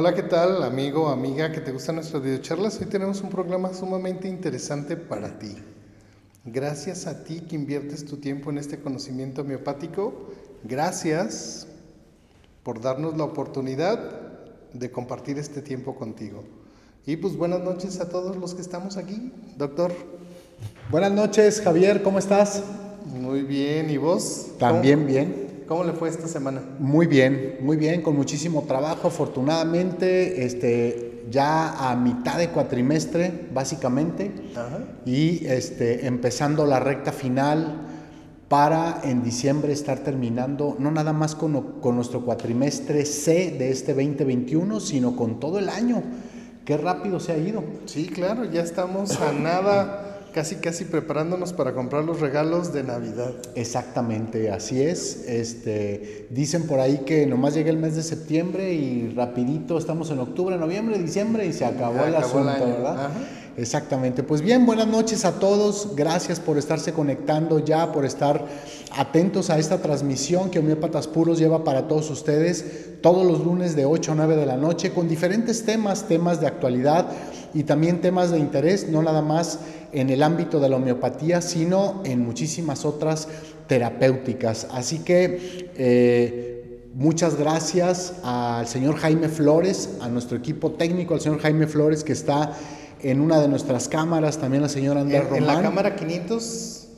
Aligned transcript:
Hola, 0.00 0.14
¿qué 0.14 0.22
tal, 0.22 0.62
amigo, 0.62 1.10
amiga 1.10 1.52
que 1.52 1.60
te 1.60 1.72
gustan 1.72 1.96
nuestras 1.96 2.22
videocharlas? 2.22 2.80
Hoy 2.80 2.86
tenemos 2.86 3.20
un 3.20 3.28
programa 3.28 3.74
sumamente 3.74 4.28
interesante 4.28 4.96
para 4.96 5.38
ti. 5.38 5.54
Gracias 6.46 7.06
a 7.06 7.22
ti 7.22 7.42
que 7.42 7.54
inviertes 7.54 8.06
tu 8.06 8.16
tiempo 8.16 8.48
en 8.48 8.56
este 8.56 8.80
conocimiento 8.80 9.42
homeopático. 9.42 10.30
Gracias 10.64 11.66
por 12.62 12.80
darnos 12.80 13.18
la 13.18 13.24
oportunidad 13.24 13.98
de 14.72 14.90
compartir 14.90 15.36
este 15.36 15.60
tiempo 15.60 15.94
contigo. 15.94 16.44
Y 17.04 17.16
pues 17.18 17.36
buenas 17.36 17.60
noches 17.60 18.00
a 18.00 18.08
todos 18.08 18.36
los 18.36 18.54
que 18.54 18.62
estamos 18.62 18.96
aquí, 18.96 19.30
doctor. 19.58 19.92
Buenas 20.90 21.12
noches, 21.12 21.60
Javier, 21.60 22.02
¿cómo 22.02 22.18
estás? 22.18 22.62
Muy 23.04 23.42
bien, 23.42 23.90
¿y 23.90 23.98
vos? 23.98 24.46
También 24.58 25.06
bien. 25.06 25.49
¿Cómo 25.70 25.84
le 25.84 25.92
fue 25.92 26.08
esta 26.08 26.26
semana? 26.26 26.60
Muy 26.80 27.06
bien, 27.06 27.58
muy 27.60 27.76
bien, 27.76 28.02
con 28.02 28.16
muchísimo 28.16 28.64
trabajo, 28.66 29.06
afortunadamente, 29.06 30.44
este, 30.44 31.22
ya 31.30 31.88
a 31.88 31.94
mitad 31.94 32.38
de 32.38 32.48
cuatrimestre, 32.48 33.46
básicamente, 33.54 34.32
y 35.06 35.46
este, 35.46 36.08
empezando 36.08 36.66
la 36.66 36.80
recta 36.80 37.12
final 37.12 37.86
para 38.48 39.00
en 39.04 39.22
diciembre 39.22 39.72
estar 39.72 40.00
terminando, 40.00 40.74
no 40.80 40.90
nada 40.90 41.12
más 41.12 41.36
con, 41.36 41.78
con 41.80 41.94
nuestro 41.94 42.24
cuatrimestre 42.24 43.04
C 43.04 43.54
de 43.56 43.70
este 43.70 43.94
2021, 43.94 44.80
sino 44.80 45.14
con 45.14 45.38
todo 45.38 45.60
el 45.60 45.68
año. 45.68 46.02
Qué 46.64 46.78
rápido 46.78 47.20
se 47.20 47.30
ha 47.30 47.38
ido. 47.38 47.62
Sí, 47.84 48.08
claro, 48.08 48.44
ya 48.44 48.62
estamos 48.62 49.20
a 49.20 49.32
nada 49.32 50.09
casi 50.32 50.56
casi 50.56 50.84
preparándonos 50.84 51.52
para 51.52 51.72
comprar 51.72 52.04
los 52.04 52.20
regalos 52.20 52.72
de 52.72 52.82
Navidad. 52.82 53.32
Exactamente, 53.54 54.50
así 54.50 54.82
es. 54.82 55.24
Este, 55.26 56.26
dicen 56.30 56.66
por 56.66 56.80
ahí 56.80 57.02
que 57.06 57.26
nomás 57.26 57.54
llega 57.54 57.70
el 57.70 57.76
mes 57.76 57.96
de 57.96 58.02
septiembre 58.02 58.72
y 58.72 59.12
rapidito 59.14 59.78
estamos 59.78 60.10
en 60.10 60.20
octubre, 60.20 60.56
noviembre, 60.56 60.98
diciembre 60.98 61.46
y 61.46 61.52
se 61.52 61.64
acabó 61.64 62.04
el 62.04 62.14
asunto, 62.14 62.66
¿verdad? 62.66 63.10
Exactamente. 63.56 64.22
Pues 64.22 64.40
bien, 64.40 64.64
buenas 64.64 64.86
noches 64.86 65.24
a 65.24 65.38
todos. 65.38 65.94
Gracias 65.94 66.40
por 66.40 66.56
estarse 66.56 66.92
conectando 66.92 67.58
ya, 67.58 67.92
por 67.92 68.04
estar 68.04 68.46
atentos 68.96 69.50
a 69.50 69.58
esta 69.58 69.82
transmisión 69.82 70.50
que 70.50 70.60
Homeópatas 70.60 71.08
Puros 71.08 71.38
lleva 71.38 71.64
para 71.64 71.86
todos 71.88 72.10
ustedes 72.10 72.90
todos 73.00 73.26
los 73.26 73.44
lunes 73.44 73.76
de 73.76 73.84
8 73.84 74.12
a 74.12 74.14
9 74.14 74.36
de 74.36 74.46
la 74.46 74.56
noche 74.56 74.92
con 74.92 75.08
diferentes 75.08 75.64
temas, 75.64 76.04
temas 76.06 76.40
de 76.40 76.46
actualidad 76.46 77.08
y 77.54 77.64
también 77.64 78.00
temas 78.00 78.30
de 78.30 78.38
interés, 78.38 78.88
no 78.88 79.02
nada 79.02 79.22
más 79.22 79.58
en 79.92 80.10
el 80.10 80.22
ámbito 80.22 80.60
de 80.60 80.68
la 80.68 80.76
homeopatía, 80.76 81.40
sino 81.40 82.02
en 82.04 82.24
muchísimas 82.24 82.84
otras 82.84 83.28
terapéuticas. 83.66 84.66
Así 84.70 85.00
que 85.00 85.70
eh, 85.76 86.90
muchas 86.94 87.36
gracias 87.36 88.14
al 88.22 88.66
señor 88.66 88.96
Jaime 88.96 89.28
Flores, 89.28 89.90
a 90.00 90.08
nuestro 90.08 90.36
equipo 90.36 90.72
técnico, 90.72 91.14
al 91.14 91.20
señor 91.20 91.40
Jaime 91.40 91.66
Flores 91.66 92.04
que 92.04 92.12
está 92.12 92.56
en 93.02 93.20
una 93.20 93.40
de 93.40 93.48
nuestras 93.48 93.88
cámaras, 93.88 94.38
también 94.38 94.62
la 94.62 94.68
señora 94.68 95.00
Andrés 95.00 95.24
Román. 95.24 95.38
En 95.38 95.46
la 95.46 95.62
cámara 95.62 95.96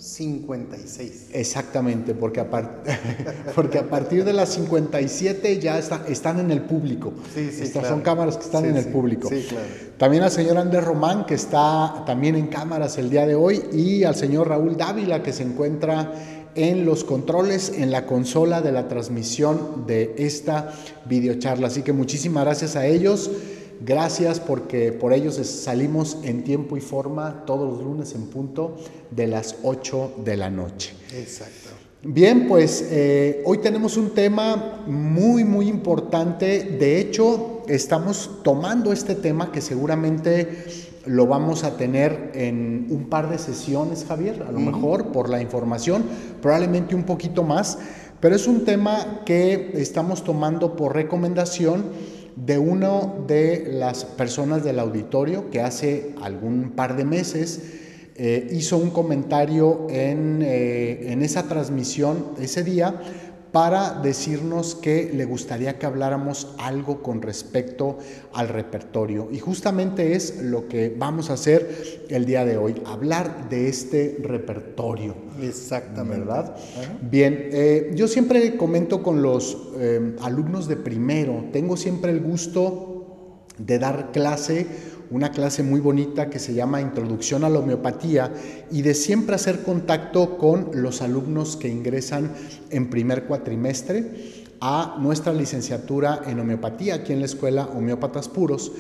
556. 0.03 1.29
Exactamente, 1.33 2.13
porque 2.15 2.41
a, 2.41 2.51
porque 3.55 3.79
a 3.79 3.89
partir 3.89 4.25
de 4.25 4.33
las 4.33 4.49
57 4.49 5.61
ya 5.61 5.79
están 5.79 6.41
en 6.41 6.51
el 6.51 6.63
público. 6.63 7.13
Sí, 7.33 7.51
sí, 7.53 7.63
Estas 7.63 7.87
son 7.87 8.01
cámaras 8.01 8.37
que 8.37 8.45
están 8.45 8.65
en 8.65 8.77
el 8.77 8.87
público. 8.87 9.29
Sí, 9.29 9.47
claro. 9.49 9.65
También 9.99 10.25
al 10.25 10.33
señor 10.33 10.59
Andrés 10.59 10.85
Román, 10.85 11.25
que 11.25 11.35
está 11.35 12.03
también 12.05 12.35
en 12.35 12.49
cámaras 12.49 12.99
el 12.99 13.11
día 13.11 13.27
de 13.27 13.37
hoy, 13.37 13.63
y 13.73 14.03
al 14.03 14.17
señor 14.17 14.49
Raúl 14.49 14.77
Dávila, 14.77 15.23
que 15.23 15.33
se 15.33 15.45
encuentra 15.45 16.13
en 16.57 16.85
los 16.85 17.05
controles, 17.05 17.73
en 17.77 17.93
la 17.93 18.05
consola 18.05 18.61
de 18.61 18.73
la 18.73 18.89
transmisión 18.89 19.87
de 19.87 20.17
esta 20.19 20.73
videocharla. 21.05 21.69
Así 21.69 21.83
que 21.83 21.93
muchísimas 21.93 22.45
gracias 22.45 22.75
a 22.75 22.87
ellos. 22.87 23.31
Gracias 23.81 24.39
porque 24.39 24.93
por 24.93 25.13
ellos 25.13 25.35
salimos 25.35 26.19
en 26.23 26.45
tiempo 26.45 26.77
y 26.77 26.81
forma 26.81 27.45
todos 27.47 27.73
los 27.73 27.83
lunes 27.83 28.15
en 28.15 28.27
punto 28.27 28.77
de 29.11 29.27
las 29.27 29.57
8 29.63 30.15
de 30.25 30.37
la 30.37 30.51
noche. 30.51 30.95
Exacto. 31.15 31.71
Bien, 32.05 32.49
pues 32.49 32.89
eh, 32.91 33.43
hoy 33.45 33.59
tenemos 33.59 33.97
un 33.97 34.11
tema 34.11 34.83
muy, 34.87 35.45
muy 35.45 35.69
importante. 35.69 36.65
De 36.65 36.99
hecho, 36.99 37.63
estamos 37.69 38.41
tomando 38.43 38.93
este 38.93 39.15
tema 39.15 39.53
que 39.53 39.61
seguramente 39.61 40.65
lo 41.07 41.27
vamos 41.27 41.65
a 41.65 41.77
tener 41.77 42.33
en 42.35 42.87
un 42.91 43.09
par 43.09 43.31
de 43.31 43.39
sesiones, 43.39 44.05
Javier, 44.07 44.45
a 44.49 44.53
lo 44.53 44.59
mejor 44.59 45.13
por 45.13 45.29
la 45.29 45.41
información, 45.41 46.05
probablemente 46.41 46.95
un 46.95 47.05
poquito 47.05 47.43
más, 47.43 47.79
pero 48.21 48.37
es 48.37 48.47
un 48.47 48.65
tema 48.65 49.23
que 49.25 49.73
estamos 49.75 50.23
tomando 50.23 50.77
por 50.77 50.95
recomendación 50.95 51.85
de 52.37 52.59
una 52.59 53.13
de 53.27 53.69
las 53.73 54.05
personas 54.05 54.65
del 54.65 54.79
auditorio 54.79 55.51
que 55.51 55.61
hace 55.61 56.15
algún 56.21 56.73
par 56.73 56.97
de 56.97 57.05
meses 57.05 57.61
eh, 58.15 58.49
hizo 58.53 58.77
un 58.77 58.91
comentario 58.91 59.87
en, 59.89 60.43
eh, 60.43 61.13
en 61.13 61.23
esa 61.23 61.45
transmisión 61.49 62.27
ese 62.41 62.63
día 62.63 63.01
para 63.53 64.01
decirnos 64.01 64.75
que 64.75 65.11
le 65.13 65.27
gustaría 65.27 65.79
que 65.79 65.85
habláramos 65.85 66.55
algo 66.59 67.03
con 67.03 67.21
respecto 67.21 67.99
al 68.33 68.49
repertorio. 68.49 69.29
Y 69.31 69.39
justamente 69.39 70.15
es 70.15 70.43
lo 70.43 70.69
que 70.69 70.95
vamos 70.97 71.29
a 71.29 71.35
hacer 71.35 72.07
el 72.09 72.25
día 72.25 72.47
de 72.47 72.57
hoy, 72.57 72.83
hablar 72.87 73.51
de 73.51 73.69
este 73.69 74.17
repertorio. 74.23 75.15
Exactamente. 75.41 76.21
¿Verdad? 76.21 76.57
Bien, 77.03 77.49
eh, 77.53 77.93
yo 77.95 78.09
siempre 78.09 78.57
comento 78.57 79.03
con 79.03 79.21
los 79.21 79.59
eh, 79.77 80.17
alumnos 80.23 80.67
de 80.67 80.77
primero, 80.77 81.45
tengo 81.53 81.77
siempre 81.77 82.11
el 82.11 82.21
gusto 82.21 82.89
de 83.59 83.79
dar 83.79 84.13
clase 84.13 84.67
una 85.13 85.31
clase 85.31 85.63
muy 85.63 85.79
bonita 85.79 86.31
que 86.31 86.39
se 86.39 86.55
llama 86.55 86.81
Introducción 86.81 87.45
a 87.45 87.51
la 87.51 87.59
Homeopatía 87.59 88.33
y 88.71 88.81
de 88.81 88.95
siempre 88.95 89.35
hacer 89.35 89.63
contacto 89.63 90.39
con 90.39 90.71
los 90.73 91.03
alumnos 91.03 91.57
que 91.57 91.69
ingresan 91.69 92.33
en 92.71 92.89
primer 92.89 93.25
cuatrimestre 93.25 94.43
a 94.61 94.97
nuestra 95.01 95.35
licenciatura 95.35 96.23
en 96.27 96.41
homeopatía 96.41 96.95
aquí 96.95 97.13
en 97.13 97.21
la 97.21 97.27
escuela 97.27 97.67
Homeópatas 97.67 98.29
Puros. 98.29 98.73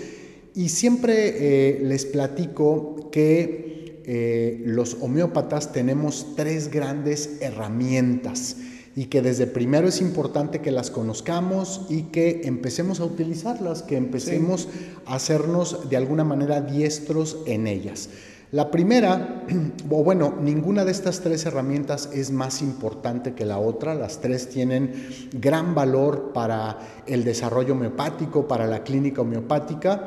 Y 0.54 0.70
siempre 0.70 1.14
eh, 1.16 1.80
les 1.82 2.06
platico 2.06 3.10
que 3.10 4.00
eh, 4.04 4.62
los 4.64 4.96
homeópatas 5.02 5.72
tenemos 5.72 6.34
tres 6.34 6.70
grandes 6.70 7.38
herramientas 7.40 8.56
y 8.94 9.06
que 9.06 9.22
desde 9.22 9.46
primero 9.46 9.88
es 9.88 10.00
importante 10.00 10.60
que 10.60 10.70
las 10.70 10.90
conozcamos 10.90 11.86
y 11.88 12.04
que 12.04 12.42
empecemos 12.44 13.00
a 13.00 13.04
utilizarlas, 13.04 13.82
que 13.82 13.96
empecemos 13.96 14.68
a 15.06 15.14
hacernos 15.14 15.88
de 15.88 15.96
alguna 15.96 16.24
manera 16.24 16.60
diestros 16.60 17.38
en 17.46 17.66
ellas. 17.66 18.10
La 18.50 18.70
primera, 18.70 19.44
o 19.90 20.04
bueno, 20.04 20.36
ninguna 20.38 20.84
de 20.84 20.92
estas 20.92 21.20
tres 21.20 21.46
herramientas 21.46 22.10
es 22.12 22.30
más 22.30 22.60
importante 22.60 23.32
que 23.32 23.46
la 23.46 23.58
otra, 23.58 23.94
las 23.94 24.20
tres 24.20 24.50
tienen 24.50 24.92
gran 25.32 25.74
valor 25.74 26.32
para 26.34 26.78
el 27.06 27.24
desarrollo 27.24 27.72
homeopático, 27.72 28.46
para 28.46 28.66
la 28.66 28.84
clínica 28.84 29.22
homeopática, 29.22 30.06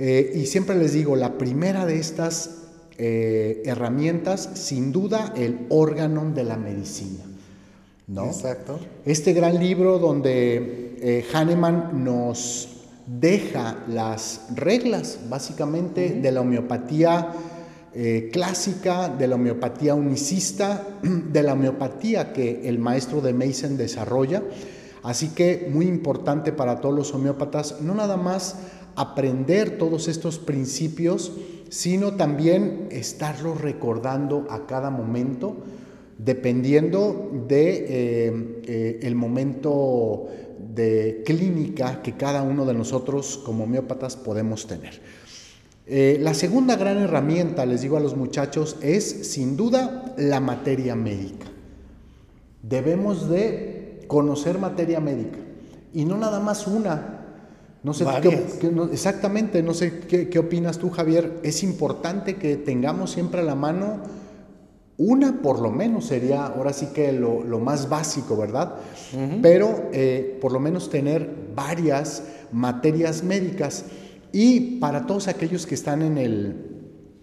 eh, 0.00 0.32
y 0.34 0.46
siempre 0.46 0.74
les 0.74 0.92
digo, 0.92 1.14
la 1.14 1.38
primera 1.38 1.86
de 1.86 2.00
estas 2.00 2.62
eh, 2.98 3.62
herramientas, 3.64 4.50
sin 4.54 4.90
duda, 4.90 5.32
el 5.36 5.66
órgano 5.68 6.32
de 6.32 6.42
la 6.42 6.56
medicina. 6.56 7.24
¿No? 8.06 8.26
Exacto. 8.26 8.78
Este 9.04 9.32
gran 9.32 9.58
libro 9.58 9.98
donde 9.98 10.96
eh, 11.00 11.24
Hahnemann 11.32 12.04
nos 12.04 12.68
deja 13.06 13.84
las 13.88 14.46
reglas, 14.54 15.20
básicamente, 15.28 16.10
de 16.20 16.32
la 16.32 16.40
homeopatía 16.40 17.32
eh, 17.92 18.30
clásica, 18.32 19.08
de 19.08 19.28
la 19.28 19.36
homeopatía 19.36 19.94
unicista, 19.94 20.86
de 21.02 21.42
la 21.42 21.52
homeopatía 21.52 22.32
que 22.32 22.68
el 22.68 22.78
maestro 22.78 23.20
de 23.20 23.32
Mason 23.32 23.76
desarrolla. 23.76 24.42
Así 25.02 25.28
que 25.28 25.68
muy 25.70 25.86
importante 25.86 26.50
para 26.52 26.80
todos 26.80 26.94
los 26.94 27.14
homeópatas, 27.14 27.80
no 27.82 27.94
nada 27.94 28.16
más 28.16 28.56
aprender 28.96 29.76
todos 29.76 30.08
estos 30.08 30.38
principios, 30.38 31.32
sino 31.68 32.14
también 32.14 32.88
estarlos 32.90 33.60
recordando 33.60 34.46
a 34.48 34.66
cada 34.66 34.90
momento 34.90 35.56
dependiendo 36.18 37.30
de 37.48 37.86
eh, 37.88 38.62
eh, 38.66 39.00
el 39.02 39.14
momento 39.14 40.26
de 40.74 41.22
clínica 41.24 42.02
que 42.02 42.16
cada 42.16 42.42
uno 42.42 42.64
de 42.64 42.74
nosotros 42.74 43.40
como 43.44 43.64
homeópatas 43.64 44.16
podemos 44.16 44.66
tener. 44.66 45.00
Eh, 45.86 46.18
la 46.20 46.32
segunda 46.32 46.76
gran 46.76 46.98
herramienta, 46.98 47.66
les 47.66 47.82
digo 47.82 47.96
a 47.96 48.00
los 48.00 48.16
muchachos, 48.16 48.76
es 48.80 49.04
sin 49.04 49.56
duda 49.56 50.14
la 50.16 50.40
materia 50.40 50.94
médica. 50.94 51.46
Debemos 52.62 53.28
de 53.28 54.00
conocer 54.06 54.58
materia 54.58 55.00
médica 55.00 55.38
y 55.92 56.04
no 56.04 56.16
nada 56.16 56.40
más 56.40 56.66
una. 56.66 57.10
No 57.82 57.92
sé 57.92 58.06
exactamente, 58.92 59.62
no 59.62 59.74
sé 59.74 60.00
qué, 60.08 60.30
qué 60.30 60.38
opinas 60.38 60.78
tú, 60.78 60.88
Javier. 60.88 61.40
Es 61.42 61.62
importante 61.62 62.36
que 62.36 62.56
tengamos 62.56 63.10
siempre 63.10 63.40
a 63.40 63.44
la 63.44 63.54
mano 63.54 64.00
una 64.96 65.42
por 65.42 65.60
lo 65.60 65.70
menos 65.70 66.06
sería 66.06 66.46
ahora 66.46 66.72
sí 66.72 66.86
que 66.94 67.12
lo, 67.12 67.42
más 67.58 67.88
básico, 67.88 68.36
¿verdad? 68.36 68.76
Pero 69.42 69.90
eh, 69.92 70.38
por 70.40 70.52
lo 70.52 70.60
menos 70.60 70.88
tener 70.88 71.28
varias 71.54 72.22
materias 72.52 73.24
médicas. 73.24 73.86
Y 74.32 74.78
para 74.78 75.06
todos 75.06 75.28
aquellos 75.28 75.66
que 75.66 75.74
están 75.74 76.02
en 76.02 76.18
el 76.18 76.56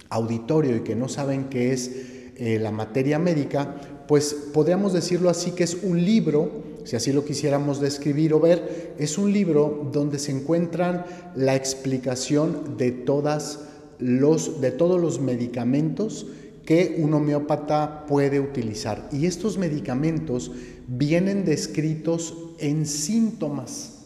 auditorio 0.10 0.76
y 0.78 0.82
que 0.82 0.96
no 0.96 1.08
saben 1.08 1.46
qué 1.46 1.72
es 1.72 1.92
eh, 2.36 2.60
la 2.60 2.72
materia 2.72 3.20
médica, 3.20 3.76
pues 4.08 4.34
podríamos 4.54 4.92
decirlo 4.92 5.30
así 5.30 5.52
que 5.52 5.64
es 5.64 5.78
un 5.84 6.04
libro, 6.04 6.52
si 6.84 6.98
así 6.98 7.14
lo 7.14 7.24
quisiéramos 7.24 7.80
describir 7.80 8.34
o 8.34 8.42
ver, 8.42 8.94
es 8.98 9.18
un 9.18 9.32
libro 9.32 9.90
donde 9.94 10.20
se 10.20 10.34
encuentran 10.34 11.06
la 11.36 11.56
explicación 11.56 12.76
de, 12.78 12.92
todas 12.92 13.60
los, 14.00 14.60
de 14.60 14.72
todos 14.72 15.00
los 15.00 15.22
medicamentos 15.22 16.28
que 16.66 16.96
un 17.00 17.14
homeópata 17.14 18.06
puede 18.08 18.40
utilizar. 18.40 19.10
Y 19.12 19.26
estos 19.26 19.58
medicamentos 19.58 20.52
vienen 20.88 21.46
descritos 21.46 22.36
en 22.60 22.86
síntomas. 22.86 24.00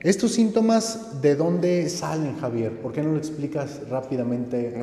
Estos 0.00 0.32
síntomas, 0.32 1.20
¿de 1.20 1.34
dónde 1.34 1.88
salen, 1.88 2.36
Javier? 2.38 2.80
¿Por 2.80 2.92
qué 2.92 3.02
no 3.02 3.12
lo 3.12 3.18
explicas 3.18 3.80
rápidamente 3.90 4.74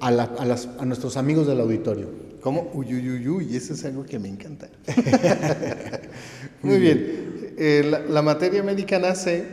a, 0.00 0.08
a, 0.08 0.84
nuestros 0.86 1.16
amigos 1.16 1.46
del 1.46 1.60
auditorio? 1.60 2.08
¿Cómo? 2.40 2.70
Uy, 2.72 2.94
uy, 2.94 3.28
uy, 3.28 3.48
y 3.50 3.56
eso 3.56 3.74
es 3.74 3.84
algo 3.84 4.04
que 4.04 4.18
me 4.18 4.28
encanta. 4.28 4.68
Muy 6.62 6.78
bien. 6.78 7.54
Eh, 7.58 8.04
la, 8.08 8.22
materia 8.22 8.62
médica 8.62 8.98
nace 8.98 9.44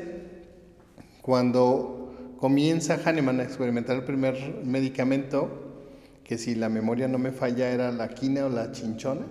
cuando 1.22 2.36
comienza 2.40 3.00
Hahnemann 3.04 3.40
a 3.40 3.44
experimentar 3.44 3.96
el 3.96 4.04
primer 4.04 4.62
medicamento 4.64 5.65
que 6.26 6.40
si 6.40 6.56
la 6.56 6.70
memoria 6.70 7.08
no 7.08 7.20
me 7.20 7.32
falla 7.32 7.70
era 7.70 7.92
la 7.92 8.10
quina 8.10 8.48
o 8.48 8.50
la 8.50 8.72
chinchona. 8.72 9.22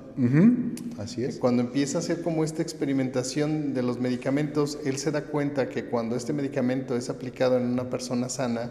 Así 0.96 1.24
es. 1.24 1.38
Cuando 1.38 1.60
empieza 1.62 1.98
a 1.98 2.00
hacer 2.00 2.22
como 2.22 2.44
esta 2.44 2.62
experimentación 2.62 3.74
de 3.74 3.82
los 3.82 3.98
medicamentos, 3.98 4.78
él 4.84 4.96
se 4.98 5.10
da 5.10 5.24
cuenta 5.24 5.68
que 5.68 5.86
cuando 5.86 6.14
este 6.14 6.32
medicamento 6.32 6.96
es 6.96 7.10
aplicado 7.10 7.58
en 7.58 7.64
una 7.64 7.90
persona 7.90 8.28
sana, 8.28 8.70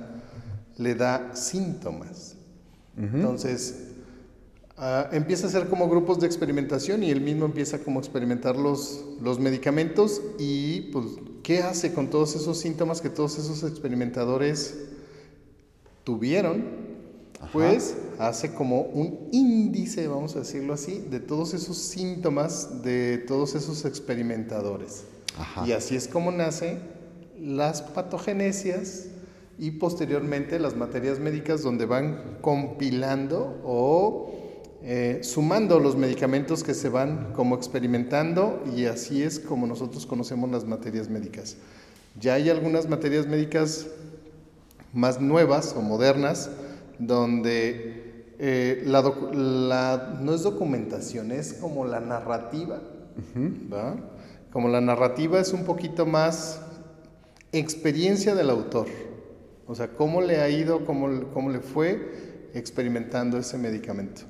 le 0.77 0.95
da 0.95 1.35
síntomas. 1.35 2.37
Entonces, 2.95 3.87
ah, 4.77 5.09
empieza 5.11 5.47
a 5.47 5.49
hacer 5.49 5.67
como 5.67 5.89
grupos 5.89 6.21
de 6.21 6.27
experimentación 6.27 7.03
y 7.03 7.09
él 7.09 7.19
mismo 7.19 7.43
empieza 7.43 7.79
como 7.79 7.99
a 7.99 8.03
experimentar 8.03 8.55
los, 8.55 9.03
los 9.21 9.37
medicamentos 9.39 10.21
y 10.39 10.91
pues, 10.93 11.07
¿qué 11.43 11.59
hace 11.59 11.91
con 11.91 12.09
todos 12.09 12.37
esos 12.37 12.57
síntomas 12.57 13.01
que 13.01 13.09
todos 13.09 13.37
esos 13.37 13.69
experimentadores 13.69 14.77
tuvieron? 16.05 16.82
Pues 17.51 17.95
hace 18.19 18.53
como 18.53 18.81
un 18.81 19.29
índice, 19.31 20.07
vamos 20.07 20.35
a 20.35 20.39
decirlo 20.39 20.73
así, 20.73 21.05
de 21.09 21.19
todos 21.19 21.53
esos 21.53 21.77
síntomas 21.77 22.83
de 22.83 23.17
todos 23.19 23.55
esos 23.55 23.85
experimentadores. 23.85 25.03
Y 25.65 25.71
así 25.71 25.95
es 25.95 26.07
como 26.07 26.31
nacen 26.31 26.79
las 27.39 27.81
patogenesias 27.81 29.07
y 29.57 29.71
posteriormente 29.71 30.59
las 30.59 30.75
materias 30.75 31.19
médicas 31.19 31.61
donde 31.61 31.85
van 31.85 32.37
compilando 32.41 33.59
o 33.63 34.31
eh, 34.83 35.19
sumando 35.23 35.79
los 35.79 35.95
medicamentos 35.95 36.63
que 36.63 36.73
se 36.73 36.89
van 36.89 37.33
como 37.33 37.55
experimentando 37.55 38.63
y 38.75 38.85
así 38.85 39.23
es 39.23 39.39
como 39.39 39.65
nosotros 39.65 40.05
conocemos 40.05 40.51
las 40.51 40.65
materias 40.65 41.09
médicas. 41.09 41.57
Ya 42.19 42.35
hay 42.35 42.49
algunas 42.49 42.87
materias 42.87 43.25
médicas 43.25 43.87
más 44.93 45.19
nuevas 45.19 45.73
o 45.75 45.81
modernas 45.81 46.49
donde 46.99 48.35
eh, 48.39 48.83
la, 48.85 50.17
no 50.21 50.33
es 50.33 50.43
documentación, 50.43 51.31
es 51.31 51.53
como 51.53 51.85
la 51.85 51.99
narrativa, 51.99 52.81
Como 54.51 54.69
la 54.69 54.81
narrativa 54.81 55.39
es 55.39 55.53
un 55.53 55.65
poquito 55.65 56.05
más 56.05 56.59
experiencia 57.51 58.35
del 58.35 58.49
autor, 58.49 58.87
o 59.67 59.75
sea, 59.75 59.87
cómo 59.89 60.21
le 60.21 60.41
ha 60.41 60.49
ido, 60.49 60.85
cómo, 60.85 61.31
cómo 61.33 61.49
le 61.49 61.59
fue 61.59 62.49
experimentando 62.53 63.37
ese 63.37 63.57
medicamento. 63.57 64.23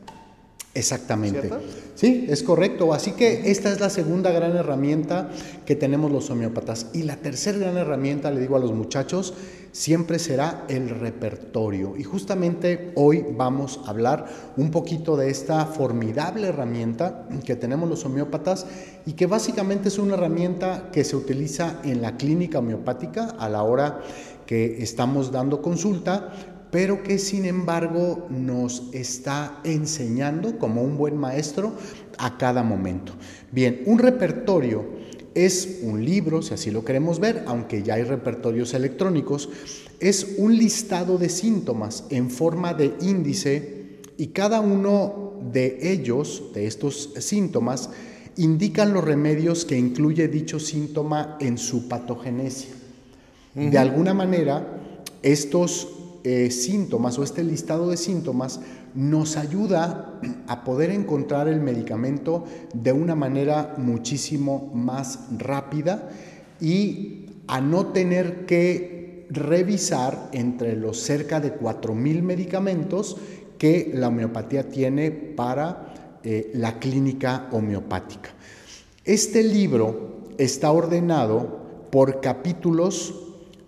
Exactamente. 0.76 1.52
Sí, 1.94 2.26
es 2.28 2.42
correcto. 2.42 2.94
Así 2.94 3.12
que 3.12 3.52
esta 3.52 3.72
es 3.72 3.80
la 3.80 3.92
segunda 3.92 4.32
gran 4.32 4.56
herramienta 4.56 5.30
que 5.66 5.76
tenemos 5.76 6.12
los 6.12 6.32
homeópatas. 6.32 6.88
Y 6.94 7.04
la 7.04 7.18
tercera 7.18 7.60
gran 7.60 7.78
herramienta, 7.78 8.32
le 8.32 8.42
digo 8.42 8.56
a 8.56 8.60
los 8.60 8.74
muchachos, 8.74 9.36
siempre 9.72 10.18
será 10.18 10.66
el 10.70 10.90
repertorio. 10.90 11.96
Y 11.96 12.04
justamente 12.04 12.92
hoy 12.96 13.24
vamos 13.36 13.82
a 13.86 13.92
hablar 13.92 14.26
un 14.58 14.72
poquito 14.72 15.16
de 15.16 15.30
esta 15.30 15.66
formidable 15.68 16.48
herramienta 16.48 17.28
que 17.46 17.56
tenemos 17.56 17.88
los 17.88 18.04
homeópatas 18.06 18.66
y 19.06 19.14
que 19.14 19.28
básicamente 19.28 19.90
es 19.90 20.00
una 20.00 20.16
herramienta 20.16 20.90
que 20.92 21.04
se 21.04 21.16
utiliza 21.16 21.82
en 21.84 22.02
la 22.02 22.18
clínica 22.18 22.60
homeopática 22.60 23.36
a 23.38 23.48
la 23.48 23.62
hora 23.62 24.02
que 24.48 24.82
estamos 24.84 25.32
dando 25.32 25.62
consulta 25.62 26.34
pero 26.74 27.04
que 27.04 27.20
sin 27.20 27.46
embargo 27.46 28.26
nos 28.32 28.90
está 28.94 29.62
enseñando 29.64 30.58
como 30.58 30.82
un 30.82 30.98
buen 30.98 31.16
maestro 31.16 31.74
a 32.18 32.40
cada 32.40 32.64
momento. 32.64 33.14
Bien, 33.52 33.84
un 33.86 34.00
repertorio 34.00 34.84
es 35.36 35.82
un 35.84 36.04
libro, 36.04 36.42
si 36.42 36.56
así 36.56 36.72
lo 36.72 36.84
queremos 36.84 37.20
ver, 37.20 37.44
aunque 37.46 37.84
ya 37.84 37.94
hay 37.94 38.04
repertorios 38.04 38.74
electrónicos, 38.74 39.50
es 40.00 40.34
un 40.40 40.58
listado 40.58 41.20
de 41.20 41.30
síntomas 41.30 42.06
en 42.10 42.32
forma 42.32 42.74
de 42.74 42.96
índice 43.02 44.00
y 44.18 44.28
cada 44.30 44.60
uno 44.60 45.34
de 45.54 45.92
ellos, 45.92 46.46
de 46.56 46.66
estos 46.66 47.12
síntomas, 47.20 47.92
indican 48.36 48.96
los 48.96 49.04
remedios 49.04 49.64
que 49.64 49.78
incluye 49.78 50.28
dicho 50.28 50.60
síntoma 50.60 51.38
en 51.40 51.60
su 51.60 51.88
patogenesia. 51.88 52.74
De 53.54 53.78
alguna 53.78 54.16
manera, 54.16 54.82
estos 55.22 55.93
eh, 56.24 56.52
síntomas 56.52 57.20
o 57.20 57.24
este 57.24 57.44
listado 57.44 57.90
de 57.90 57.98
síntomas 57.98 58.62
nos 58.96 59.38
ayuda 59.38 60.20
a 60.48 60.64
poder 60.64 60.90
encontrar 60.92 61.48
el 61.48 61.60
medicamento 61.60 62.46
de 62.74 62.94
una 62.94 63.16
manera 63.16 63.76
muchísimo 63.78 64.72
más 64.74 65.20
rápida 65.38 66.10
y 66.62 67.26
a 67.48 67.60
no 67.60 67.88
tener 67.88 68.46
que 68.46 69.28
revisar 69.30 70.30
entre 70.32 70.76
los 70.76 71.00
cerca 71.00 71.40
de 71.40 71.60
4.000 71.60 72.22
medicamentos 72.22 73.18
que 73.58 73.92
la 73.94 74.10
homeopatía 74.10 74.70
tiene 74.70 75.12
para 75.12 76.20
eh, 76.24 76.52
la 76.54 76.80
clínica 76.80 77.50
homeopática. 77.52 78.30
Este 79.04 79.44
libro 79.44 80.30
está 80.38 80.72
ordenado 80.72 81.88
por 81.92 82.22
capítulos 82.22 83.14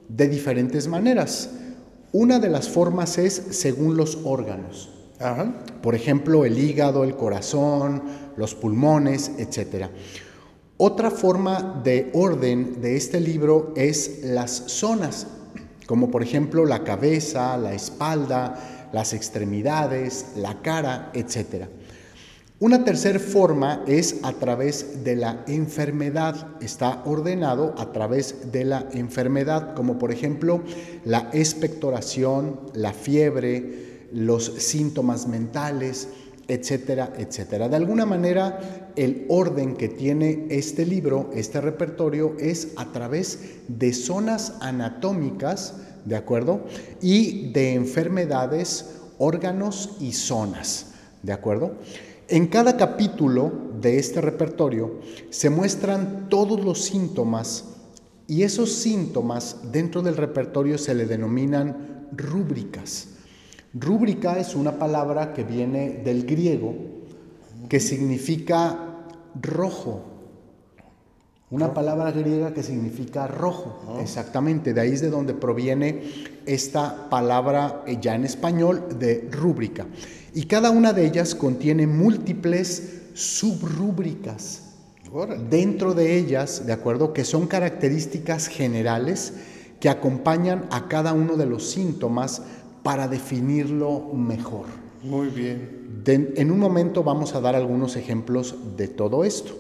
de 0.08 0.30
diferentes 0.30 0.88
maneras. 0.88 1.50
Una 2.18 2.40
de 2.40 2.48
las 2.48 2.70
formas 2.70 3.18
es 3.18 3.34
según 3.50 3.98
los 3.98 4.20
órganos. 4.24 4.90
Por 5.82 5.96
ejemplo, 5.96 6.46
el 6.46 6.58
hígado, 6.58 7.04
el 7.04 7.18
corazón, 7.18 8.04
los 8.38 8.56
pulmones, 8.56 9.34
etc. 9.38 9.88
Otra 10.78 11.12
forma 11.12 11.82
de 11.84 12.12
orden 12.14 12.80
de 12.80 12.96
este 12.96 13.20
libro 13.20 13.74
es 13.76 14.22
las 14.24 14.50
zonas, 14.50 15.28
como 15.88 16.10
por 16.10 16.24
ejemplo 16.24 16.64
la 16.64 16.86
cabeza, 16.86 17.58
la 17.58 17.74
espalda, 17.74 18.88
las 18.94 19.12
extremidades, 19.12 20.28
la 20.38 20.62
cara, 20.62 21.12
etc. 21.14 21.66
Una 22.66 22.84
tercera 22.84 23.20
forma 23.20 23.84
es 23.86 24.22
a 24.24 24.34
través 24.34 25.04
de 25.04 25.16
la 25.16 25.44
enfermedad. 25.46 26.48
Está 26.62 27.04
ordenado 27.06 27.76
a 27.78 27.92
través 27.92 28.52
de 28.52 28.66
la 28.66 28.90
enfermedad, 28.92 29.76
como 29.76 30.00
por 30.00 30.12
ejemplo 30.12 30.64
la 31.04 31.30
expectoración, 31.32 32.60
la 32.74 32.92
fiebre, 32.92 34.08
los 34.12 34.46
síntomas 34.46 35.28
mentales, 35.28 36.08
etcétera, 36.48 37.14
etcétera. 37.20 37.70
De 37.70 37.76
alguna 37.76 38.08
manera, 38.08 38.90
el 38.96 39.28
orden 39.30 39.76
que 39.76 39.88
tiene 39.88 40.48
este 40.50 40.88
libro, 40.88 41.30
este 41.36 41.62
repertorio, 41.62 42.36
es 42.40 42.70
a 42.78 42.92
través 42.92 43.42
de 43.68 43.94
zonas 43.94 44.54
anatómicas, 44.60 45.76
¿de 46.06 46.16
acuerdo? 46.16 46.66
Y 47.00 47.52
de 47.52 47.76
enfermedades, 47.76 48.96
órganos 49.20 49.98
y 50.00 50.14
zonas, 50.14 50.94
¿de 51.22 51.32
acuerdo? 51.32 51.76
En 52.28 52.48
cada 52.48 52.76
capítulo 52.76 53.52
de 53.80 54.00
este 54.00 54.20
repertorio 54.20 55.00
se 55.30 55.52
muestran 55.52 56.28
todos 56.28 56.60
los 56.66 56.82
síntomas 56.82 57.66
y 58.26 58.42
esos 58.42 58.74
síntomas 58.74 59.72
dentro 59.72 60.02
del 60.02 60.18
repertorio 60.18 60.80
se 60.80 60.96
le 60.96 61.06
denominan 61.06 62.08
rúbricas. 62.14 63.10
Rúbrica 63.76 64.40
es 64.40 64.56
una 64.56 64.80
palabra 64.80 65.36
que 65.36 65.44
viene 65.44 66.02
del 66.04 66.26
griego 66.26 66.74
que 67.70 67.80
significa 67.80 69.06
rojo. 69.40 70.02
Una 71.52 71.76
palabra 71.76 72.12
griega 72.12 72.56
que 72.56 72.64
significa 72.64 73.28
rojo, 73.28 74.00
exactamente. 74.02 74.74
De 74.74 74.82
ahí 74.82 74.94
es 74.94 75.02
de 75.02 75.12
donde 75.12 75.36
proviene 75.36 76.02
esta 76.48 77.08
palabra 77.08 77.84
eh, 77.86 78.00
ya 78.02 78.16
en 78.16 78.26
español 78.26 78.98
de 78.98 79.30
rúbrica 79.32 79.86
y 80.36 80.44
cada 80.44 80.70
una 80.70 80.92
de 80.92 81.06
ellas 81.06 81.34
contiene 81.34 81.88
múltiples 81.88 83.04
subrúbricas. 83.14 84.62
Dentro 85.50 85.94
de 85.94 86.18
ellas, 86.18 86.66
de 86.66 86.74
acuerdo, 86.74 87.14
que 87.14 87.24
son 87.24 87.48
características 87.48 88.48
generales 88.48 89.34
que 89.80 89.88
acompañan 89.88 90.66
a 90.72 90.90
cada 90.90 91.14
uno 91.14 91.38
de 91.38 91.46
los 91.46 91.70
síntomas 91.70 92.42
para 92.84 93.08
definirlo 93.08 94.12
mejor. 94.14 94.66
Muy 95.04 95.30
bien. 95.30 96.04
en 96.06 96.52
un 96.52 96.60
momento 96.60 97.04
vamos 97.04 97.34
a 97.34 97.40
dar 97.40 97.56
algunos 97.56 97.96
ejemplos 97.96 98.56
de 98.76 98.90
todo 98.90 99.24
esto. 99.24 99.58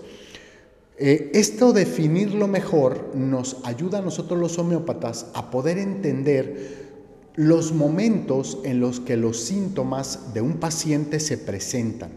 Eh, 0.97 1.31
esto 1.33 1.71
definirlo 1.71 2.47
mejor 2.47 3.11
nos 3.15 3.57
ayuda 3.63 3.99
a 3.99 4.01
nosotros 4.01 4.39
los 4.39 4.57
homeópatas 4.59 5.27
a 5.33 5.51
poder 5.51 5.77
entender 5.77 6.84
los 7.35 7.73
momentos 7.73 8.59
en 8.63 8.79
los 8.79 8.99
que 8.99 9.17
los 9.17 9.41
síntomas 9.41 10.33
de 10.33 10.41
un 10.41 10.53
paciente 10.53 11.19
se 11.19 11.37
presentan. 11.37 12.11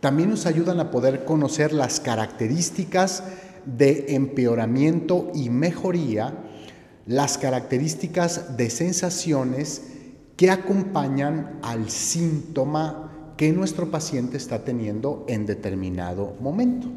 También 0.00 0.30
nos 0.30 0.46
ayudan 0.46 0.80
a 0.80 0.90
poder 0.90 1.24
conocer 1.24 1.72
las 1.72 2.00
características 2.00 3.24
de 3.64 4.14
empeoramiento 4.14 5.30
y 5.34 5.50
mejoría, 5.50 6.34
las 7.06 7.38
características 7.38 8.56
de 8.56 8.70
sensaciones 8.70 9.82
que 10.36 10.50
acompañan 10.50 11.58
al 11.62 11.90
síntoma 11.90 13.32
que 13.36 13.52
nuestro 13.52 13.90
paciente 13.90 14.36
está 14.36 14.64
teniendo 14.64 15.24
en 15.28 15.46
determinado 15.46 16.34
momento. 16.40 16.88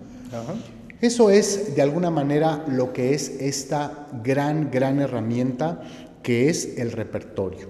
Eso 1.00 1.30
es, 1.30 1.76
de 1.76 1.82
alguna 1.82 2.10
manera, 2.10 2.66
lo 2.68 2.92
que 2.92 3.14
es 3.14 3.30
esta 3.40 4.08
gran, 4.24 4.72
gran 4.72 5.00
herramienta 5.00 5.82
que 6.24 6.50
es 6.50 6.78
el 6.78 6.92
repertorio. 6.92 7.68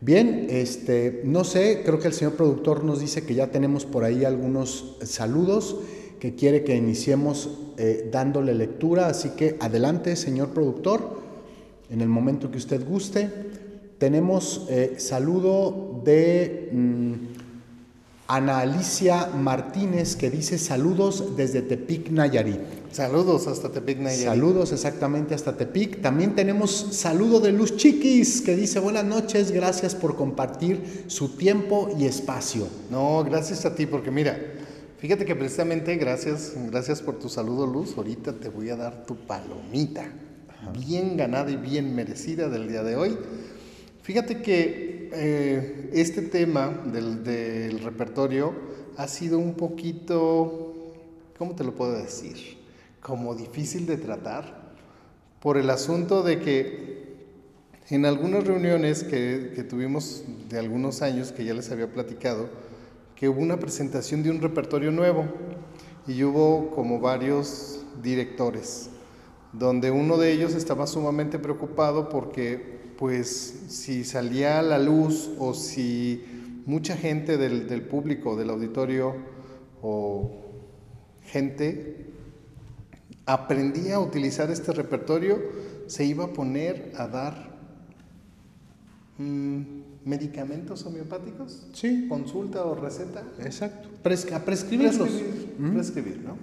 Bien, 0.00 0.46
este, 0.48 1.22
no 1.24 1.42
sé, 1.42 1.82
creo 1.84 1.98
que 1.98 2.08
el 2.08 2.14
señor 2.14 2.34
productor 2.34 2.84
nos 2.84 3.00
dice 3.00 3.26
que 3.26 3.34
ya 3.34 3.48
tenemos 3.48 3.84
por 3.84 4.04
ahí 4.04 4.24
algunos 4.24 4.96
saludos 5.02 5.76
que 6.20 6.34
quiere 6.34 6.64
que 6.64 6.76
iniciemos 6.76 7.50
eh, 7.76 8.08
dándole 8.10 8.54
lectura, 8.54 9.08
así 9.08 9.30
que 9.30 9.56
adelante, 9.60 10.16
señor 10.16 10.50
productor, 10.50 11.18
en 11.90 12.00
el 12.00 12.08
momento 12.08 12.50
que 12.50 12.58
usted 12.58 12.86
guste. 12.86 13.30
Tenemos 13.98 14.66
eh, 14.68 14.94
saludo 14.98 16.00
de 16.04 16.70
mm, 16.72 17.12
Ana 18.28 18.60
Alicia 18.60 19.26
Martínez 19.28 20.14
que 20.14 20.30
dice 20.30 20.58
saludos 20.58 21.36
desde 21.36 21.62
Tepic, 21.62 22.10
Nayarit. 22.10 22.60
Saludos 22.92 23.46
hasta 23.46 23.70
Tepic, 23.70 23.98
Nayarit. 23.98 24.24
Saludos 24.26 24.72
exactamente 24.72 25.34
hasta 25.34 25.56
Tepic. 25.56 26.00
También 26.00 26.34
tenemos 26.34 26.88
saludo 26.92 27.40
de 27.40 27.52
Luz 27.52 27.76
Chiquis 27.76 28.40
que 28.40 28.56
dice 28.56 28.80
buenas 28.80 29.04
noches, 29.04 29.52
gracias 29.52 29.94
por 29.94 30.16
compartir 30.16 31.04
su 31.06 31.36
tiempo 31.36 31.90
y 31.98 32.06
espacio. 32.06 32.66
No, 32.90 33.24
gracias 33.24 33.64
a 33.64 33.74
ti 33.74 33.86
porque 33.86 34.10
mira, 34.10 34.38
fíjate 34.98 35.24
que 35.24 35.36
precisamente 35.36 35.96
gracias, 35.96 36.54
gracias 36.70 37.02
por 37.02 37.18
tu 37.18 37.28
saludo 37.28 37.66
Luz. 37.66 37.94
Ahorita 37.96 38.32
te 38.32 38.48
voy 38.48 38.70
a 38.70 38.76
dar 38.76 39.04
tu 39.06 39.16
palomita, 39.16 40.04
bien 40.78 41.16
ganada 41.16 41.50
y 41.50 41.56
bien 41.56 41.94
merecida 41.94 42.48
del 42.48 42.68
día 42.68 42.82
de 42.82 42.96
hoy 42.96 43.18
Fíjate 44.08 44.40
que 44.40 45.10
eh, 45.12 45.90
este 45.92 46.22
tema 46.22 46.68
del, 46.90 47.78
repertorio 47.80 48.54
ha 48.96 49.06
sido 49.06 49.38
un 49.38 49.52
poquito, 49.52 50.94
¿cómo 51.36 51.54
te 51.54 51.62
lo 51.62 51.74
puedo 51.74 51.92
decir? 51.92 52.57
Como 53.08 53.34
difícil 53.34 53.86
de 53.86 53.96
tratar 53.96 54.74
por 55.40 55.56
el 55.56 55.70
asunto 55.70 56.22
de 56.22 56.40
que 56.40 57.16
en 57.88 58.04
algunas 58.04 58.46
reuniones 58.46 59.02
que, 59.02 59.52
que, 59.54 59.64
tuvimos 59.64 60.24
de 60.50 60.58
algunos 60.58 61.00
años, 61.00 61.32
que 61.32 61.42
ya 61.42 61.54
les 61.54 61.70
había 61.70 61.90
platicado, 61.90 62.50
que 63.16 63.30
hubo 63.30 63.40
una 63.40 63.58
presentación 63.58 64.22
de 64.22 64.30
un 64.30 64.42
repertorio 64.42 64.92
nuevo 64.92 65.24
y 66.06 66.22
hubo 66.22 66.70
como 66.72 67.00
varios 67.00 67.82
directores, 68.02 68.90
donde 69.54 69.90
uno 69.90 70.18
de 70.18 70.30
ellos 70.30 70.52
estaba 70.54 70.86
sumamente 70.86 71.38
preocupado 71.38 72.10
porque 72.10 72.92
pues 72.98 73.28
si 73.68 74.04
salía 74.04 74.58
a 74.58 74.62
la 74.62 74.78
luz 74.78 75.30
o 75.38 75.54
si 75.54 76.26
mucha 76.66 76.94
gente 76.94 77.38
del, 77.38 77.80
público, 77.84 78.36
del 78.36 78.50
auditorio 78.50 79.14
o 79.80 80.42
gente 81.24 82.17
aprendía 83.28 83.96
a 83.96 84.00
utilizar 84.00 84.50
este 84.50 84.72
repertorio, 84.72 85.38
se 85.86 86.02
iba 86.02 86.24
a 86.24 86.32
poner 86.32 86.92
a 86.96 87.06
dar 87.06 87.50
mm, 89.18 89.62
medicamentos 90.06 90.86
homeopáticos, 90.86 91.66
sí. 91.74 92.06
consulta 92.08 92.64
o 92.64 92.74
receta. 92.74 93.22
Exacto. 93.40 93.90
a 94.34 94.38
prescribirlos. 94.40 95.10
prescribir, 95.74 96.22
¿no? 96.24 96.38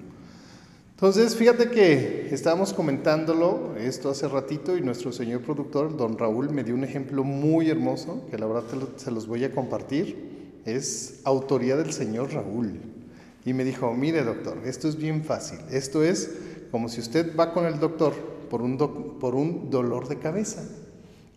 Entonces, 0.92 1.36
fíjate 1.36 1.72
que 1.72 2.30
estábamos 2.32 2.72
comentándolo 2.72 3.76
esto 3.78 4.12
hace 4.12 4.28
ratito 4.28 4.78
y 4.78 4.82
nuestro 4.82 5.12
señor 5.12 5.42
productor, 5.42 5.98
don 5.98 6.20
Raúl, 6.20 6.52
me 6.52 6.64
dio 6.64 6.76
un 6.76 6.84
ejemplo 6.84 7.24
muy 7.24 7.70
hermoso 7.70 8.28
que 8.30 8.38
la 8.38 8.46
verdad 8.46 8.64
se 8.96 9.10
los 9.10 9.26
voy 9.26 9.44
a 9.44 9.52
compartir. 9.52 10.62
Es 10.66 11.22
autoría 11.24 11.76
del 11.78 11.92
señor 11.92 12.32
Raúl. 12.32 12.80
Y 13.44 13.54
me 13.54 13.64
dijo, 13.64 13.94
mire 13.94 14.24
doctor, 14.24 14.60
esto 14.66 14.88
es 14.88 14.96
bien 14.96 15.24
fácil. 15.24 15.60
Esto 15.70 16.04
es 16.04 16.30
como 16.76 16.90
si 16.90 17.00
usted 17.00 17.38
va 17.38 17.54
con 17.54 17.66
el 17.66 17.80
doctor 17.80 18.14
por 18.50 18.62
un, 18.62 18.78
por 19.18 19.34
un 19.34 19.70
dolor 19.70 20.10
de 20.10 20.20
cabeza 20.20 20.62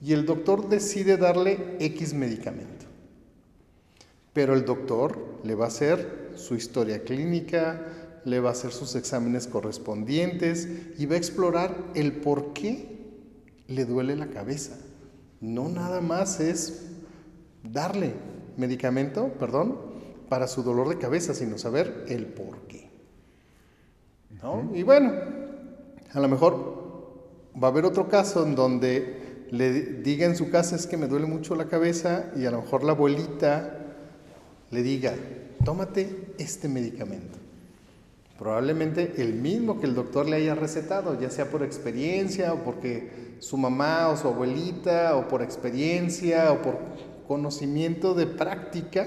y 0.02 0.12
el 0.12 0.26
doctor 0.26 0.68
decide 0.68 1.16
darle 1.16 1.76
X 1.78 2.12
medicamento. 2.12 2.87
Pero 4.33 4.54
el 4.54 4.64
doctor 4.64 5.16
le 5.45 5.54
va 5.54 5.66
a 5.66 5.68
hacer 5.68 6.33
su 6.35 6.57
historia 6.57 7.04
clínica, 7.04 7.87
le 8.25 8.40
va 8.40 8.49
a 8.49 8.52
hacer 8.52 8.73
sus 8.73 8.97
exámenes 8.97 9.47
correspondientes 9.47 10.66
y 10.99 11.07
va 11.07 11.14
a 11.14 11.18
explorar 11.18 11.73
el 11.95 12.14
por 12.14 12.52
qué 12.52 12.99
le 13.68 13.85
duele 13.85 14.16
la 14.16 14.30
cabeza. 14.30 14.76
No 15.40 15.68
nada 15.68 16.00
más 16.00 16.40
es 16.40 16.87
darle 17.62 18.12
medicamento, 18.57 19.28
perdón, 19.38 19.78
para 20.28 20.49
su 20.49 20.64
dolor 20.64 20.88
de 20.88 20.99
cabeza, 20.99 21.33
sino 21.33 21.59
saber 21.59 22.07
el 22.09 22.26
por 22.26 22.62
qué. 22.62 22.88
Y 24.75 24.83
bueno, 24.83 25.12
a 26.12 26.21
lo 26.21 26.28
mejor 26.28 26.78
va 27.61 27.68
a 27.68 27.71
haber 27.71 27.85
otro 27.85 28.09
caso 28.09 28.45
en 28.45 28.54
donde 28.54 29.47
le 29.50 29.73
diga 29.73 30.26
en 30.26 30.37
su 30.37 30.50
casa 30.50 30.76
es 30.76 30.87
que 30.87 30.97
me 30.97 31.09
duele 31.09 31.26
mucho 31.26 31.54
la 31.54 31.66
cabeza 31.66 32.30
y 32.37 32.47
a 32.47 32.50
lo 32.50 32.62
mejor 32.62 32.85
la 32.85 32.92
abuelita 32.92 33.78
le 34.71 34.83
diga, 34.83 35.14
tómate 35.64 36.35
este 36.38 36.68
medicamento. 36.68 37.38
Probablemente 38.38 39.14
el 39.21 39.35
mismo 39.35 39.80
que 39.80 39.87
el 39.87 39.95
doctor 39.95 40.28
le 40.28 40.37
haya 40.37 40.54
recetado, 40.54 41.18
ya 41.18 41.30
sea 41.30 41.50
por 41.50 41.62
experiencia 41.64 42.52
o 42.52 42.59
porque 42.59 43.37
su 43.40 43.57
mamá 43.57 44.09
o 44.09 44.16
su 44.16 44.28
abuelita 44.28 45.16
o 45.16 45.26
por 45.26 45.42
experiencia 45.42 46.52
o 46.52 46.62
por 46.62 46.78
conocimiento 47.26 48.14
de 48.14 48.26
práctica 48.26 49.07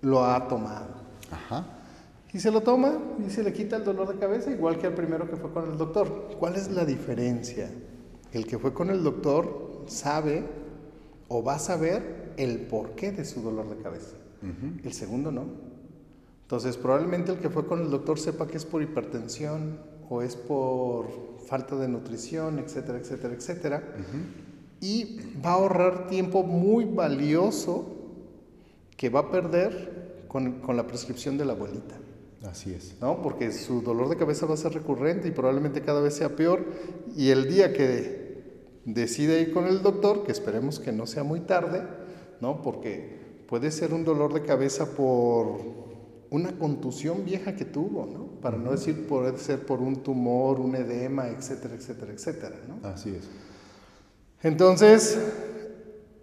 lo 0.00 0.24
ha 0.24 0.48
tomado. 0.48 1.00
Y 2.32 2.38
se 2.38 2.50
lo 2.50 2.60
toma 2.60 2.98
y 3.26 3.30
se 3.30 3.42
le 3.42 3.52
quita 3.52 3.76
el 3.76 3.84
dolor 3.84 4.12
de 4.12 4.18
cabeza 4.18 4.50
igual 4.50 4.78
que 4.78 4.86
al 4.86 4.94
primero 4.94 5.28
que 5.28 5.36
fue 5.36 5.52
con 5.52 5.70
el 5.70 5.76
doctor. 5.76 6.36
¿Cuál 6.38 6.56
es 6.56 6.70
la 6.70 6.84
diferencia? 6.84 7.70
El 8.32 8.46
que 8.46 8.58
fue 8.58 8.72
con 8.72 8.90
el 8.90 9.02
doctor 9.02 9.84
sabe 9.86 10.44
o 11.28 11.42
va 11.42 11.54
a 11.54 11.58
saber 11.58 12.32
el 12.36 12.60
porqué 12.60 13.12
de 13.12 13.24
su 13.24 13.42
dolor 13.42 13.68
de 13.68 13.82
cabeza. 13.82 14.16
El 14.84 14.92
segundo 14.92 15.30
no. 15.30 15.44
Entonces, 16.42 16.76
probablemente 16.76 17.30
el 17.30 17.38
que 17.38 17.50
fue 17.50 17.66
con 17.66 17.80
el 17.80 17.90
doctor 17.90 18.18
sepa 18.18 18.48
que 18.48 18.56
es 18.56 18.64
por 18.64 18.82
hipertensión 18.82 19.78
o 20.08 20.22
es 20.22 20.34
por 20.34 21.06
falta 21.46 21.76
de 21.76 21.86
nutrición, 21.86 22.58
etcétera, 22.58 22.98
etcétera, 22.98 23.34
etcétera. 23.34 23.82
Y 24.80 25.20
va 25.44 25.50
a 25.50 25.54
ahorrar 25.54 26.08
tiempo 26.08 26.42
muy 26.42 26.86
valioso 26.86 27.96
que 28.96 29.10
va 29.10 29.20
a 29.20 29.30
perder 29.30 30.24
con, 30.26 30.60
con, 30.60 30.76
la 30.76 30.86
prescripción 30.86 31.38
de 31.38 31.44
la 31.44 31.52
abuelita. 31.52 31.99
Así 32.48 32.72
es. 32.72 32.96
¿No? 33.00 33.22
Porque 33.22 33.52
su 33.52 33.82
dolor 33.82 34.08
de 34.08 34.16
cabeza 34.16 34.46
va 34.46 34.54
a 34.54 34.56
ser 34.56 34.72
recurrente 34.72 35.28
y 35.28 35.30
probablemente 35.30 35.82
cada 35.82 36.00
vez 36.00 36.14
sea 36.14 36.36
peor. 36.36 36.64
Y 37.16 37.30
el 37.30 37.48
día 37.48 37.72
que 37.72 38.20
decide 38.84 39.40
ir 39.40 39.52
con 39.52 39.66
el 39.66 39.82
doctor, 39.82 40.24
que 40.24 40.32
esperemos 40.32 40.80
que 40.80 40.92
no 40.92 41.06
sea 41.06 41.22
muy 41.22 41.40
tarde, 41.40 41.82
¿no? 42.40 42.62
Porque 42.62 43.44
puede 43.48 43.70
ser 43.70 43.92
un 43.92 44.04
dolor 44.04 44.32
de 44.32 44.42
cabeza 44.42 44.96
por 44.96 45.80
una 46.30 46.56
contusión 46.58 47.24
vieja 47.24 47.56
que 47.56 47.64
tuvo, 47.64 48.06
¿no? 48.06 48.40
Para 48.40 48.56
no 48.56 48.70
decir 48.70 49.06
puede 49.06 49.36
ser 49.38 49.66
por 49.66 49.80
un 49.80 50.02
tumor, 50.02 50.60
un 50.60 50.76
edema, 50.76 51.28
etcétera, 51.28 51.74
etcétera, 51.74 52.12
etcétera, 52.12 52.56
¿no? 52.68 52.88
Así 52.88 53.10
es. 53.10 53.28
Entonces, 54.42 55.18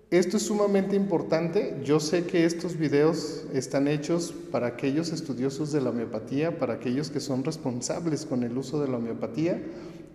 esto 0.09 0.37
es 0.37 0.43
sumamente 0.43 0.95
importante. 0.95 1.81
Yo 1.83 1.99
sé 1.99 2.25
que 2.25 2.45
estos 2.45 2.77
videos 2.77 3.43
están 3.53 3.89
hechos 3.89 4.33
para 4.51 4.67
aquellos 4.67 5.11
estudiosos 5.11 5.73
de 5.73 5.81
la 5.81 5.89
homeopatía, 5.89 6.57
para 6.57 6.75
aquellos 6.75 7.09
que 7.09 7.19
son 7.19 7.43
responsables 7.43 8.25
con 8.25 8.43
el 8.43 8.57
uso 8.57 8.81
de 8.81 8.87
la 8.87 8.97
homeopatía. 8.97 9.61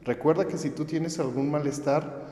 Recuerda 0.04 0.46
que 0.46 0.56
si 0.56 0.70
tú 0.70 0.86
tienes 0.86 1.18
algún 1.18 1.50
malestar, 1.50 2.26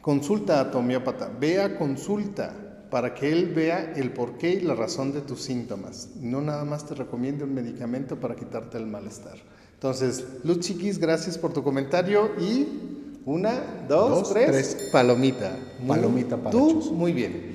consulta 0.00 0.60
a 0.60 0.70
tu 0.72 0.78
homeópata, 0.78 1.30
ve 1.40 1.62
a 1.62 1.78
consulta 1.78 2.88
para 2.90 3.14
que 3.14 3.32
él 3.32 3.54
vea 3.54 3.92
el 3.94 4.12
porqué 4.12 4.50
y 4.54 4.60
la 4.62 4.74
razón 4.74 5.12
de 5.12 5.20
tus 5.20 5.42
síntomas. 5.42 6.10
No 6.16 6.42
nada 6.42 6.64
más 6.64 6.84
te 6.86 6.94
recomiende 6.94 7.44
un 7.44 7.54
medicamento 7.54 8.18
para 8.18 8.34
quitarte 8.34 8.78
el 8.78 8.86
malestar. 8.86 9.38
Entonces, 9.74 10.26
Luz 10.44 10.60
Chiquis, 10.60 10.98
gracias 10.98 11.38
por 11.38 11.52
tu 11.52 11.62
comentario 11.62 12.32
y 12.38 13.01
una, 13.24 13.84
dos, 13.88 14.32
tres, 14.32 14.88
palomita. 14.92 15.56
Palomita 15.86 16.36
para 16.36 16.50
Tú, 16.50 16.92
muy 16.92 17.12
bien. 17.12 17.52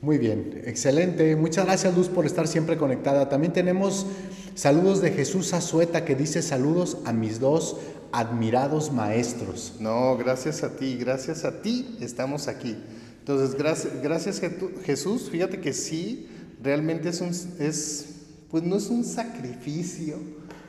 Muy 0.00 0.18
bien, 0.18 0.62
excelente. 0.64 1.36
Muchas 1.36 1.64
gracias 1.64 1.94
Luz 1.96 2.08
por 2.08 2.26
estar 2.26 2.48
siempre 2.48 2.76
conectada. 2.76 3.28
También 3.28 3.52
tenemos 3.52 4.06
saludos 4.54 5.00
de 5.00 5.12
Jesús 5.12 5.52
Azueta 5.54 6.04
que 6.04 6.16
dice 6.16 6.42
saludos 6.42 6.98
a 7.04 7.12
mis 7.12 7.38
dos 7.38 7.76
admirados 8.10 8.92
maestros. 8.92 9.74
No, 9.78 10.16
gracias 10.16 10.64
a 10.64 10.76
ti, 10.76 10.96
gracias 10.96 11.44
a 11.44 11.62
ti 11.62 11.96
estamos 12.00 12.48
aquí. 12.48 12.76
Entonces, 13.20 13.56
gracias, 13.56 14.02
gracias 14.02 14.42
Jesús, 14.84 15.28
fíjate 15.30 15.60
que 15.60 15.72
sí, 15.72 16.28
realmente 16.60 17.08
es 17.08 17.20
un, 17.20 17.30
es, 17.60 18.06
pues 18.50 18.64
no 18.64 18.76
es 18.76 18.88
un 18.88 19.04
sacrificio, 19.04 20.16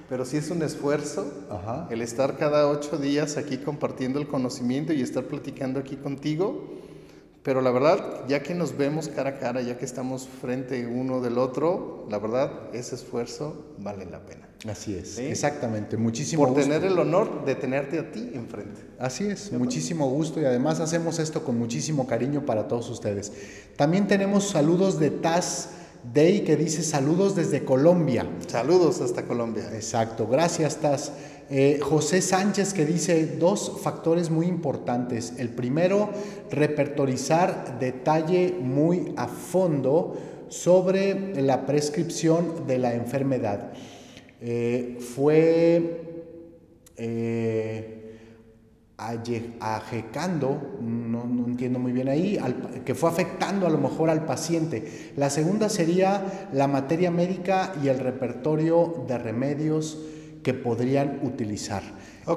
pero 0.10 0.26
sí 0.26 0.38
es 0.38 0.50
un 0.50 0.62
esfuerzo 0.62 1.26
el 1.90 2.02
estar 2.02 2.38
cada 2.38 2.68
ocho 2.68 2.98
días 2.98 3.38
aquí 3.38 3.58
compartiendo 3.58 4.20
el 4.20 4.28
conocimiento 4.28 4.94
y 4.94 5.02
estar 5.02 5.24
platicando 5.26 5.80
aquí 5.80 5.96
contigo. 5.96 6.82
Pero 7.44 7.62
la 7.62 7.72
verdad, 7.72 8.26
ya 8.30 8.42
que 8.42 8.54
nos 8.54 8.78
vemos 8.78 9.10
cara 9.10 9.32
a 9.32 9.40
cara, 9.40 9.62
ya 9.62 9.78
que 9.78 9.84
estamos 9.84 10.30
frente 10.42 10.88
uno 10.88 11.20
del 11.20 11.38
otro, 11.38 12.08
la 12.10 12.18
verdad, 12.18 12.50
ese 12.74 12.96
esfuerzo 12.96 13.76
vale 13.80 14.06
la 14.06 14.26
pena. 14.26 14.48
Así 14.66 14.96
es, 14.96 15.18
exactamente. 15.18 15.98
Muchísimo 15.98 16.48
Por 16.48 16.56
tener 16.56 16.86
el 16.86 16.98
honor 16.98 17.44
de 17.44 17.56
tenerte 17.56 18.00
a 18.00 18.12
ti 18.12 18.32
enfrente. 18.34 18.80
Así 18.98 19.26
es, 19.26 19.52
muchísimo 19.52 20.10
gusto 20.10 20.40
y 20.40 20.46
además 20.46 20.80
hacemos 20.80 21.20
esto 21.20 21.44
con 21.44 21.60
muchísimo 21.60 22.08
cariño 22.08 22.46
para 22.46 22.70
todos 22.70 22.90
ustedes. 22.90 23.34
También 23.76 24.08
tenemos 24.08 24.48
saludos 24.48 24.98
de 24.98 25.12
Taz 25.12 25.70
Day 26.12 26.42
que 26.42 26.58
dice 26.58 26.84
saludos 26.84 27.36
desde 27.36 27.64
Colombia. 27.64 28.28
Saludos 28.48 29.00
hasta 29.00 29.24
Colombia. 29.24 29.70
Exacto, 29.74 30.28
gracias 30.28 30.78
Taz. 30.78 31.14
Eh, 31.50 31.80
José 31.82 32.22
Sánchez 32.22 32.74
que 32.74 32.86
dice 32.86 33.38
dos 33.38 33.80
factores 33.82 34.30
muy 34.30 34.48
importantes. 34.48 35.34
El 35.38 35.50
primero, 35.50 36.10
repertorizar 36.52 37.80
detalle 37.80 38.56
muy 38.60 39.14
a 39.16 39.28
fondo 39.28 40.16
sobre 40.50 41.42
la 41.42 41.66
prescripción 41.66 42.68
de 42.68 42.78
la 42.80 42.94
enfermedad. 42.94 43.72
Eh, 44.42 44.98
fue 45.00 46.02
eh, 46.98 48.03
ajecando, 48.98 50.78
no, 50.80 51.26
no, 51.26 51.48
entiendo 51.48 51.80
muy 51.80 51.92
bien 51.92 52.10
ahí, 52.10 52.40
que 52.86 52.94
fue 52.96 53.10
afectando 53.10 53.66
a 53.66 53.70
lo 53.70 53.78
mejor 53.78 54.10
al 54.10 54.26
paciente. 54.26 55.14
La 55.18 55.30
segunda 55.30 55.70
sería 55.70 56.50
la 56.54 56.68
materia 56.68 57.12
médica 57.12 57.74
y 57.84 57.88
el 57.88 58.00
repertorio 58.00 59.06
de 59.08 59.18
remedios 59.18 59.98
que 60.44 60.54
podrían 60.54 61.22
utilizar. 61.24 61.84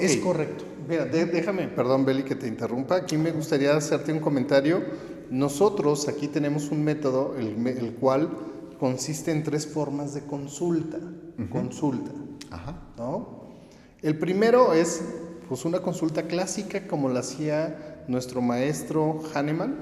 Es 0.00 0.16
correcto. 0.18 0.64
Mira, 0.88 1.04
déjame, 1.04 1.68
perdón 1.68 2.04
Beli 2.04 2.22
que 2.22 2.36
te 2.36 2.48
interrumpa, 2.48 2.96
aquí 2.96 3.16
me 3.16 3.32
gustaría 3.32 3.76
hacerte 3.76 4.12
un 4.12 4.20
comentario. 4.20 4.82
Nosotros 5.30 6.08
aquí 6.08 6.28
tenemos 6.28 6.70
un 6.70 6.84
método, 6.84 7.36
el, 7.36 7.96
cual 8.00 8.30
consiste 8.78 9.32
en 9.32 9.42
tres 9.42 9.66
formas 9.66 10.14
de 10.14 10.22
consulta. 10.22 10.98
Consulta. 11.50 12.12
Ajá. 12.50 12.80
¿no? 12.96 13.46
El 14.02 14.18
primero 14.18 14.72
es 14.72 15.02
pues, 15.48 15.64
una 15.64 15.80
consulta 15.80 16.22
clásica 16.22 16.86
como 16.86 17.08
la 17.08 17.20
hacía 17.20 18.04
nuestro 18.08 18.40
maestro 18.40 19.22
Hahnemann, 19.34 19.74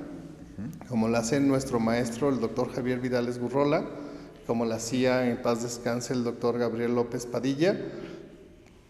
como 0.89 1.09
la 1.09 1.19
hace 1.19 1.41
nuestro 1.41 1.81
maestro 1.81 2.29
el 2.29 2.41
doctor 2.41 2.73
Javier 2.73 3.01
Vidales 3.01 3.39
Gurrola, 3.39 3.85
como 4.47 4.65
la 4.65 4.77
hacía 4.77 5.29
en 5.29 5.41
paz 5.43 5.63
descanse 5.63 6.13
el 6.13 6.25
doctor 6.25 6.59
Gabriel 6.59 6.95
López 6.95 7.27
Padilla 7.27 7.77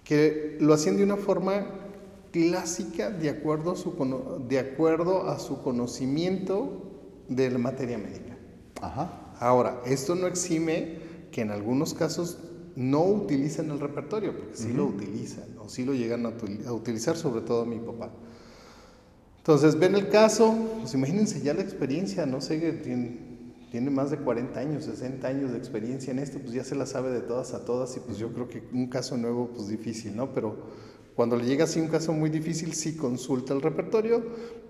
que 0.04 0.58
lo 0.60 0.74
hacían 0.74 0.96
de 0.96 1.04
una 1.04 1.16
forma 1.16 1.64
clásica 2.30 3.10
de 3.10 3.30
acuerdo 3.30 3.72
a 3.72 3.76
su, 3.76 4.44
de 4.46 4.58
acuerdo 4.58 5.28
a 5.28 5.38
su 5.38 5.62
conocimiento 5.62 6.82
de 7.28 7.50
la 7.50 7.58
materia 7.58 7.98
médica. 7.98 8.36
Ahora, 9.40 9.80
esto 9.86 10.14
no 10.14 10.26
exime 10.26 10.98
que 11.32 11.40
en 11.40 11.50
algunos 11.50 11.94
casos 11.94 12.38
no 12.76 13.04
utilizan 13.04 13.70
el 13.70 13.80
repertorio, 13.80 14.36
porque 14.36 14.56
sí 14.56 14.72
lo 14.72 14.86
utilizan, 14.86 15.44
o 15.58 15.68
sí 15.68 15.84
lo 15.84 15.94
llegan 15.94 16.26
a, 16.26 16.72
utilizar, 16.72 17.16
sobre 17.16 17.42
todo 17.42 17.64
mi 17.64 17.78
papá. 17.78 18.10
Entonces, 19.38 19.78
ven 19.78 19.94
el 19.94 20.08
caso, 20.08 20.54
pues 20.80 20.94
imagínense 20.94 21.40
ya 21.42 21.54
la 21.54 21.62
experiencia, 21.62 22.26
no 22.26 22.40
sé, 22.40 22.58
tiene, 22.72 23.18
tiene 23.70 23.90
más 23.90 24.10
de 24.10 24.16
40 24.16 24.58
años, 24.58 24.84
60 24.84 25.26
años 25.26 25.52
de 25.52 25.58
experiencia 25.58 26.10
en 26.10 26.18
esto, 26.18 26.38
pues 26.38 26.52
ya 26.52 26.64
se 26.64 26.74
la 26.74 26.86
sabe 26.86 27.10
de 27.10 27.20
todas 27.20 27.52
a 27.54 27.64
todas 27.64 27.96
y 27.96 28.00
pues 28.00 28.18
yo 28.18 28.32
creo 28.32 28.48
que 28.48 28.62
un 28.72 28.88
caso 28.88 29.16
nuevo 29.16 29.50
pues 29.54 29.68
difícil, 29.68 30.16
¿no? 30.16 30.32
Pero 30.32 30.56
cuando 31.14 31.36
le 31.36 31.44
llega 31.44 31.64
así 31.64 31.80
un 31.80 31.88
caso 31.88 32.12
muy 32.12 32.30
difícil 32.30 32.72
sí 32.72 32.96
consulta 32.96 33.52
el 33.52 33.62
repertorio, 33.62 34.22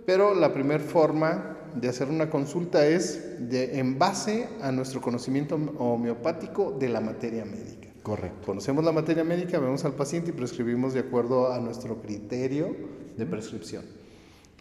pero 0.05 0.35
la 0.35 0.53
primera 0.53 0.83
forma 0.83 1.59
de 1.75 1.89
hacer 1.89 2.09
una 2.09 2.31
consulta 2.31 2.87
es 2.87 3.49
de, 3.49 3.79
en 3.79 3.99
base 3.99 4.49
a 4.61 4.71
nuestro 4.71 5.01
conocimiento 5.01 5.57
homeopático 5.79 6.73
de 6.73 6.89
la 6.89 7.01
materia 7.01 7.45
médica. 7.45 7.84
Correcto. 8.05 8.45
Conocemos 8.45 8.85
la 8.85 8.93
materia 8.93 9.25
médica, 9.25 9.59
vemos 9.59 9.83
al 9.87 9.95
paciente 9.95 10.29
y 10.29 10.35
prescribimos 10.35 10.93
de 10.93 11.01
acuerdo 11.01 11.51
a 11.51 11.59
nuestro 11.59 12.03
criterio 12.03 12.77
de 13.17 13.25
prescripción. 13.25 13.83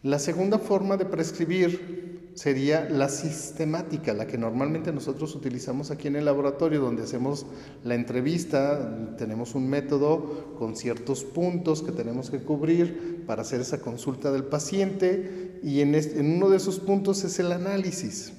La 0.02 0.18
segunda 0.18 0.60
forma 0.60 0.96
de 0.96 1.04
prescribir 1.04 2.32
sería 2.36 2.90
la 2.90 3.10
sistemática, 3.10 4.14
la 4.14 4.28
que 4.28 4.38
normalmente 4.38 4.94
nosotros 4.94 5.36
utilizamos 5.36 5.92
aquí 5.92 6.08
en 6.08 6.16
el 6.16 6.24
laboratorio, 6.24 6.80
donde 6.80 7.04
hacemos 7.04 7.46
la 7.84 7.96
entrevista, 7.96 9.16
tenemos 9.18 9.56
un 9.56 9.70
método 9.70 10.56
con 10.58 10.78
ciertos 10.78 11.26
puntos 11.26 11.84
que 11.84 11.92
tenemos 11.92 12.30
que 12.30 12.40
cubrir 12.40 13.26
para 13.28 13.42
hacer 13.42 13.60
esa 13.60 13.82
consulta 13.82 14.32
del 14.32 14.46
paciente 14.46 15.60
y 15.62 15.82
en, 15.82 15.96
uno 16.38 16.50
de 16.50 16.56
esos 16.56 16.80
puntos 16.80 17.26
es 17.26 17.40
el 17.40 17.52
análisis. 17.52 18.32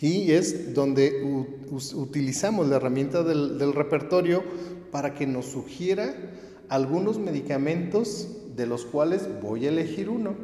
Y 0.00 0.32
es 0.32 0.74
donde 0.74 1.48
utilizamos 1.70 2.68
la 2.68 2.76
herramienta 2.76 3.22
del, 3.22 3.72
repertorio 3.72 4.42
para 4.90 5.14
que 5.14 5.26
nos 5.26 5.46
sugiera 5.46 6.14
algunos 6.68 7.18
medicamentos 7.18 8.28
de 8.54 8.66
los 8.66 8.84
cuales 8.84 9.28
voy 9.42 9.66
a 9.66 9.68
elegir 9.68 10.08
uno 10.08 10.34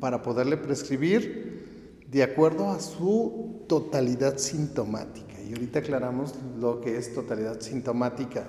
para 0.00 0.22
poderle 0.22 0.56
prescribir 0.56 2.04
de 2.10 2.22
acuerdo 2.22 2.70
a 2.70 2.80
su 2.80 3.64
totalidad 3.66 4.38
sintomática. 4.38 5.40
Y 5.42 5.52
ahorita 5.52 5.80
aclaramos 5.80 6.34
lo 6.58 6.80
que 6.80 6.96
es 6.96 7.14
totalidad 7.14 7.60
sintomática. 7.60 8.46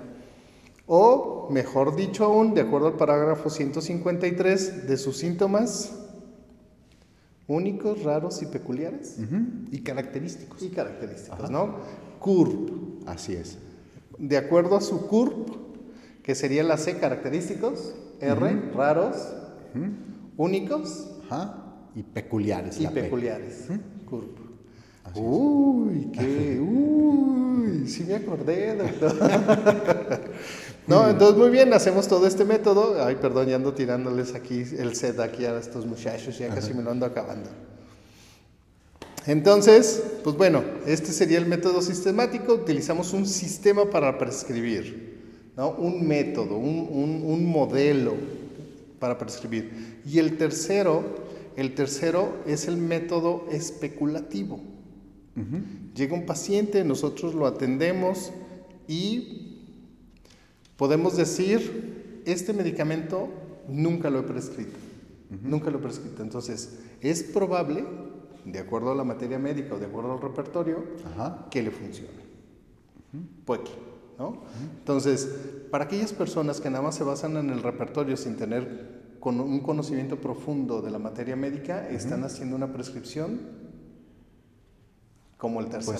O, 0.86 1.48
mejor 1.50 1.96
dicho 1.96 2.24
aún, 2.24 2.54
de 2.54 2.62
acuerdo 2.62 2.86
al 2.86 2.96
parágrafo 2.96 3.50
153, 3.50 4.88
de 4.88 4.96
sus 4.96 5.18
síntomas 5.18 5.97
únicos, 7.48 8.04
raros 8.04 8.40
y 8.42 8.46
peculiares. 8.46 9.16
Y 9.72 9.80
característicos. 9.80 10.62
Y 10.62 10.68
característicos, 10.68 11.50
¿no? 11.50 11.78
CURP. 12.20 13.08
Así 13.08 13.34
es. 13.34 13.58
De 14.18 14.36
acuerdo 14.36 14.76
a 14.76 14.80
su 14.80 15.08
CURP, 15.08 15.48
que 16.22 16.36
sería 16.36 16.62
la 16.62 16.76
C, 16.76 16.98
característicos, 16.98 17.94
R, 18.20 18.72
raros, 18.72 19.16
únicos. 20.36 21.10
Ajá 21.28 21.64
y 21.98 22.02
peculiares. 22.02 22.80
Y 22.80 22.86
peculiares. 22.86 23.66
Uy, 25.16 26.10
qué, 26.12 26.60
uy, 26.62 27.88
sí 27.88 28.04
me 28.04 28.14
acordé, 28.14 28.76
doctor. 28.76 29.16
no, 30.88 31.08
entonces 31.08 31.36
muy 31.38 31.50
bien, 31.50 31.72
hacemos 31.72 32.08
todo 32.08 32.26
este 32.26 32.44
método. 32.44 33.04
Ay, 33.04 33.16
perdón, 33.16 33.46
ya 33.46 33.56
ando 33.56 33.74
tirándoles 33.74 34.34
aquí 34.34 34.64
el 34.78 34.96
set 34.96 35.20
aquí 35.20 35.44
a 35.44 35.58
estos 35.58 35.86
muchachos, 35.86 36.38
ya 36.38 36.48
casi 36.48 36.74
me 36.74 36.82
lo 36.82 36.90
ando 36.90 37.06
acabando. 37.06 37.50
Entonces, 39.26 40.02
pues 40.24 40.36
bueno, 40.36 40.64
este 40.86 41.12
sería 41.12 41.38
el 41.38 41.46
método 41.46 41.82
sistemático. 41.82 42.54
Utilizamos 42.54 43.12
un 43.12 43.26
sistema 43.26 43.90
para 43.90 44.16
prescribir, 44.16 45.52
¿no? 45.56 45.70
un 45.72 46.08
método, 46.08 46.56
un, 46.56 46.88
un, 46.90 47.22
un 47.24 47.46
modelo 47.46 48.14
para 48.98 49.18
prescribir. 49.18 50.00
Y 50.06 50.18
el 50.18 50.38
tercero 50.38 51.28
el 51.58 51.74
tercero 51.74 52.36
es 52.46 52.68
el 52.68 52.76
método 52.76 53.48
especulativo. 53.50 54.60
Llega 55.92 56.14
un 56.14 56.24
paciente, 56.24 56.84
nosotros 56.84 57.34
lo 57.34 57.48
atendemos 57.48 58.30
y 58.86 59.47
podemos 60.78 61.16
decir, 61.16 62.22
este 62.24 62.54
medicamento 62.54 63.28
nunca 63.68 64.08
lo 64.08 64.20
he 64.20 64.22
prescrito. 64.22 64.78
Nunca 65.42 65.70
lo 65.70 65.78
he 65.78 65.82
prescrito. 65.82 66.22
Entonces, 66.22 66.78
es 67.02 67.22
probable, 67.22 67.84
de 68.46 68.58
acuerdo 68.60 68.92
a 68.92 68.94
la 68.94 69.04
materia 69.04 69.38
médica 69.38 69.74
o 69.74 69.78
de 69.78 69.86
acuerdo 69.86 70.12
al 70.12 70.22
repertorio, 70.22 70.84
que 71.50 71.62
le 71.62 71.70
funcione. 71.70 72.28
Puede 73.44 73.64
¿no? 74.18 74.42
Entonces, 74.78 75.28
para 75.70 75.84
aquellas 75.84 76.12
personas 76.12 76.60
que 76.60 76.70
nada 76.70 76.82
más 76.82 76.94
se 76.94 77.04
basan 77.04 77.36
en 77.36 77.50
el 77.50 77.62
repertorio 77.62 78.16
sin 78.16 78.36
tener 78.36 79.16
con 79.20 79.40
un 79.40 79.60
conocimiento 79.60 80.16
profundo 80.20 80.80
de 80.80 80.90
la 80.90 80.98
materia 80.98 81.36
médica 81.36 81.88
están 81.88 82.24
haciendo 82.24 82.56
una 82.56 82.72
prescripción 82.72 83.40
como 85.36 85.60
el 85.60 85.68
tercer 85.68 85.94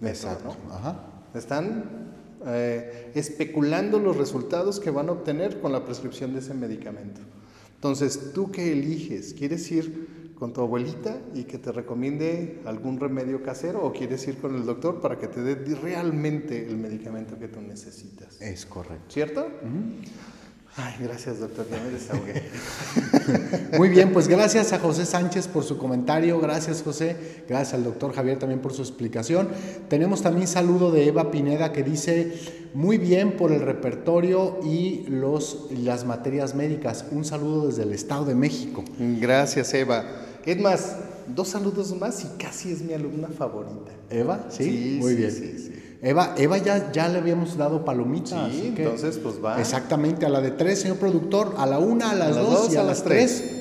Pues, 0.00 0.12
exacto. 0.12 0.56
¿no? 0.66 0.74
Ajá. 0.74 0.96
Están 1.34 2.17
eh, 2.46 3.10
especulando 3.14 3.98
los 3.98 4.16
resultados 4.16 4.80
que 4.80 4.90
van 4.90 5.08
a 5.08 5.12
obtener 5.12 5.60
con 5.60 5.72
la 5.72 5.84
prescripción 5.84 6.32
de 6.32 6.40
ese 6.40 6.54
medicamento. 6.54 7.20
Entonces, 7.74 8.32
¿tú 8.34 8.50
qué 8.50 8.72
eliges? 8.72 9.34
¿Quieres 9.34 9.70
ir 9.70 10.34
con 10.38 10.52
tu 10.52 10.60
abuelita 10.60 11.20
y 11.34 11.44
que 11.44 11.58
te 11.58 11.72
recomiende 11.72 12.60
algún 12.64 13.00
remedio 13.00 13.42
casero 13.42 13.84
o 13.84 13.92
quieres 13.92 14.26
ir 14.28 14.38
con 14.38 14.54
el 14.54 14.64
doctor 14.64 15.00
para 15.00 15.18
que 15.18 15.26
te 15.26 15.42
dé 15.42 15.74
realmente 15.74 16.66
el 16.66 16.76
medicamento 16.76 17.38
que 17.38 17.48
tú 17.48 17.60
necesitas? 17.60 18.40
Es 18.40 18.66
correcto. 18.66 19.04
¿Cierto? 19.08 19.48
Ay, 20.76 20.94
gracias 21.00 21.40
doctor, 21.40 21.66
ya 21.68 21.80
me 21.82 21.90
desahogué. 21.90 22.42
Muy 23.78 23.88
bien, 23.88 24.12
pues 24.12 24.28
gracias 24.28 24.72
a 24.72 24.78
José 24.78 25.06
Sánchez 25.06 25.48
por 25.48 25.64
su 25.64 25.76
comentario, 25.76 26.38
gracias 26.40 26.82
José, 26.82 27.16
gracias 27.48 27.74
al 27.74 27.84
doctor 27.84 28.12
Javier 28.12 28.38
también 28.38 28.60
por 28.60 28.72
su 28.72 28.82
explicación. 28.82 29.48
Tenemos 29.88 30.22
también 30.22 30.46
saludo 30.46 30.92
de 30.92 31.08
Eva 31.08 31.32
Pineda 31.32 31.72
que 31.72 31.82
dice, 31.82 32.32
muy 32.74 32.96
bien 32.96 33.36
por 33.36 33.50
el 33.50 33.60
repertorio 33.60 34.60
y 34.64 35.04
los, 35.08 35.66
las 35.70 36.04
materias 36.04 36.54
médicas. 36.54 37.06
Un 37.10 37.24
saludo 37.24 37.66
desde 37.66 37.82
el 37.82 37.92
Estado 37.92 38.24
de 38.24 38.36
México. 38.36 38.84
Gracias 38.98 39.74
Eva. 39.74 40.04
Es 40.46 40.60
más, 40.60 40.96
dos 41.34 41.48
saludos 41.48 41.94
más 41.98 42.24
y 42.24 42.28
casi 42.38 42.72
es 42.72 42.82
mi 42.82 42.92
alumna 42.92 43.28
favorita. 43.28 43.92
Eva, 44.10 44.46
¿sí? 44.48 44.64
Sí, 44.64 44.98
muy 45.00 45.10
sí, 45.12 45.16
bien. 45.16 45.30
sí, 45.32 45.58
sí. 45.58 45.77
Eva, 46.00 46.34
Eva 46.36 46.58
ya, 46.58 46.92
ya 46.92 47.08
le 47.08 47.18
habíamos 47.18 47.56
dado 47.56 47.84
palomita. 47.84 48.48
Sí, 48.50 48.72
que- 48.76 48.84
entonces, 48.84 49.18
pues, 49.18 49.42
va. 49.44 49.60
Exactamente, 49.60 50.26
a 50.26 50.28
la 50.28 50.40
de 50.40 50.52
tres, 50.52 50.80
señor 50.80 50.98
productor, 50.98 51.54
a 51.58 51.66
la 51.66 51.78
una, 51.78 52.10
a 52.10 52.14
las, 52.14 52.36
dos, 52.36 52.50
dos, 52.50 52.72
y 52.74 52.76
a, 52.76 52.80
a 52.82 52.84
las 52.84 53.02
tres. 53.02 53.38
tres. 53.40 53.54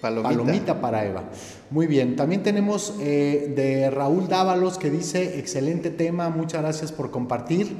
Palomita. 0.00 0.28
Palomita 0.28 0.80
para 0.82 1.06
Eva. 1.06 1.24
Muy 1.70 1.86
bien, 1.86 2.14
también 2.14 2.42
tenemos 2.42 2.94
eh, 3.00 3.54
de 3.56 3.88
Raúl 3.90 4.28
Dávalos 4.28 4.76
que 4.76 4.90
dice, 4.90 5.38
excelente 5.38 5.88
tema, 5.90 6.28
muchas 6.28 6.60
gracias 6.60 6.92
por 6.92 7.10
compartir. 7.10 7.74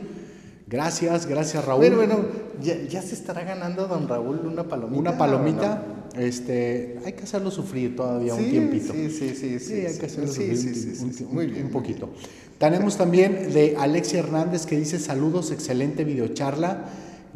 Gracias, 0.67 1.27
gracias 1.27 1.63
Raúl. 1.67 1.81
Bueno, 1.81 1.97
bueno, 1.97 2.17
ya, 2.63 2.77
ya 2.89 3.03
se 3.03 3.15
estará 3.15 3.45
ganando 3.45 3.87
don 3.87 4.09
Raúl 4.09 4.41
una 4.47 4.65
palomita. 4.65 4.99
Una 5.01 5.11
¿o 5.11 5.19
palomita, 5.19 5.83
este, 6.17 6.99
hay 7.05 7.13
que 7.13 7.25
hacerlo 7.25 7.51
sufrir 7.51 7.97
todavía 7.97 8.35
un 8.35 8.45
Sí, 8.45 8.51
tiempito. 8.51 8.93
sí, 8.93 9.11
sí, 9.11 9.29
sí, 9.35 9.59
Sí, 9.59 9.59
sí, 9.59 9.73
hay 9.87 9.99
que 9.99 10.07
hacerlo 10.07 10.33
Sí, 10.33 10.57
sufrir 10.57 10.97
un, 11.01 11.39
un- 11.39 11.57
un- 11.57 11.63
un 11.65 11.71
poquito. 11.71 12.11
Tenemos 12.59 12.97
también 12.97 13.53
de 13.53 13.77
Alexia 13.79 14.21
Hernández 14.21 14.67
que 14.67 14.79
dice 14.79 14.99
saludos, 14.99 15.51
excelente 15.51 16.05
videocharla. 16.05 16.85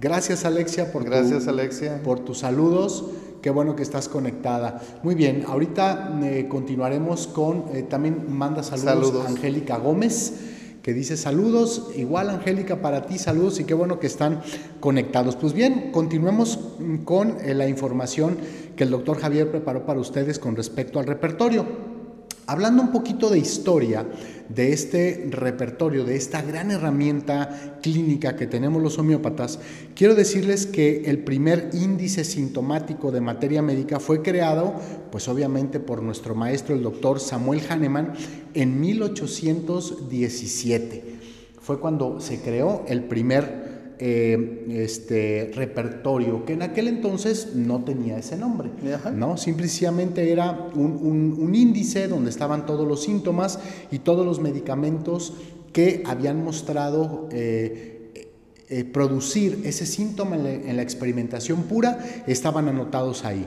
Gracias 0.01 0.45
Alexia 0.45 0.93
por 0.93 1.03
tu- 1.05 1.11
Gracias, 1.11 1.49
Alexia. 1.49 2.03
por 2.03 2.21
tus 2.21 2.39
saludos. 2.39 3.05
Qué 3.43 3.51
bueno 3.51 3.77
que 3.77 3.83
estás 3.85 4.09
conectada. 4.09 4.81
Muy 5.05 5.15
bien, 5.15 5.45
ahorita 5.47 6.19
eh, 6.25 6.47
continuaremos 6.49 7.27
con, 7.29 7.65
eh, 7.73 7.83
también 7.89 8.25
manda 8.29 8.63
saludos, 8.65 9.09
Saludos. 9.09 9.27
Angélica 9.29 9.77
Gómez, 9.79 10.33
que 10.89 10.95
dice 10.95 11.19
saludos, 11.19 11.91
igual 11.97 12.31
Angélica 12.31 12.81
para 12.81 13.05
ti, 13.05 13.19
saludos 13.19 13.61
y 13.61 13.65
qué 13.65 13.75
bueno 13.75 14.01
que 14.01 14.07
están 14.07 14.41
conectados. 14.81 15.37
Pues 15.37 15.53
bien, 15.53 15.91
continuemos 15.93 16.59
mm, 16.79 16.97
con 17.05 17.37
eh, 17.43 17.53
la 17.53 17.69
información 17.69 18.39
que 18.75 18.85
el 18.85 18.91
doctor 18.91 19.19
Javier 19.19 19.51
preparó 19.51 19.85
para 19.85 20.01
ustedes 20.01 20.39
con 20.39 20.57
respecto 20.57 20.99
al 20.99 21.05
repertorio. 21.05 21.67
Hablando 22.51 22.81
un 22.81 22.93
poquito 22.93 23.29
de 23.29 23.39
historia 23.39 24.07
de 24.49 24.73
este 24.73 25.29
repertorio, 25.31 26.07
de 26.07 26.17
esta 26.17 26.41
gran 26.41 26.71
herramienta 26.71 27.77
clínica 27.83 28.37
que 28.37 28.47
tenemos 28.47 28.83
los 28.83 28.97
homeópatas, 28.97 29.59
quiero 29.95 30.15
decirles 30.15 30.65
que 30.65 31.11
el 31.11 31.25
primer 31.25 31.69
índice 31.75 32.25
sintomático 32.25 33.13
de 33.13 33.21
materia 33.21 33.61
médica 33.61 34.01
fue 34.01 34.23
creado, 34.23 34.73
pues 35.13 35.29
obviamente 35.29 35.79
por 35.79 36.03
nuestro 36.03 36.35
maestro, 36.35 36.75
el 36.75 36.83
doctor 36.83 37.21
Samuel 37.21 37.61
Hahnemann, 37.69 38.15
en 38.55 38.81
1817. 38.81 41.05
Fue 41.61 41.79
cuando 41.79 42.19
se 42.19 42.41
creó 42.41 42.87
el 42.89 43.05
primer 43.05 43.68
eh, 44.01 44.67
este, 44.71 45.51
repertorio, 45.55 46.45
que 46.45 46.53
en 46.53 46.63
aquel 46.63 46.89
entonces 46.89 47.55
no 47.55 47.85
tenía 47.85 48.19
ese 48.19 48.37
nombre. 48.37 48.71
Ajá. 48.95 49.11
¿no? 49.11 49.37
Simplemente 49.37 50.31
era 50.33 50.69
un, 50.75 50.93
un- 51.03 51.37
un 51.39 51.55
índice 51.55 52.09
donde 52.09 52.31
estaban 52.31 52.67
todos 52.67 52.87
los 52.87 53.03
síntomas 53.03 53.59
y 53.91 53.99
todos 54.01 54.25
los 54.25 54.41
medicamentos 54.41 55.35
que 55.73 56.03
habían 56.07 56.43
mostrado 56.45 57.29
eh, 57.33 57.95
eh, 58.71 58.85
producir 58.85 59.61
ese 59.65 59.85
síntoma 59.87 60.37
en 60.37 60.43
la, 60.45 60.53
en 60.53 60.77
la 60.77 60.83
experimentación 60.83 61.65
pura, 61.65 61.99
estaban 62.27 62.69
anotados 62.69 63.25
ahí. 63.25 63.47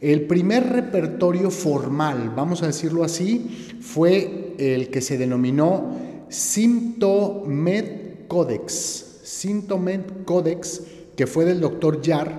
El 0.00 0.26
primer 0.28 0.64
repertorio 0.68 1.50
formal, 1.50 2.32
vamos 2.36 2.62
a 2.62 2.66
decirlo 2.68 3.02
así, 3.02 3.76
fue 3.80 4.54
el 4.58 4.90
que 4.90 5.00
se 5.00 5.18
denominó 5.18 5.96
Symptomed 6.28 7.84
Codex. 8.28 9.06
Symptomed 9.28 10.24
Codex, 10.24 10.80
que 11.14 11.26
fue 11.26 11.44
del 11.44 11.60
doctor 11.60 12.00
Jarr 12.02 12.32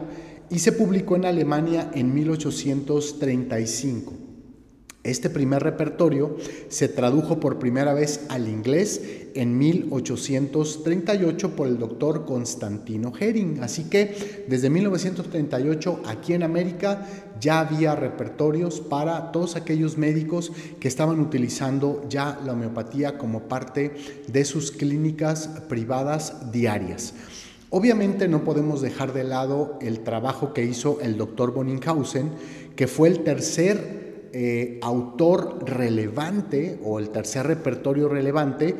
y 0.49 0.57
se 0.57 0.71
publicó 0.71 1.15
en 1.15 1.25
Alemania 1.25 1.91
en 1.93 2.11
1835. 2.15 4.13
Este 5.03 5.29
primer 5.29 5.63
repertorio 5.63 6.35
se 6.67 6.89
tradujo 6.89 7.39
por 7.39 7.57
primera 7.57 7.93
vez 7.93 8.25
al 8.27 8.49
inglés 8.49 9.01
en 9.33 9.57
1838 9.57 11.55
por 11.55 11.67
el 11.67 11.79
doctor 11.79 12.25
Constantino 12.25 13.13
Hering. 13.17 13.63
Así 13.63 13.85
que 13.85 14.43
desde 14.49 14.69
1938 14.69 16.01
aquí 16.05 16.33
en 16.33 16.43
América 16.43 17.07
ya 17.39 17.61
había 17.61 17.95
repertorios 17.95 18.81
para 18.81 19.31
todos 19.31 19.55
aquellos 19.55 19.97
médicos 19.97 20.51
que 20.81 20.89
estaban 20.89 21.21
utilizando 21.21 22.05
ya 22.09 22.37
la 22.45 22.51
homeopatía 22.51 23.17
como 23.17 23.43
parte 23.43 23.93
de 24.27 24.43
sus 24.43 24.71
clínicas 24.71 25.47
privadas 25.69 26.51
diarias. 26.51 27.13
Obviamente 27.69 28.27
no 28.27 28.43
podemos 28.43 28.81
dejar 28.81 29.13
de 29.13 29.23
lado 29.23 29.77
el 29.79 30.01
trabajo 30.01 30.53
que 30.53 30.65
hizo 30.65 30.99
el 31.01 31.15
doctor 31.17 31.53
Bonninghausen, 31.53 32.31
que 32.75 32.87
fue 32.87 33.07
el 33.07 33.23
tercer 33.23 34.08
eh, 34.33 34.79
autor 34.81 35.59
relevante 35.65 36.79
o 36.83 36.99
el 36.99 37.09
tercer 37.09 37.47
repertorio 37.47 38.09
relevante 38.09 38.75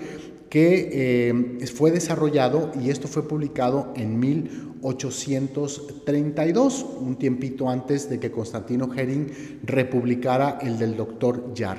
que 0.50 0.90
eh, 0.92 1.34
fue 1.68 1.92
desarrollado 1.92 2.72
y 2.82 2.90
esto 2.90 3.08
fue 3.08 3.26
publicado 3.28 3.94
en 3.96 4.20
1832, 4.20 6.86
un 7.02 7.18
tiempito 7.18 7.70
antes 7.70 8.10
de 8.10 8.20
que 8.20 8.32
Constantino 8.32 8.90
Hering 8.94 9.60
republicara 9.64 10.58
el 10.62 10.80
del 10.80 10.98
doctor 10.98 11.54
Jarr. 11.56 11.78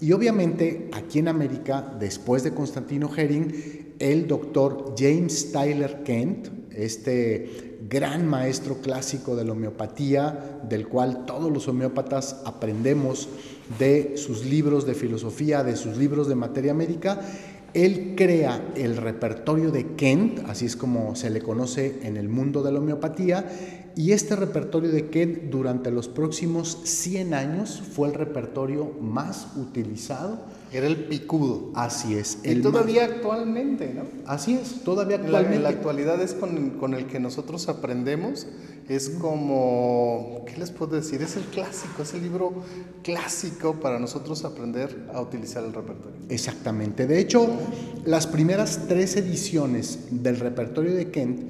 Y 0.00 0.12
obviamente 0.12 0.88
aquí 0.92 1.18
en 1.18 1.26
América, 1.28 1.94
después 1.98 2.44
de 2.44 2.54
Constantino 2.54 3.10
Hering, 3.14 3.94
el 3.98 4.26
doctor 4.26 4.94
James 4.98 5.52
Tyler 5.52 6.02
Kent, 6.04 6.48
este 6.72 7.73
gran 7.94 8.26
maestro 8.26 8.78
clásico 8.78 9.36
de 9.36 9.44
la 9.44 9.52
homeopatía, 9.52 10.58
del 10.68 10.88
cual 10.88 11.26
todos 11.26 11.52
los 11.52 11.68
homeópatas 11.68 12.42
aprendemos 12.44 13.28
de 13.78 14.16
sus 14.16 14.44
libros 14.44 14.84
de 14.84 14.94
filosofía, 14.94 15.62
de 15.62 15.76
sus 15.76 15.96
libros 15.96 16.26
de 16.26 16.34
materia 16.34 16.74
médica, 16.74 17.20
él 17.72 18.14
crea 18.16 18.72
el 18.74 18.96
repertorio 18.96 19.70
de 19.70 19.94
Kent, 19.94 20.40
así 20.48 20.66
es 20.66 20.74
como 20.74 21.14
se 21.14 21.30
le 21.30 21.40
conoce 21.40 22.00
en 22.02 22.16
el 22.16 22.28
mundo 22.28 22.64
de 22.64 22.72
la 22.72 22.80
homeopatía, 22.80 23.48
y 23.94 24.10
este 24.10 24.34
repertorio 24.34 24.90
de 24.90 25.08
Kent 25.08 25.50
durante 25.50 25.92
los 25.92 26.08
próximos 26.08 26.80
100 26.82 27.32
años 27.32 27.80
fue 27.80 28.08
el 28.08 28.14
repertorio 28.14 28.90
más 29.00 29.46
utilizado. 29.56 30.42
Era 30.74 30.88
el 30.88 30.96
picudo. 31.04 31.70
Así 31.74 32.16
es. 32.16 32.38
Y 32.42 32.48
el 32.48 32.62
todavía 32.62 33.04
actualmente, 33.04 33.94
¿no? 33.94 34.02
así 34.26 34.54
es, 34.54 34.82
todavía 34.82 35.14
En 35.14 35.22
la, 35.22 35.26
actualmente. 35.38 35.56
en 35.56 35.62
la 35.62 35.68
actualidad 35.68 36.20
es 36.20 36.34
con, 36.34 36.70
con 36.70 36.94
el 36.94 37.06
que 37.06 37.20
nosotros 37.20 37.68
aprendemos. 37.68 38.48
Es 38.88 39.08
como, 39.08 40.44
¿qué 40.46 40.58
les 40.58 40.72
puedo 40.72 40.96
decir? 40.96 41.22
Es 41.22 41.36
el 41.36 41.44
clásico, 41.44 42.02
es 42.02 42.12
el 42.12 42.22
libro 42.22 42.52
clásico 43.04 43.74
para 43.74 44.00
nosotros 44.00 44.44
aprender 44.44 45.08
a 45.14 45.20
utilizar 45.20 45.62
el 45.64 45.72
repertorio. 45.72 46.18
Exactamente. 46.28 47.06
De 47.06 47.20
hecho, 47.20 47.48
las 48.04 48.26
primeras 48.26 48.88
tres 48.88 49.16
ediciones 49.16 50.00
del 50.10 50.40
repertorio 50.40 50.92
de 50.92 51.10
Kent 51.12 51.40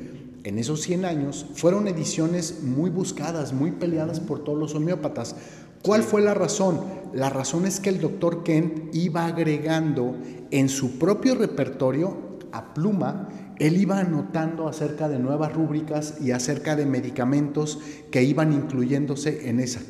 en 0.44 0.58
esos 0.58 0.82
100 0.82 1.06
años 1.06 1.46
fueron 1.54 1.88
ediciones 1.88 2.62
muy 2.62 2.90
buscadas, 2.90 3.54
muy 3.54 3.72
peleadas 3.72 4.20
por 4.20 4.44
todos 4.44 4.58
los 4.58 4.74
homeópatas. 4.74 5.36
¿Cuál 5.84 6.02
fue 6.02 6.22
la 6.22 6.32
razón? 6.32 6.80
La 7.12 7.28
razón 7.28 7.66
es 7.66 7.78
que 7.78 7.90
el 7.90 8.00
doctor 8.00 8.42
Kent 8.42 8.94
iba 8.94 9.26
agregando 9.26 10.16
en 10.50 10.70
su 10.70 10.98
propio 10.98 11.34
repertorio 11.34 12.38
a 12.52 12.72
pluma, 12.72 13.28
él 13.58 13.76
iba 13.76 13.98
anotando 13.98 14.66
acerca 14.66 15.10
de 15.10 15.18
nuevas 15.18 15.52
rúbricas 15.52 16.22
y 16.22 16.30
acerca 16.30 16.74
de 16.74 16.86
medicamentos 16.86 17.80
que 18.10 18.22
iban 18.22 18.54
incluyéndose 18.54 19.50
en, 19.50 19.60
esa, 19.60 19.82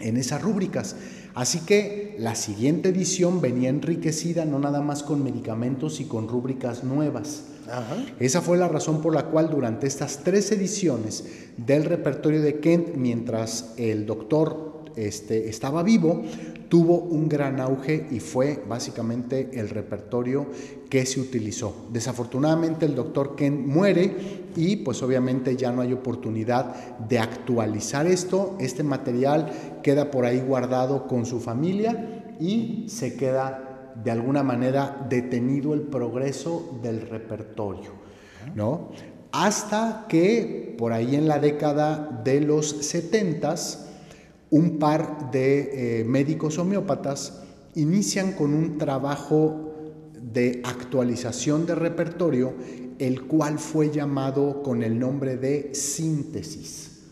en 0.00 0.16
esas 0.16 0.40
rúbricas. 0.40 0.96
Así 1.34 1.60
que 1.60 2.16
la 2.18 2.34
siguiente 2.34 2.88
edición 2.88 3.42
venía 3.42 3.68
enriquecida 3.68 4.46
no 4.46 4.58
nada 4.58 4.80
más 4.80 5.02
con 5.02 5.22
medicamentos 5.22 6.00
y 6.00 6.06
con 6.06 6.28
rúbricas 6.28 6.82
nuevas. 6.82 7.44
Ajá. 7.66 7.96
Esa 8.20 8.40
fue 8.40 8.56
la 8.56 8.68
razón 8.68 9.02
por 9.02 9.14
la 9.14 9.26
cual 9.26 9.50
durante 9.50 9.86
estas 9.86 10.20
tres 10.24 10.50
ediciones 10.50 11.26
del 11.58 11.84
repertorio 11.84 12.40
de 12.40 12.58
Kent, 12.58 12.96
mientras 12.96 13.74
el 13.76 14.06
doctor 14.06 14.71
este, 14.96 15.48
estaba 15.48 15.82
vivo, 15.82 16.22
tuvo 16.68 16.98
un 16.98 17.28
gran 17.28 17.60
auge 17.60 18.06
y 18.10 18.20
fue 18.20 18.62
básicamente 18.68 19.50
el 19.52 19.68
repertorio 19.68 20.46
que 20.88 21.04
se 21.06 21.20
utilizó. 21.20 21.86
Desafortunadamente 21.92 22.86
el 22.86 22.94
doctor 22.94 23.36
Ken 23.36 23.66
muere 23.66 24.42
y 24.56 24.76
pues 24.76 25.02
obviamente 25.02 25.56
ya 25.56 25.70
no 25.72 25.82
hay 25.82 25.92
oportunidad 25.92 26.98
de 26.98 27.18
actualizar 27.18 28.06
esto. 28.06 28.56
Este 28.58 28.82
material 28.82 29.80
queda 29.82 30.10
por 30.10 30.24
ahí 30.24 30.40
guardado 30.40 31.06
con 31.06 31.26
su 31.26 31.40
familia 31.40 32.34
y 32.40 32.86
se 32.88 33.16
queda 33.16 33.92
de 34.02 34.10
alguna 34.10 34.42
manera 34.42 35.06
detenido 35.08 35.74
el 35.74 35.82
progreso 35.82 36.78
del 36.82 37.02
repertorio, 37.02 37.90
¿no? 38.54 38.90
Hasta 39.30 40.06
que 40.08 40.74
por 40.78 40.92
ahí 40.92 41.14
en 41.14 41.28
la 41.28 41.38
década 41.38 42.22
de 42.24 42.40
los 42.40 42.68
70 42.68 43.54
un 44.52 44.78
par 44.78 45.30
de 45.30 46.00
eh, 46.00 46.04
médicos 46.04 46.58
homeópatas 46.58 47.40
inician 47.74 48.32
con 48.32 48.52
un 48.52 48.76
trabajo 48.76 49.72
de 50.20 50.60
actualización 50.62 51.64
de 51.64 51.74
repertorio, 51.74 52.52
el 52.98 53.22
cual 53.22 53.58
fue 53.58 53.90
llamado 53.90 54.62
con 54.62 54.82
el 54.82 54.98
nombre 54.98 55.38
de 55.38 55.74
síntesis. 55.74 57.04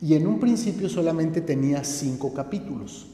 Y 0.00 0.14
en 0.14 0.26
un 0.26 0.40
principio 0.40 0.88
solamente 0.88 1.40
tenía 1.40 1.84
cinco 1.84 2.34
capítulos. 2.34 3.11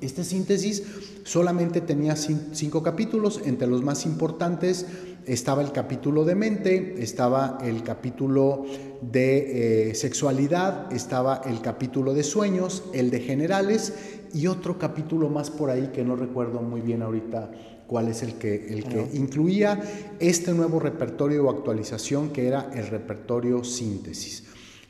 Este 0.00 0.24
síntesis 0.24 0.82
solamente 1.24 1.80
tenía 1.80 2.16
cinco 2.16 2.82
capítulos, 2.82 3.40
entre 3.44 3.66
los 3.66 3.82
más 3.82 4.04
importantes 4.04 4.86
estaba 5.26 5.62
el 5.62 5.72
capítulo 5.72 6.24
de 6.24 6.34
mente, 6.34 7.02
estaba 7.02 7.58
el 7.62 7.82
capítulo 7.82 8.64
de 9.02 9.90
eh, 9.90 9.94
sexualidad, 9.94 10.92
estaba 10.92 11.42
el 11.44 11.60
capítulo 11.60 12.14
de 12.14 12.24
sueños, 12.24 12.84
el 12.94 13.10
de 13.10 13.20
generales 13.20 13.94
y 14.32 14.46
otro 14.46 14.78
capítulo 14.78 15.28
más 15.28 15.50
por 15.50 15.70
ahí 15.70 15.90
que 15.94 16.04
no 16.04 16.16
recuerdo 16.16 16.62
muy 16.62 16.80
bien 16.80 17.02
ahorita 17.02 17.50
cuál 17.86 18.08
es 18.08 18.22
el 18.22 18.34
que, 18.34 18.68
el 18.68 18.84
que 18.84 19.08
incluía 19.14 19.80
este 20.18 20.52
nuevo 20.52 20.78
repertorio 20.78 21.46
o 21.46 21.50
actualización 21.50 22.30
que 22.30 22.46
era 22.46 22.70
el 22.74 22.86
repertorio 22.86 23.64
síntesis. 23.64 24.44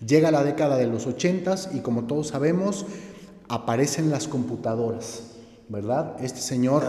Llega 0.04 0.30
la 0.30 0.44
década 0.44 0.76
de 0.76 0.86
los 0.86 1.06
ochentas 1.06 1.70
y 1.74 1.80
como 1.80 2.04
todos 2.04 2.28
sabemos 2.28 2.86
aparecen 3.48 4.10
las 4.10 4.28
computadoras. 4.28 5.22
¿verdad? 5.68 6.16
Este 6.20 6.40
señor 6.40 6.82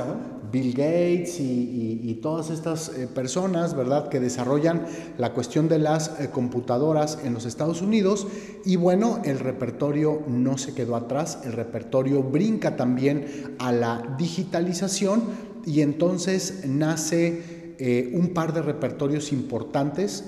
Bill 0.51 0.71
Gates 0.71 1.39
y, 1.39 2.19
todas 2.21 2.49
estas 2.49 2.89
eh, 2.89 3.07
personas, 3.07 3.75
¿verdad? 3.75 4.09
Que 4.09 4.19
desarrollan 4.19 4.85
la 5.17 5.33
cuestión 5.33 5.69
de 5.69 5.79
las 5.79 6.19
eh, 6.19 6.29
computadoras 6.31 7.19
en 7.23 7.33
los 7.33 7.45
Estados 7.45 7.81
Unidos 7.81 8.27
y 8.65 8.75
bueno, 8.75 9.21
el 9.23 9.39
repertorio 9.39 10.23
no 10.27 10.57
se 10.57 10.73
quedó 10.73 10.95
atrás, 10.95 11.39
el 11.45 11.53
repertorio 11.53 12.23
brinca 12.23 12.75
también 12.75 13.55
a 13.59 13.71
la 13.71 14.15
digitalización 14.17 15.23
y 15.65 15.81
entonces 15.81 16.63
nace 16.67 17.75
eh, 17.79 18.11
un 18.13 18.33
par 18.33 18.53
de 18.53 18.61
repertorios 18.61 19.31
importantes. 19.31 20.25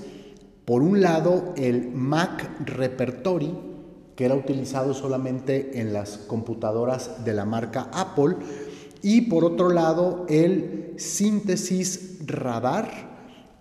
Por 0.64 0.82
un 0.82 1.00
lado, 1.02 1.52
el 1.56 1.90
Mac 1.90 2.48
Repertory, 2.64 3.52
que 4.16 4.24
era 4.24 4.34
utilizado 4.34 4.94
solamente 4.94 5.80
en 5.80 5.92
las 5.92 6.18
computadoras 6.18 7.24
de 7.24 7.32
la 7.32 7.44
marca 7.44 7.88
Apple, 7.92 8.36
y 9.02 9.22
por 9.22 9.44
otro 9.44 9.70
lado 9.70 10.26
el 10.28 10.94
síntesis 10.96 12.18
radar, 12.26 13.10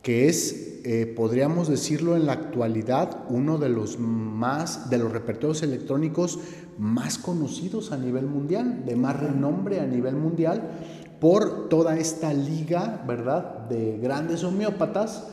que 0.02 0.28
es, 0.28 0.82
eh, 0.84 1.12
podríamos 1.16 1.68
decirlo 1.68 2.16
en 2.16 2.26
la 2.26 2.34
actualidad, 2.34 3.26
uno 3.30 3.58
de 3.58 3.70
los 3.70 4.00
más, 4.00 4.90
de 4.90 4.98
los 4.98 5.12
repertorios 5.12 5.64
electrónicos 5.64 6.40
más 6.78 7.18
conocidos 7.18 7.92
a 7.92 7.98
nivel 7.98 8.26
mundial, 8.26 8.86
de 8.86 8.96
más 8.96 9.20
renombre 9.20 9.80
a 9.80 9.86
nivel 9.86 10.16
mundial, 10.16 10.72
por 11.20 11.70
toda 11.70 11.98
esta 11.98 12.34
liga, 12.34 13.04
¿verdad?, 13.08 13.68
de 13.70 14.00
grandes 14.00 14.44
homeópatas 14.44 15.28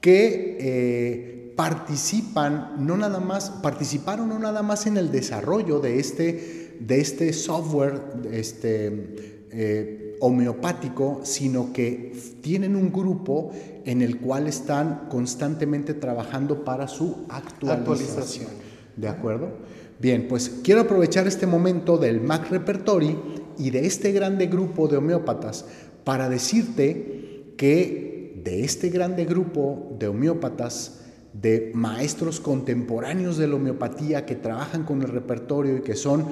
que 0.00 0.56
eh, 0.60 1.39
participan 1.60 2.86
no 2.86 2.96
nada 2.96 3.20
más, 3.20 3.50
participaron 3.50 4.30
no 4.30 4.38
nada 4.38 4.62
más 4.62 4.86
en 4.86 4.96
el 4.96 5.12
desarrollo 5.12 5.78
de 5.78 6.00
este, 6.00 6.78
de 6.80 7.00
este 7.02 7.34
software 7.34 8.00
este, 8.32 9.44
eh, 9.50 10.16
homeopático, 10.20 11.20
sino 11.22 11.70
que 11.74 12.18
tienen 12.40 12.76
un 12.76 12.90
grupo 12.90 13.50
en 13.84 14.00
el 14.00 14.20
cual 14.20 14.46
están 14.46 15.08
constantemente 15.10 15.92
trabajando 15.92 16.64
para 16.64 16.88
su 16.88 17.26
actualización. 17.28 18.48
¿De 18.96 19.08
acuerdo? 19.08 19.50
Bien, 19.98 20.28
pues 20.28 20.48
quiero 20.64 20.80
aprovechar 20.80 21.26
este 21.26 21.46
momento 21.46 21.98
del 21.98 22.22
Mac 22.22 22.50
Repertory 22.50 23.18
y 23.58 23.68
de 23.68 23.84
este 23.84 24.12
grande 24.12 24.46
grupo 24.46 24.88
de 24.88 24.96
homeópatas 24.96 25.66
para 26.04 26.30
decirte 26.30 27.52
que 27.58 28.40
de 28.42 28.64
este 28.64 28.88
grande 28.88 29.26
grupo 29.26 29.94
de 29.98 30.08
homeópatas 30.08 30.99
de 31.32 31.70
maestros 31.74 32.40
contemporáneos 32.40 33.36
de 33.36 33.48
la 33.48 33.56
homeopatía 33.56 34.26
que 34.26 34.34
trabajan 34.34 34.84
con 34.84 35.02
el 35.02 35.08
repertorio 35.08 35.76
y 35.76 35.82
que 35.82 35.94
son 35.94 36.26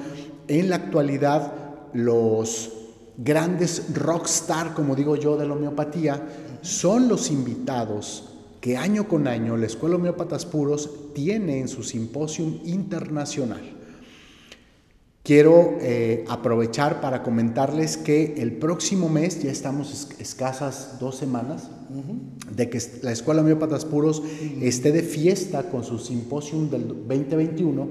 en 0.47 0.69
la 0.69 0.77
actualidad 0.77 1.53
los 1.93 2.71
grandes 3.17 3.93
rockstar, 3.93 4.73
como 4.73 4.95
digo 4.95 5.15
yo, 5.15 5.37
de 5.37 5.47
la 5.47 5.53
homeopatía, 5.53 6.21
son 6.61 7.07
los 7.07 7.31
invitados 7.31 8.29
que 8.61 8.77
año 8.77 9.07
con 9.07 9.27
año 9.27 9.55
la 9.55 9.67
Escuela 9.67 9.95
Homeópatas 9.95 10.45
Puros 10.45 11.13
tiene 11.13 11.59
en 11.59 11.67
su 11.67 11.83
simposium 11.83 12.59
internacional. 12.65 13.78
Quiero 15.29 15.77
eh, 15.79 16.25
aprovechar 16.27 17.01
para 17.01 17.21
comentarles 17.21 17.97
que 17.97 18.33
el 18.39 18.53
próximo 18.53 19.09
mes, 19.09 19.43
ya 19.43 19.51
estamos 19.51 20.07
escasas 20.17 20.97
dos 20.99 21.17
semanas, 21.17 21.69
de 22.49 22.67
que 22.67 22.81
la 23.03 23.11
Escuela 23.11 23.41
Homeópatas 23.41 23.85
Puros 23.85 24.23
esté 24.59 24.91
de 24.91 25.03
fiesta 25.03 25.69
con 25.69 25.83
su 25.83 25.99
simposium 25.99 26.71
del 26.71 26.87
2021, 26.87 27.87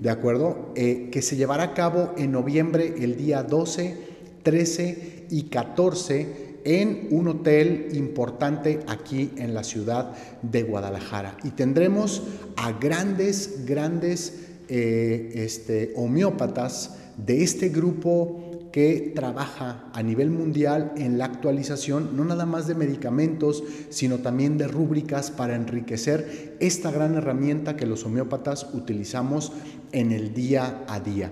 ¿de 0.00 0.10
acuerdo? 0.10 0.72
Eh, 0.74 1.10
que 1.12 1.22
se 1.22 1.36
llevará 1.36 1.62
a 1.62 1.74
cabo 1.74 2.10
en 2.18 2.32
noviembre 2.32 2.92
el 2.98 3.16
día 3.16 3.44
12, 3.44 3.96
13 4.42 5.26
y 5.30 5.44
14 5.44 6.56
en 6.64 7.06
un 7.12 7.28
hotel 7.28 7.90
importante 7.92 8.80
aquí 8.88 9.30
en 9.36 9.54
la 9.54 9.62
ciudad 9.62 10.12
de 10.42 10.64
Guadalajara. 10.64 11.36
Y 11.44 11.50
tendremos 11.50 12.22
a 12.56 12.72
grandes, 12.72 13.64
grandes 13.64 14.43
eh, 14.68 15.32
este, 15.34 15.92
homeópatas 15.96 16.96
de 17.16 17.42
este 17.42 17.68
grupo 17.68 18.68
que 18.72 19.12
trabaja 19.14 19.84
a 19.92 20.02
nivel 20.02 20.30
mundial 20.30 20.92
en 20.96 21.16
la 21.16 21.26
actualización 21.26 22.16
no 22.16 22.24
nada 22.24 22.44
más 22.44 22.66
de 22.66 22.74
medicamentos, 22.74 23.62
sino 23.90 24.18
también 24.18 24.58
de 24.58 24.66
rúbricas 24.66 25.30
para 25.30 25.54
enriquecer 25.54 26.56
esta 26.58 26.90
gran 26.90 27.14
herramienta 27.14 27.76
que 27.76 27.86
los 27.86 28.04
homeópatas 28.04 28.66
utilizamos 28.74 29.52
en 29.92 30.10
el 30.10 30.34
día 30.34 30.84
a 30.88 30.98
día. 30.98 31.30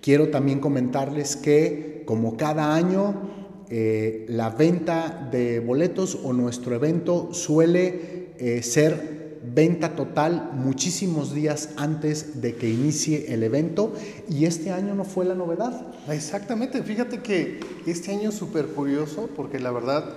Quiero 0.00 0.28
también 0.28 0.60
comentarles 0.60 1.36
que 1.36 2.04
como 2.06 2.38
cada 2.38 2.74
año 2.74 3.66
eh, 3.68 4.24
la 4.30 4.48
venta 4.48 5.28
de 5.30 5.60
boletos 5.60 6.18
o 6.24 6.32
nuestro 6.32 6.74
evento 6.74 7.34
suele 7.34 8.30
eh, 8.38 8.62
ser 8.62 9.27
venta 9.58 9.96
total 9.96 10.52
muchísimos 10.54 11.34
días 11.34 11.70
antes 11.78 12.40
de 12.40 12.54
que 12.54 12.70
inicie 12.70 13.34
el 13.34 13.42
evento 13.42 13.92
y 14.28 14.44
este 14.44 14.70
año 14.70 14.94
no 14.94 15.02
fue 15.02 15.24
la 15.24 15.34
novedad. 15.34 15.84
Exactamente, 16.08 16.80
fíjate 16.84 17.22
que 17.22 17.58
este 17.84 18.12
año 18.12 18.28
es 18.28 18.36
súper 18.36 18.66
curioso 18.66 19.28
porque 19.34 19.58
la 19.58 19.72
verdad 19.72 20.14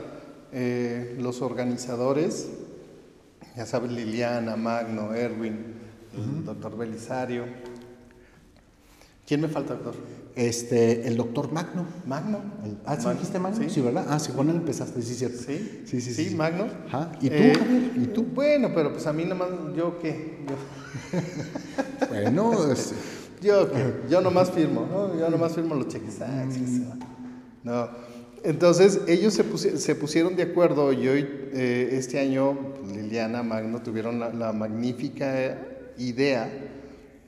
eh, 0.51 1.17
los 1.19 1.41
organizadores, 1.41 2.49
ya 3.57 3.65
sabes, 3.65 3.91
Liliana, 3.91 4.57
Magno, 4.57 5.15
Erwin, 5.15 5.57
el 6.15 6.45
doctor 6.45 6.77
Belisario, 6.77 7.45
¿quién 9.25 9.41
me 9.41 9.47
falta, 9.47 9.73
doctor? 9.73 9.95
Este, 10.35 11.07
el 11.07 11.17
doctor 11.17 11.51
Magno. 11.51 11.85
Magno. 12.05 12.39
ah, 12.85 12.97
¿sí 12.99 13.09
dijiste 13.09 13.39
Magno? 13.39 13.69
Sí. 13.69 13.81
¿verdad? 13.81 14.05
Ah, 14.07 14.19
sí, 14.19 14.31
él 14.37 14.49
empezaste, 14.49 15.01
sí, 15.01 15.15
cierto. 15.15 15.37
Sí, 15.39 15.83
sí, 15.85 16.01
sí. 16.01 16.13
Sí, 16.13 16.35
Magno. 16.35 16.67
¿Y 17.21 17.29
tú, 17.29 17.35
eh, 17.35 17.53
Javier? 17.57 17.91
¿Y 17.97 18.05
tú? 18.07 18.23
Bueno, 18.23 18.71
pero 18.73 18.93
pues 18.93 19.05
a 19.07 19.13
mí 19.13 19.25
nomás, 19.25 19.49
¿yo 19.75 19.99
qué? 19.99 20.39
Yo... 20.47 22.07
bueno, 22.09 22.71
es... 22.71 22.93
¿Yo 23.41 23.71
qué? 23.71 23.93
Yo 24.09 24.21
nomás 24.21 24.51
firmo, 24.51 24.87
¿no? 24.89 25.19
Yo 25.19 25.29
nomás 25.29 25.53
firmo 25.53 25.73
los 25.73 25.87
cheques. 25.87 26.21
Ah, 26.21 26.45
no. 27.63 27.89
Entonces, 28.43 29.01
ellos 29.07 29.33
se, 29.33 29.77
se, 29.77 29.95
pusieron 29.95 30.35
de 30.35 30.43
acuerdo 30.43 30.93
y 30.93 31.07
hoy, 31.07 31.27
eh, 31.53 31.89
este 31.93 32.19
año, 32.19 32.57
pues, 32.79 32.95
Liliana, 32.95 33.43
Magno 33.43 33.81
tuvieron 33.81 34.19
la, 34.19 34.31
la 34.31 34.53
magnífica 34.53 35.57
idea, 35.97 36.51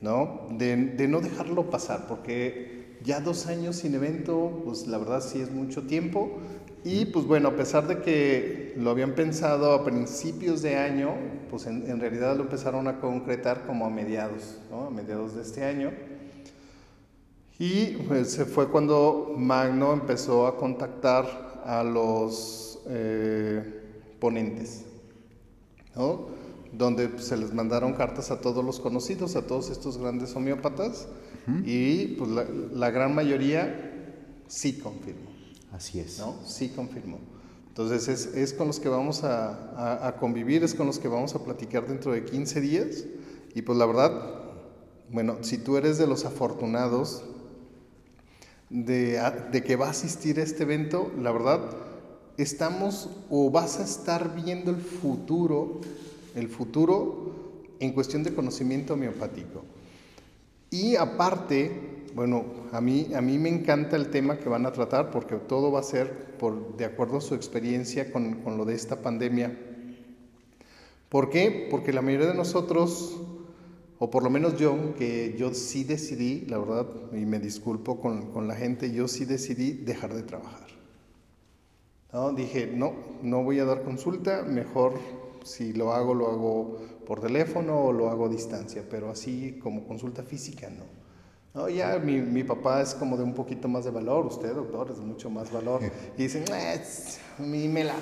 ¿no? 0.00 0.48
De, 0.52 0.76
de 0.76 1.08
no 1.08 1.20
dejarlo 1.20 1.68
pasar, 1.70 2.06
porque 2.08 2.73
ya 3.04 3.20
dos 3.20 3.46
años 3.46 3.76
sin 3.76 3.94
evento, 3.94 4.62
pues 4.64 4.86
la 4.86 4.98
verdad 4.98 5.20
sí 5.20 5.40
es 5.40 5.50
mucho 5.50 5.82
tiempo. 5.82 6.38
Y 6.82 7.06
pues 7.06 7.24
bueno, 7.26 7.48
a 7.48 7.56
pesar 7.56 7.86
de 7.86 8.00
que 8.00 8.74
lo 8.76 8.90
habían 8.90 9.14
pensado 9.14 9.72
a 9.72 9.84
principios 9.84 10.62
de 10.62 10.76
año, 10.76 11.14
pues 11.50 11.66
en, 11.66 12.00
realidad 12.00 12.36
lo 12.36 12.42
empezaron 12.42 12.88
a 12.88 13.00
concretar 13.00 13.66
como 13.66 13.86
a 13.86 13.90
mediados, 13.90 14.58
¿no? 14.70 14.86
A 14.86 14.90
mediados 14.90 15.34
de 15.34 15.42
este 15.42 15.64
año. 15.64 15.92
Y 17.58 17.96
pues, 18.08 18.32
se 18.32 18.44
fue 18.44 18.68
cuando 18.68 19.34
Magno 19.36 19.92
empezó 19.92 20.46
a 20.46 20.56
contactar 20.56 21.62
a 21.64 21.84
los 21.84 22.80
eh, 22.88 23.62
ponentes, 24.18 24.84
¿no? 25.94 26.34
donde 26.76 27.18
se 27.20 27.36
les 27.36 27.52
mandaron 27.54 27.92
cartas 27.94 28.30
a 28.30 28.40
todos 28.40 28.64
los 28.64 28.80
conocidos, 28.80 29.36
a 29.36 29.46
todos 29.46 29.70
estos 29.70 29.98
grandes 29.98 30.34
homeópatas, 30.34 31.06
y 31.64 32.06
pues 32.16 32.30
la, 32.30 32.44
la, 32.72 32.90
gran 32.90 33.14
mayoría 33.14 33.92
sí 34.46 34.74
confirmó. 34.78 35.30
Así 35.72 36.00
es. 36.00 36.18
¿no? 36.18 36.36
Sí 36.46 36.70
confirmó. 36.70 37.18
Entonces 37.68 38.08
es, 38.08 38.34
es 38.34 38.54
con 38.54 38.68
los 38.68 38.80
que 38.80 38.88
vamos 38.88 39.24
a, 39.24 39.72
a, 39.74 40.08
a, 40.08 40.16
convivir, 40.16 40.62
es 40.62 40.74
con 40.74 40.86
los 40.86 40.98
que 40.98 41.08
vamos 41.08 41.34
a 41.34 41.44
platicar 41.44 41.86
dentro 41.86 42.12
de 42.12 42.24
15 42.24 42.60
días, 42.60 43.04
y 43.54 43.62
pues 43.62 43.76
la 43.76 43.86
verdad, 43.86 44.12
bueno, 45.10 45.38
si 45.42 45.58
tú 45.58 45.76
eres 45.76 45.98
de 45.98 46.06
los 46.06 46.24
afortunados 46.24 47.24
de, 48.70 49.20
de 49.50 49.62
que 49.62 49.76
va 49.76 49.88
a 49.88 49.90
asistir 49.90 50.38
a 50.38 50.42
este 50.42 50.62
evento, 50.62 51.12
la 51.20 51.32
verdad, 51.32 51.60
estamos 52.36 53.10
o 53.28 53.50
vas 53.50 53.80
a 53.80 53.84
estar 53.84 54.34
viendo 54.34 54.70
el 54.70 54.80
futuro 54.80 55.80
el 56.34 56.48
futuro 56.48 57.32
en 57.80 57.92
cuestión 57.92 58.22
de 58.22 58.34
conocimiento 58.34 58.94
homeopático. 58.94 59.62
Y 60.74 60.96
aparte, 60.96 61.70
bueno, 62.16 62.46
a 62.72 62.80
mí, 62.80 63.12
a 63.14 63.20
mí 63.20 63.38
me 63.38 63.48
encanta 63.48 63.94
el 63.94 64.10
tema 64.10 64.38
que 64.38 64.48
van 64.48 64.66
a 64.66 64.72
tratar 64.72 65.12
porque 65.12 65.36
todo 65.36 65.70
va 65.70 65.78
a 65.78 65.84
ser 65.84 66.34
por, 66.36 66.76
de 66.76 66.84
acuerdo 66.84 67.18
a 67.18 67.20
su 67.20 67.36
experiencia 67.36 68.10
con, 68.10 68.42
con 68.42 68.56
lo 68.56 68.64
de 68.64 68.74
esta 68.74 69.00
pandemia. 69.00 69.56
¿Por 71.08 71.30
qué? 71.30 71.68
Porque 71.70 71.92
la 71.92 72.02
mayoría 72.02 72.26
de 72.26 72.34
nosotros, 72.34 73.20
o 74.00 74.10
por 74.10 74.24
lo 74.24 74.30
menos 74.30 74.58
yo, 74.58 74.96
que 74.98 75.36
yo 75.38 75.54
sí 75.54 75.84
decidí, 75.84 76.40
la 76.48 76.58
verdad, 76.58 76.88
y 77.12 77.24
me 77.24 77.38
disculpo 77.38 78.00
con, 78.00 78.32
con 78.32 78.48
la 78.48 78.56
gente, 78.56 78.90
yo 78.90 79.06
sí 79.06 79.26
decidí 79.26 79.74
dejar 79.74 80.12
de 80.12 80.24
trabajar. 80.24 80.66
¿No? 82.12 82.32
Dije, 82.32 82.66
no, 82.66 82.94
no 83.22 83.44
voy 83.44 83.60
a 83.60 83.64
dar 83.64 83.84
consulta, 83.84 84.42
mejor 84.42 84.94
si 85.44 85.72
lo 85.72 85.92
hago, 85.92 86.14
lo 86.14 86.26
hago 86.32 86.78
por 87.06 87.20
teléfono 87.20 87.84
o 87.84 87.92
lo 87.92 88.10
hago 88.10 88.26
a 88.26 88.28
distancia, 88.28 88.82
pero 88.88 89.10
así 89.10 89.58
como 89.62 89.86
consulta 89.86 90.22
física, 90.22 90.68
no. 90.70 91.04
No, 91.54 91.68
ya 91.68 92.00
mi, 92.00 92.20
mi, 92.20 92.42
papá 92.42 92.82
es 92.82 92.94
como 92.94 93.16
de 93.16 93.22
un 93.22 93.32
poquito 93.32 93.68
más 93.68 93.84
de 93.84 93.92
valor, 93.92 94.26
usted, 94.26 94.52
doctor, 94.52 94.90
es 94.90 94.98
de 94.98 95.04
mucho 95.04 95.30
más 95.30 95.52
valor. 95.52 95.80
Y 96.18 96.22
dicen, 96.22 96.44
mi 97.38 97.68
mela, 97.68 97.94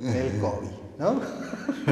el 0.00 0.40
COVID, 0.40 0.68
¿no? 1.00 1.20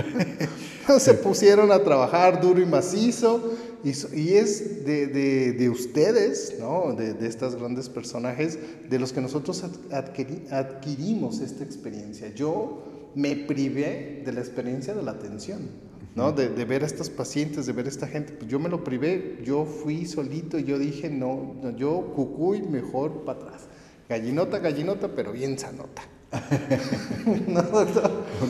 Se 1.01 1.14
pusieron 1.14 1.73
a 1.73 1.83
trabajar 1.83 2.40
duro 2.40 2.61
y 2.61 2.66
macizo, 2.66 3.55
y, 3.83 3.90
y 4.20 4.35
es 4.35 4.85
de, 4.85 5.09
de, 5.09 5.53
de, 5.53 5.68
ustedes, 5.68 6.57
¿no? 6.61 6.92
De, 6.92 7.14
de, 7.14 7.27
estos 7.27 7.57
grandes 7.57 7.88
personajes, 7.88 8.59
de 8.88 8.99
los 9.01 9.12
que 9.12 9.20
nosotros 9.20 9.64
adquirimos 9.90 11.40
esta 11.40 11.64
experiencia. 11.64 12.33
Yo 12.35 12.85
me 13.16 13.35
privé 13.35 14.23
de 14.25 14.33
la 14.33 14.40
experiencia 14.40 14.94
de 14.94 15.03
la 15.03 15.11
atención, 15.11 15.89
¿no? 16.14 16.33
De, 16.33 16.49
de, 16.49 16.64
ver 16.64 16.83
a 16.83 16.87
estos 16.87 17.11
pacientes, 17.11 17.66
de 17.66 17.73
ver 17.73 17.87
a 17.87 17.88
esta 17.88 18.07
gente. 18.07 18.33
Pues 18.33 18.51
yo 18.51 18.59
me 18.59 18.68
lo 18.68 18.83
privé, 18.85 19.40
yo 19.44 19.64
fui 19.64 20.07
solito 20.07 20.59
y 20.59 20.64
yo 20.64 20.79
dije, 20.79 21.09
no, 21.11 21.55
yo 21.77 22.12
cucuy 22.14 22.62
mejor 22.62 23.25
para 23.25 23.40
atrás. 23.40 23.62
Gallinota, 24.09 24.59
gallinota, 24.59 25.09
pero 25.14 25.33
bien 25.33 25.59
sanota. 25.59 26.03
¿No, 27.46 27.61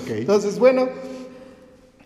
okay. 0.02 0.20
Entonces, 0.20 0.58
bueno, 0.58 0.88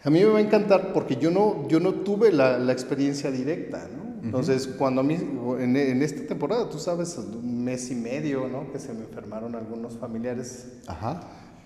a 0.03 0.11
mí 0.11 0.21
me 0.21 0.27
va 0.27 0.39
a 0.39 0.43
encantar 0.43 0.93
porque 0.93 1.17
yo 1.17 1.31
no, 1.31 1.67
yo 1.69 1.81
no 1.81 1.95
tuve 1.95 2.33
la, 2.33 2.59
la 2.59 2.73
experiencia 2.73 3.31
directa, 3.31 3.89
¿no? 3.97 4.05
Entonces, 4.25 4.67
cuando 4.67 5.03
a 5.03 5.05
mí, 5.05 5.15
en, 5.15 5.77
en, 5.77 6.03
esta 6.03 6.27
temporada, 6.27 6.71
tú 6.71 6.79
sabes, 6.79 7.19
un 7.19 7.63
mes 7.63 7.91
y 7.91 7.95
medio, 7.95 8.49
¿no? 8.49 8.73
Que 8.73 8.79
se 8.79 8.95
me 8.95 9.01
enfermaron 9.01 9.55
algunos 9.55 9.99
familiares. 9.99 10.67
Ajá 10.87 11.21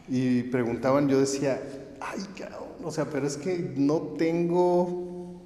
y 0.09 0.45
preguntaban, 0.45 1.09
yo 1.09 1.21
decía, 1.21 1.61
ay, 2.01 2.21
cabrón, 2.39 2.69
o 2.85 2.91
sea, 2.91 3.07
pero 3.07 3.27
es 3.27 3.37
que 3.37 3.73
no 3.77 3.99
tengo, 4.19 5.41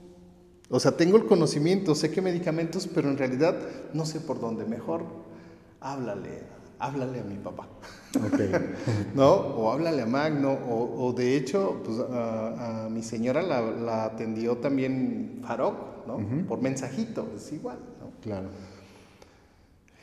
o 0.69 0.81
sea, 0.81 0.93
tengo 0.97 1.17
el 1.17 1.27
conocimiento, 1.27 1.95
sé 1.95 2.11
qué 2.11 2.21
medicamentos, 2.21 2.88
pero 2.93 3.09
en 3.09 3.19
realidad 3.19 3.57
no 3.93 4.07
sé 4.07 4.21
por 4.21 4.41
dónde. 4.41 4.65
Mejor 4.65 5.05
háblale, 5.81 6.43
háblale 6.79 7.21
a 7.21 7.25
mi 7.25 7.37
papá. 7.37 7.69
Okay. 8.33 8.51
¿No? 9.15 9.33
O 9.33 9.73
háblale 9.73 10.03
a 10.03 10.07
Magno, 10.07 10.53
o, 10.53 11.07
o 11.07 11.12
de 11.12 11.37
hecho, 11.37 11.81
pues 11.85 11.99
a, 11.99 12.85
a 12.85 12.88
mi 12.88 13.03
señora 13.03 13.43
la, 13.43 13.61
la, 13.61 14.05
atendió 14.05 14.57
también 14.59 15.41
Farok, 15.47 16.07
¿no? 16.07 16.17
Uh 16.17 16.21
-huh. 16.21 16.47
Por 16.47 16.61
mensajito, 16.61 17.29
es 17.37 17.53
igual, 17.53 17.79
¿no? 18.01 18.11
Claro. 18.21 18.49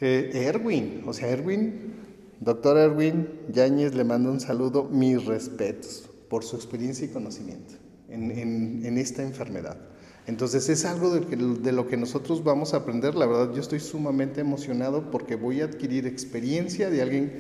Eh, 0.02 0.32
Erwin, 0.34 1.04
o 1.06 1.14
sea, 1.14 1.28
Erwin 1.28 2.00
Doctor 2.40 2.78
Erwin 2.78 3.28
Yáñez 3.52 3.94
le 3.94 4.06
mando 4.06 4.32
un 4.32 4.40
saludo, 4.40 4.86
mis 4.86 5.26
respetos 5.26 6.09
por 6.30 6.44
su 6.44 6.56
experiencia 6.56 7.06
y 7.06 7.10
conocimiento 7.10 7.76
en, 8.08 8.32
en, 8.32 8.86
en 8.86 8.98
esta 8.98 9.24
enfermedad. 9.24 9.78
Entonces 10.28 10.70
es 10.70 10.86
algo 10.86 11.10
de, 11.10 11.22
de, 11.26 11.72
lo 11.72 11.88
que 11.88 11.98
nosotros 11.98 12.44
vamos 12.44 12.74
a 12.74 12.78
aprender. 12.78 13.16
La 13.16 13.26
verdad 13.26 13.54
yo 13.54 13.62
estoy 13.62 13.80
sumamente 13.80 14.42
emocionado 14.42 15.10
porque 15.10 15.36
voy 15.36 15.62
a 15.62 15.66
adquirir 15.66 16.06
experiencia 16.06 16.90
de 16.90 17.02
alguien 17.02 17.34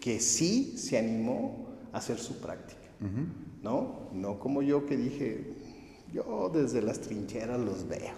que 0.00 0.20
sí 0.20 0.74
se 0.76 0.98
animó 0.98 1.68
a 1.92 1.98
hacer 1.98 2.18
su 2.18 2.38
práctica. 2.38 2.80
Uh 3.00 3.04
-huh. 3.04 3.62
¿No? 3.62 4.10
No 4.12 4.38
como 4.38 4.62
yo 4.62 4.84
que 4.84 4.96
dije, 4.96 5.54
yo 6.12 6.50
desde 6.54 6.82
las 6.82 7.00
trincheras 7.00 7.58
los 7.58 7.88
veo. 7.88 8.12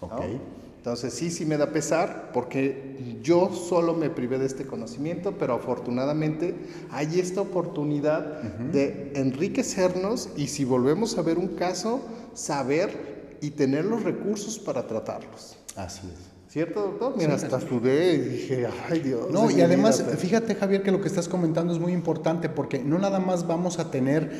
Okay. 0.00 0.34
¿no? 0.34 0.61
Entonces 0.82 1.14
sí, 1.14 1.30
sí 1.30 1.46
me 1.46 1.56
da 1.56 1.70
pesar 1.70 2.30
porque 2.34 3.20
yo 3.22 3.52
solo 3.54 3.94
me 3.94 4.10
privé 4.10 4.40
de 4.40 4.46
este 4.46 4.66
conocimiento, 4.66 5.38
pero 5.38 5.54
afortunadamente 5.54 6.56
hay 6.90 7.20
esta 7.20 7.40
oportunidad 7.40 8.42
uh 8.42 8.46
-huh. 8.46 8.70
de 8.72 9.12
enriquecernos 9.14 10.30
y 10.36 10.48
si 10.48 10.64
volvemos 10.64 11.16
a 11.16 11.22
ver 11.22 11.38
un 11.38 11.54
caso, 11.54 12.00
saber 12.34 13.38
y 13.40 13.50
tener 13.50 13.84
los 13.84 14.02
recursos 14.02 14.58
para 14.58 14.84
tratarlos. 14.88 15.56
Así 15.76 16.08
es. 16.12 16.52
¿Cierto, 16.52 16.82
doctor? 16.82 17.14
Mira, 17.16 17.38
sí, 17.38 17.44
hasta 17.44 17.60
sudé 17.60 18.14
y 18.14 18.18
dije, 18.18 18.66
ay 18.90 18.98
Dios. 18.98 19.30
No, 19.30 19.52
y 19.52 19.60
además, 19.60 20.04
vida, 20.04 20.16
fíjate 20.16 20.56
Javier 20.56 20.82
que 20.82 20.90
lo 20.90 21.00
que 21.00 21.06
estás 21.06 21.28
comentando 21.28 21.72
es 21.72 21.78
muy 21.78 21.92
importante 21.92 22.48
porque 22.48 22.80
no 22.80 22.98
nada 22.98 23.20
más 23.20 23.46
vamos 23.46 23.78
a 23.78 23.92
tener... 23.92 24.32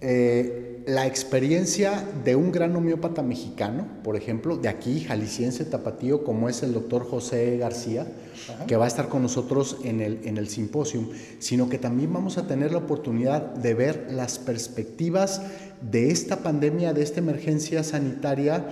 Eh, 0.00 0.73
la 0.86 1.06
experiencia 1.06 2.04
de 2.24 2.36
un 2.36 2.52
gran 2.52 2.76
homeópata 2.76 3.22
mexicano, 3.22 3.86
por 4.02 4.16
ejemplo, 4.16 4.56
de 4.56 4.68
aquí, 4.68 5.00
jalisciense, 5.00 5.64
tapatío, 5.64 6.24
como 6.24 6.48
es 6.48 6.62
el 6.62 6.74
doctor 6.74 7.08
José 7.08 7.56
García, 7.56 8.06
Ajá. 8.52 8.66
que 8.66 8.76
va 8.76 8.84
a 8.84 8.88
estar 8.88 9.08
con 9.08 9.22
nosotros 9.22 9.78
en 9.84 10.00
el, 10.00 10.20
en 10.24 10.36
el 10.36 10.48
simposio, 10.48 11.08
sino 11.38 11.68
que 11.68 11.78
también 11.78 12.12
vamos 12.12 12.36
a 12.36 12.46
tener 12.46 12.72
la 12.72 12.78
oportunidad 12.78 13.54
de 13.54 13.74
ver 13.74 14.08
las 14.10 14.38
perspectivas 14.38 15.40
de 15.80 16.10
esta 16.10 16.42
pandemia, 16.42 16.92
de 16.92 17.02
esta 17.02 17.20
emergencia 17.20 17.82
sanitaria. 17.82 18.66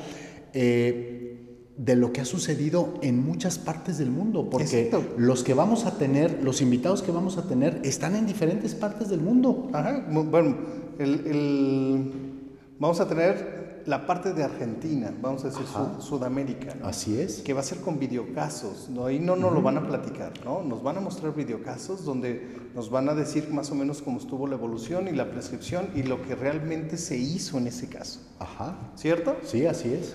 Eh, 0.52 1.18
de 1.76 1.96
lo 1.96 2.12
que 2.12 2.20
ha 2.20 2.24
sucedido 2.26 2.94
en 3.00 3.24
muchas 3.24 3.58
partes 3.58 3.96
del 3.96 4.10
mundo, 4.10 4.50
porque 4.50 4.88
Exacto. 4.88 5.14
los 5.16 5.42
que 5.42 5.54
vamos 5.54 5.86
a 5.86 5.96
tener, 5.96 6.42
los 6.42 6.60
invitados 6.60 7.02
que 7.02 7.10
vamos 7.10 7.38
a 7.38 7.48
tener, 7.48 7.80
están 7.82 8.14
en 8.14 8.26
diferentes 8.26 8.74
partes 8.74 9.08
del 9.08 9.20
mundo. 9.20 9.70
Ajá. 9.72 10.06
Bueno, 10.10 10.58
el, 10.98 11.26
el, 11.26 12.12
vamos 12.78 13.00
a 13.00 13.08
tener 13.08 13.62
la 13.86 14.06
parte 14.06 14.32
de 14.32 14.44
Argentina, 14.44 15.12
vamos 15.20 15.44
a 15.44 15.48
decir 15.48 15.66
Sud, 15.66 16.00
Sudamérica. 16.00 16.74
¿no? 16.74 16.86
Así 16.86 17.18
es. 17.18 17.40
Que 17.40 17.52
va 17.52 17.60
a 17.60 17.64
ser 17.64 17.78
con 17.78 17.98
videocasos, 17.98 18.88
¿no? 18.90 19.06
Ahí 19.06 19.18
no 19.18 19.36
nos 19.36 19.50
uh 19.50 19.52
-huh. 19.52 19.54
lo 19.56 19.62
van 19.62 19.76
a 19.78 19.86
platicar, 19.86 20.32
¿no? 20.44 20.62
Nos 20.62 20.82
van 20.82 20.98
a 20.98 21.00
mostrar 21.00 21.34
videocasos 21.34 22.04
donde 22.04 22.70
nos 22.74 22.90
van 22.90 23.08
a 23.08 23.14
decir 23.14 23.48
más 23.50 23.70
o 23.70 23.74
menos 23.74 24.02
cómo 24.02 24.18
estuvo 24.18 24.46
la 24.46 24.54
evolución 24.54 25.08
y 25.08 25.12
la 25.12 25.30
prescripción 25.30 25.88
y 25.94 26.02
lo 26.02 26.22
que 26.22 26.34
realmente 26.34 26.96
se 26.96 27.16
hizo 27.16 27.58
en 27.58 27.66
ese 27.66 27.88
caso. 27.88 28.20
Ajá. 28.38 28.76
¿Cierto? 28.96 29.36
Sí, 29.42 29.66
así 29.66 29.92
es. 29.92 30.14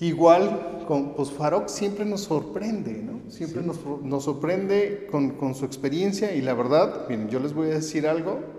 Igual, 0.00 0.84
con, 0.86 1.14
pues 1.14 1.30
Farok 1.30 1.68
siempre 1.68 2.04
nos 2.04 2.22
sorprende, 2.22 3.02
¿no? 3.02 3.30
Siempre 3.30 3.62
sí. 3.62 3.66
nos, 3.66 3.78
nos, 4.02 4.24
sorprende 4.24 5.08
con, 5.10 5.30
con, 5.30 5.54
su 5.54 5.64
experiencia 5.64 6.34
y 6.34 6.42
la 6.42 6.52
verdad, 6.52 7.06
miren, 7.08 7.28
yo 7.30 7.40
les 7.40 7.54
voy 7.54 7.68
a 7.70 7.74
decir 7.74 8.06
algo. 8.06 8.55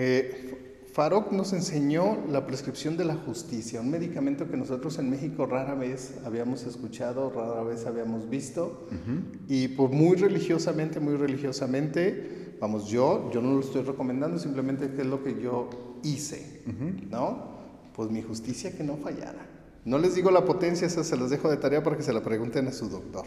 Eh, 0.00 0.84
Farok 0.92 1.32
nos 1.32 1.52
enseñó 1.52 2.18
la 2.30 2.46
prescripción 2.46 2.96
de 2.96 3.04
la 3.04 3.16
justicia, 3.16 3.80
un 3.80 3.90
medicamento 3.90 4.48
que 4.48 4.56
nosotros 4.56 4.96
en 5.00 5.10
México 5.10 5.44
rara 5.44 5.74
vez 5.74 6.14
habíamos 6.24 6.64
escuchado, 6.64 7.30
rara 7.30 7.64
vez 7.64 7.84
habíamos 7.84 8.30
visto, 8.30 8.86
uh 8.92 8.94
-huh. 8.94 9.22
y 9.48 9.68
pues 9.68 9.90
muy 9.90 10.14
religiosamente, 10.16 11.00
muy 11.00 11.16
religiosamente, 11.16 12.54
vamos, 12.60 12.88
yo, 12.88 13.28
yo 13.32 13.42
no 13.42 13.54
lo 13.54 13.60
estoy 13.60 13.82
recomendando, 13.82 14.38
simplemente 14.38 14.88
que 14.92 15.02
es 15.02 15.06
lo 15.08 15.24
que 15.24 15.40
yo 15.42 15.68
hice, 16.04 16.62
uh 16.66 16.70
-huh. 16.70 17.10
¿no? 17.10 17.58
Pues 17.92 18.08
mi 18.08 18.22
justicia 18.22 18.76
que 18.76 18.84
no 18.84 18.98
fallara. 18.98 19.46
No 19.84 19.98
les 19.98 20.14
digo 20.14 20.30
la 20.30 20.44
potencia, 20.44 20.86
esa 20.86 21.02
se 21.02 21.16
las 21.16 21.30
dejo 21.30 21.50
de 21.50 21.56
tarea 21.56 21.82
para 21.82 21.96
que 21.96 22.04
se 22.04 22.12
la 22.12 22.22
pregunten 22.22 22.68
a 22.68 22.72
su 22.72 22.88
doctor. 22.88 23.24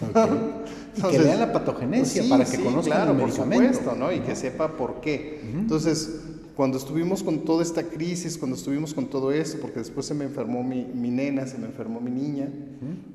Okay. 0.00 1.10
que 1.10 1.18
lean 1.18 1.40
la 1.40 1.52
patogenesia 1.52 2.22
pues 2.22 2.24
sí, 2.24 2.30
para 2.30 2.44
que 2.44 2.56
sí, 2.56 2.62
conozcan 2.62 2.96
claro, 2.96 3.12
el 3.12 3.18
por 3.18 3.32
supuesto, 3.32 3.94
¿no? 3.94 4.12
Y 4.12 4.20
que 4.20 4.34
sepa 4.36 4.76
por 4.76 5.00
qué. 5.00 5.40
Uh 5.42 5.46
-huh. 5.46 5.60
Entonces, 5.60 6.20
cuando 6.56 6.78
estuvimos 6.78 7.22
con 7.22 7.40
toda 7.40 7.62
esta 7.62 7.82
crisis, 7.82 8.38
cuando 8.38 8.56
estuvimos 8.56 8.94
con 8.94 9.06
todo 9.06 9.32
eso, 9.32 9.58
porque 9.60 9.80
después 9.80 10.06
se 10.06 10.14
me 10.14 10.24
enfermó 10.24 10.62
mi, 10.62 10.84
mi 10.84 11.10
nena, 11.10 11.46
se 11.46 11.58
me 11.58 11.66
enfermó 11.66 12.00
mi 12.00 12.12
niña, 12.12 12.48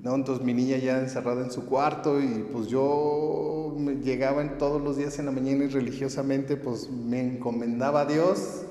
¿no? 0.04 0.16
Entonces 0.16 0.46
mi 0.46 0.54
niña 0.54 0.78
ya 0.78 1.00
encerrada 1.00 1.44
en 1.46 1.52
su 1.52 1.66
cuarto 1.66 2.22
y 2.22 2.46
pues 2.52 2.68
yo 2.68 3.74
me 3.78 3.96
llegaba 3.96 4.42
en 4.42 4.58
todos 4.58 4.82
los 4.82 4.98
días 4.98 5.20
en 5.20 5.26
la 5.26 5.32
mañana 5.32 5.64
y 5.64 5.68
religiosamente 5.68 6.58
pues 6.58 6.90
me 6.90 7.22
encomendaba 7.22 8.02
a 8.02 8.06
Dios 8.06 8.64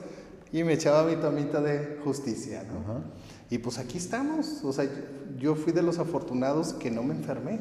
y 0.52 0.62
me 0.64 0.74
echaba 0.74 1.04
mi 1.04 1.16
tomita 1.16 1.62
de 1.62 1.98
justicia, 2.04 2.64
¿no? 2.64 3.04
Y 3.50 3.58
pues 3.58 3.78
aquí 3.78 3.96
estamos, 3.96 4.62
o 4.62 4.72
sea, 4.74 4.86
yo 5.38 5.54
fui 5.54 5.72
de 5.72 5.82
los 5.82 5.98
afortunados 5.98 6.74
que 6.74 6.90
no 6.90 7.02
me 7.02 7.14
enfermé, 7.14 7.58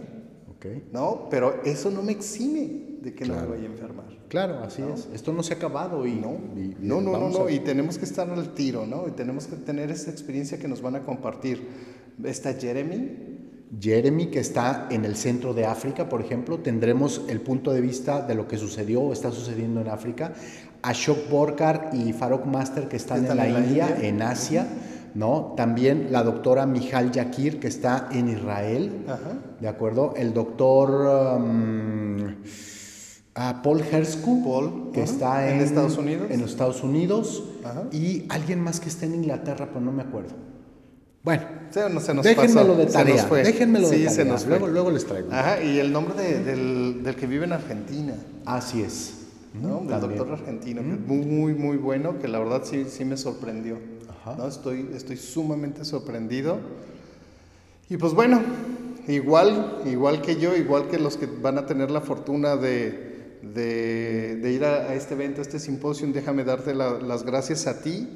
¿no? 0.92 1.28
Pero 1.30 1.62
eso 1.64 1.92
no 1.92 2.02
me 2.02 2.12
exime 2.12 3.00
de 3.02 3.14
que 3.14 3.26
no 3.26 3.36
me 3.36 3.46
vaya 3.46 3.64
a 3.64 3.72
enfermar. 3.72 4.06
Claro, 4.28 4.60
así 4.64 4.82
es. 4.82 5.08
Esto 5.14 5.32
no 5.32 5.44
se 5.44 5.54
ha 5.54 5.58
acabado 5.58 6.06
y... 6.06 6.16
No, 6.16 6.40
no, 6.80 7.02
no, 7.02 7.30
no, 7.30 7.50
y 7.50 7.60
tenemos 7.60 7.98
que 7.98 8.06
estar 8.06 8.30
al 8.30 8.54
tiro, 8.54 8.86
¿no? 8.86 9.08
Y 9.08 9.12
tenemos 9.12 9.48
que 9.48 9.56
tener 9.56 9.90
esa 9.92 10.12
experiencia 10.12 10.60
que 10.60 10.68
nos 10.68 10.82
van 10.82 10.96
a 10.96 11.02
compartir. 11.02 11.68
Está 12.24 12.54
Jeremy, 12.54 13.38
Jeremy, 13.80 14.28
que 14.28 14.40
está 14.40 14.88
en 14.90 15.04
el 15.06 15.16
centro 15.16 15.54
de 15.54 15.66
África, 15.66 16.08
por 16.08 16.22
ejemplo, 16.22 16.60
tendremos 16.60 17.22
el 17.28 17.42
punto 17.42 17.74
de 17.74 17.82
vista 17.82 18.22
de 18.22 18.34
lo 18.34 18.48
que 18.48 18.58
sucedió 18.58 19.02
o 19.02 19.14
está 19.14 19.32
sucediendo 19.32 19.82
en 19.82 19.90
África. 19.90 20.34
Ashok 20.82 21.30
Borkar 21.30 21.90
y 21.94 22.14
Farok 22.14 22.46
Master, 22.46 22.88
que 22.88 22.96
están, 22.96 23.26
en, 23.26 23.36
la, 23.36 23.50
India, 23.50 23.98
en 24.02 24.22
Asia. 24.22 24.68
¿No? 25.14 25.54
También 25.56 26.08
la 26.12 26.24
doctora 26.24 26.66
Mijal 26.66 27.12
Yakir, 27.12 27.60
que 27.60 27.68
está 27.68 28.10
en 28.12 28.30
Israel, 28.30 29.06
¿de 29.60 29.68
acuerdo? 29.68 30.14
El 30.16 30.34
doctor 30.34 31.38
um, 31.40 32.36
ah, 33.36 33.62
Paul 33.64 33.82
Hersku, 33.82 34.92
que 34.94 35.04
está 35.04 35.52
en, 35.54 35.62
Estados 35.62 35.98
Unidos. 35.98 36.28
En 36.30 36.42
los 36.42 36.52
Estados 36.52 36.84
Unidos, 36.84 37.44
y 37.92 38.26
alguien 38.30 38.62
más 38.62 38.80
que 38.80 38.90
está 38.90 39.06
en 39.06 39.16
Inglaterra, 39.16 39.68
pero 39.68 39.82
no 39.82 39.92
me 39.92 40.04
acuerdo. 40.04 40.34
Bueno, 41.24 41.44
déjenmelo 42.24 42.76
de 42.76 42.86
tarea. 42.86 43.26
Déjenmelo 43.26 43.90
de 43.90 44.06
tarea. 44.06 44.38
luego, 44.48 44.68
luego, 44.68 44.92
les 44.92 45.06
traigo. 45.06 45.30
Ajá, 45.32 45.62
y 45.62 45.78
el 45.78 45.92
nombre 45.92 46.24
del, 46.24 47.04
del, 47.04 47.16
que 47.16 47.28
vive 47.28 47.44
en 47.44 47.52
Argentina. 47.52 48.14
Así 48.46 48.82
es. 48.82 49.14
¿no? 49.62 49.82
Del 49.82 50.00
doctor 50.00 50.32
argentino, 50.32 50.82
que 50.82 50.94
es 50.94 51.00
muy, 51.00 51.54
muy 51.54 51.78
bueno, 51.78 52.20
que 52.20 52.28
la 52.28 52.40
verdad 52.40 52.62
sí, 52.64 52.86
sí 52.90 53.06
me 53.06 53.18
sorprendió. 53.18 53.78
¿No? 54.36 54.48
Estoy, 54.48 54.90
estoy 54.94 55.18
sumamente 55.18 55.86
sorprendido. 55.86 56.60
Y 57.90 57.98
pues 57.98 58.14
bueno, 58.14 58.42
igual, 59.08 59.82
igual 59.86 60.22
que 60.22 60.38
yo, 60.38 60.56
igual 60.56 60.88
que 60.88 61.00
los 61.00 61.18
que 61.18 61.26
van 61.26 61.58
a 61.58 61.66
tener 61.66 61.92
la 61.92 62.02
fortuna 62.02 62.58
de, 62.58 63.40
de, 63.44 64.52
ir 64.52 64.66
a, 64.66 64.94
este 64.94 65.14
evento, 65.14 65.42
a 65.42 65.44
este 65.44 65.60
simposio, 65.60 66.08
déjame 66.12 66.44
darte 66.44 66.74
las 66.74 67.24
gracias 67.24 67.68
a 67.68 67.82
ti 67.82 68.08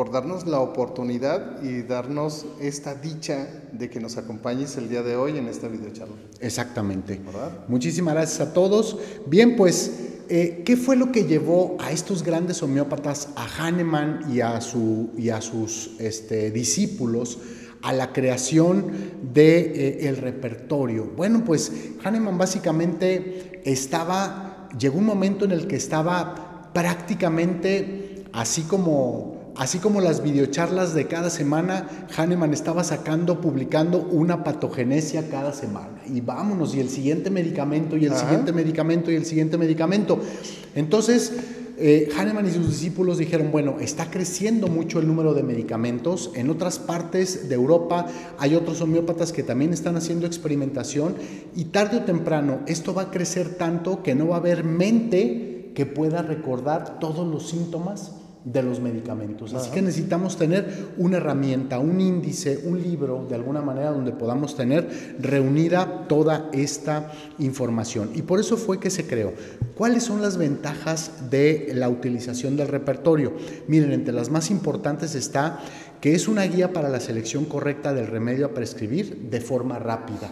por 0.00 0.10
darnos 0.10 0.46
la 0.46 0.60
oportunidad 0.60 1.62
y 1.62 1.82
darnos 1.82 2.46
esta 2.58 2.94
dicha 2.94 3.46
de 3.70 3.90
que 3.90 4.00
nos 4.00 4.16
acompañes 4.16 4.78
el 4.78 4.88
día 4.88 5.02
de 5.02 5.14
hoy 5.14 5.36
en 5.36 5.46
esta 5.46 5.68
videocharla. 5.68 6.14
Exactamente. 6.40 7.20
Muchísimas 7.68 8.14
gracias 8.14 8.40
a 8.48 8.54
todos. 8.54 8.96
Bien, 9.26 9.56
pues, 9.56 10.22
eh, 10.30 10.62
¿qué 10.64 10.78
fue 10.78 10.96
lo 10.96 11.12
que 11.12 11.24
llevó 11.24 11.76
a 11.80 11.92
estos 11.92 12.22
grandes 12.22 12.62
homeópatas, 12.62 13.28
a 13.36 13.44
Hahnemann 13.44 14.24
y 14.32 14.40
a, 14.40 14.62
su, 14.62 15.10
y 15.18 15.28
a 15.28 15.42
sus 15.42 15.90
este, 15.98 16.50
discípulos, 16.50 17.38
a 17.82 17.92
la 17.92 18.14
creación 18.14 18.92
del 19.34 19.34
de, 19.34 20.08
eh, 20.08 20.12
repertorio? 20.12 21.12
Bueno, 21.14 21.44
pues 21.44 21.70
Hahnemann 22.02 22.38
básicamente 22.38 23.60
estaba, 23.66 24.66
llegó 24.78 24.98
un 24.98 25.04
momento 25.04 25.44
en 25.44 25.50
el 25.52 25.66
que 25.66 25.76
estaba 25.76 26.70
prácticamente 26.72 28.24
así 28.32 28.62
como 28.62 29.39
Así 29.60 29.78
como 29.78 30.00
las 30.00 30.22
videocharlas 30.22 30.94
de 30.94 31.06
cada 31.06 31.28
semana, 31.28 31.86
Hahnemann 32.16 32.54
estaba 32.54 32.82
sacando, 32.82 33.42
publicando 33.42 33.98
una 34.10 34.42
patogenesia 34.42 35.28
cada 35.28 35.52
semana. 35.52 36.00
Y 36.10 36.22
vámonos, 36.22 36.74
y 36.74 36.80
el 36.80 36.88
siguiente 36.88 37.28
medicamento, 37.28 37.98
y 37.98 38.06
el 38.06 38.16
siguiente 38.16 38.54
medicamento, 38.54 39.12
y 39.12 39.16
el 39.16 39.26
siguiente 39.26 39.58
medicamento. 39.58 40.18
Entonces, 40.74 41.34
eh, 41.76 42.08
Hahnemann 42.16 42.48
y 42.48 42.52
sus 42.52 42.68
discípulos 42.68 43.18
dijeron, 43.18 43.52
bueno, 43.52 43.76
está 43.80 44.10
creciendo 44.10 44.68
mucho 44.68 44.98
el 44.98 45.06
número 45.06 45.34
de 45.34 45.42
medicamentos. 45.42 46.30
En 46.34 46.48
otras 46.48 46.78
partes 46.78 47.50
de 47.50 47.54
Europa 47.54 48.06
hay 48.38 48.54
otros 48.54 48.80
homeópatas 48.80 49.30
que 49.30 49.42
también 49.42 49.74
están 49.74 49.94
haciendo 49.94 50.26
experimentación 50.26 51.16
y 51.54 51.64
tarde 51.64 51.98
o 51.98 52.04
temprano 52.04 52.60
esto 52.66 52.94
va 52.94 53.02
a 53.02 53.10
crecer 53.10 53.56
tanto 53.56 54.02
que 54.02 54.14
no 54.14 54.28
va 54.28 54.36
a 54.36 54.38
haber 54.38 54.64
mente 54.64 55.72
que 55.74 55.84
pueda 55.84 56.22
recordar 56.22 56.98
todos 56.98 57.26
los 57.26 57.50
síntomas 57.50 58.19
de 58.44 58.62
los 58.62 58.80
medicamentos. 58.80 59.52
Así 59.52 59.70
que 59.70 59.82
necesitamos 59.82 60.36
tener 60.36 60.88
una 60.96 61.18
herramienta, 61.18 61.78
un 61.78 62.00
índice, 62.00 62.60
un 62.64 62.82
libro, 62.82 63.26
de 63.28 63.34
alguna 63.34 63.60
manera, 63.60 63.90
donde 63.90 64.12
podamos 64.12 64.56
tener 64.56 65.16
reunida 65.18 66.06
toda 66.08 66.48
esta 66.52 67.12
información. 67.38 68.10
Y 68.14 68.22
por 68.22 68.40
eso 68.40 68.56
fue 68.56 68.80
que 68.80 68.90
se 68.90 69.06
creó. 69.06 69.32
¿Cuáles 69.76 70.04
son 70.04 70.22
las 70.22 70.38
ventajas 70.38 71.30
de 71.30 71.72
la 71.74 71.88
utilización 71.88 72.56
del 72.56 72.68
repertorio? 72.68 73.32
Miren, 73.68 73.92
entre 73.92 74.14
las 74.14 74.30
más 74.30 74.50
importantes 74.50 75.14
está 75.14 75.60
que 76.00 76.14
es 76.14 76.28
una 76.28 76.44
guía 76.44 76.72
para 76.72 76.88
la 76.88 77.00
selección 77.00 77.44
correcta 77.44 77.92
del 77.92 78.06
remedio 78.06 78.46
a 78.46 78.54
prescribir 78.54 79.28
de 79.30 79.40
forma 79.40 79.78
rápida. 79.78 80.30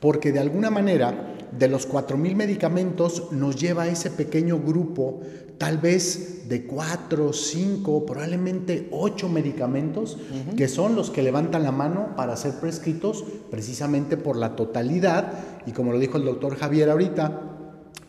Porque 0.00 0.32
de 0.32 0.40
alguna 0.40 0.70
manera, 0.70 1.34
de 1.56 1.68
los 1.68 1.88
4.000 1.88 2.34
medicamentos 2.34 3.32
nos 3.32 3.56
lleva 3.56 3.84
a 3.84 3.88
ese 3.88 4.10
pequeño 4.10 4.58
grupo 4.58 5.20
tal 5.58 5.78
vez 5.78 6.48
de 6.48 6.64
cuatro, 6.64 7.32
cinco, 7.32 8.04
probablemente 8.06 8.88
ocho 8.92 9.28
medicamentos, 9.28 10.18
que 10.56 10.68
son 10.68 10.94
los 10.94 11.10
que 11.10 11.22
levantan 11.22 11.62
la 11.62 11.72
mano 11.72 12.14
para 12.16 12.36
ser 12.36 12.54
prescritos 12.60 13.24
precisamente 13.50 14.16
por 14.16 14.36
la 14.36 14.54
totalidad, 14.54 15.32
y 15.66 15.72
como 15.72 15.92
lo 15.92 15.98
dijo 15.98 16.18
el 16.18 16.24
doctor 16.24 16.56
Javier 16.56 16.90
ahorita, 16.90 17.55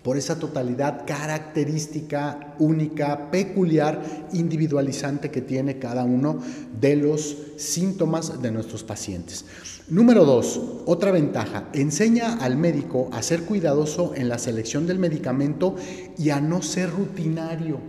por 0.04 0.18
esa 0.18 0.40
totalidad 0.40 1.06
característica, 1.06 2.56
única, 2.60 3.30
peculiar, 3.30 4.02
individualizante 4.32 5.32
que 5.32 5.42
tiene 5.42 5.80
cada 5.80 6.06
uno 6.06 6.40
de 6.80 6.96
los 6.96 7.36
síntomas 7.58 8.42
de 8.42 8.52
nuestros 8.52 8.84
pacientes. 8.84 9.44
Número 9.90 10.24
dos, 10.24 10.62
otra 10.86 11.12
ventaja, 11.12 11.70
enseña 11.74 12.36
al 12.36 12.56
médico 12.56 13.10
a 13.12 13.22
ser 13.22 13.44
cuidadoso 13.44 14.14
en 14.16 14.30
la 14.30 14.38
selección 14.38 14.88
del 14.88 15.00
medicamento 15.00 15.76
y 16.18 16.30
a 16.30 16.40
no 16.40 16.62
ser 16.62 16.90
rutinario, 16.90 17.80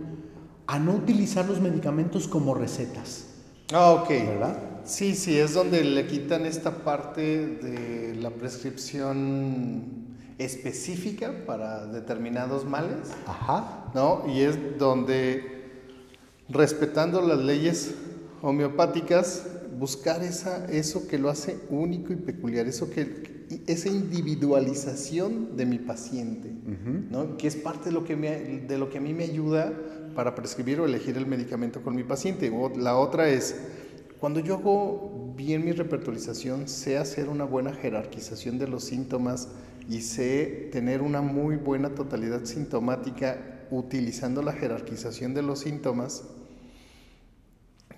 a 0.67 0.77
no 0.77 0.95
utilizar 0.95 1.47
los 1.47 1.61
medicamentos 1.61 2.27
como 2.27 2.53
recetas. 2.53 3.27
Ah, 3.71 3.91
ok. 3.91 4.09
¿Verdad? 4.09 4.59
Sí, 4.83 5.15
sí, 5.15 5.37
es 5.37 5.53
donde 5.53 5.83
le 5.83 6.07
quitan 6.07 6.45
esta 6.45 6.83
parte 6.83 7.21
de 7.47 8.15
la 8.15 8.31
prescripción 8.31 10.08
específica 10.39 11.45
para 11.45 11.85
determinados 11.85 12.65
males. 12.65 13.11
Ajá. 13.27 13.91
¿No? 13.93 14.23
Y 14.27 14.41
es 14.41 14.57
donde, 14.79 15.43
respetando 16.47 17.21
las 17.21 17.39
leyes 17.39 17.93
homeopáticas, 18.41 19.45
buscar 19.77 20.23
esa, 20.23 20.65
eso 20.65 21.07
que 21.07 21.19
lo 21.19 21.29
hace 21.29 21.59
único 21.69 22.13
y 22.13 22.15
peculiar, 22.15 22.67
eso 22.67 22.89
que, 22.89 23.39
esa 23.67 23.89
individualización 23.89 25.55
de 25.57 25.65
mi 25.65 25.79
paciente, 25.79 26.51
¿no? 27.09 27.35
que 27.37 27.47
es 27.47 27.55
parte 27.55 27.85
de 27.85 27.91
lo 27.91 28.03
que, 28.03 28.15
de 28.15 28.77
lo 28.77 28.89
que 28.89 28.99
a 28.99 29.01
mí 29.01 29.13
me 29.13 29.23
ayuda 29.23 29.73
para 30.15 30.35
prescribir 30.35 30.79
o 30.79 30.85
elegir 30.85 31.17
el 31.17 31.25
medicamento 31.25 31.81
con 31.81 31.95
mi 31.95 32.03
paciente. 32.03 32.51
O 32.53 32.69
la 32.77 32.97
otra 32.97 33.29
es, 33.29 33.55
cuando 34.19 34.39
yo 34.39 34.55
hago 34.55 35.33
bien 35.35 35.65
mi 35.65 35.71
repertorización, 35.71 36.67
sé 36.67 36.97
hacer 36.97 37.27
una 37.27 37.45
buena 37.45 37.73
jerarquización 37.73 38.59
de 38.59 38.67
los 38.67 38.83
síntomas 38.83 39.47
y 39.89 40.01
sé 40.01 40.69
tener 40.71 41.01
una 41.01 41.21
muy 41.21 41.55
buena 41.55 41.89
totalidad 41.95 42.45
sintomática 42.45 43.65
utilizando 43.71 44.43
la 44.43 44.53
jerarquización 44.53 45.33
de 45.33 45.41
los 45.41 45.61
síntomas, 45.61 46.23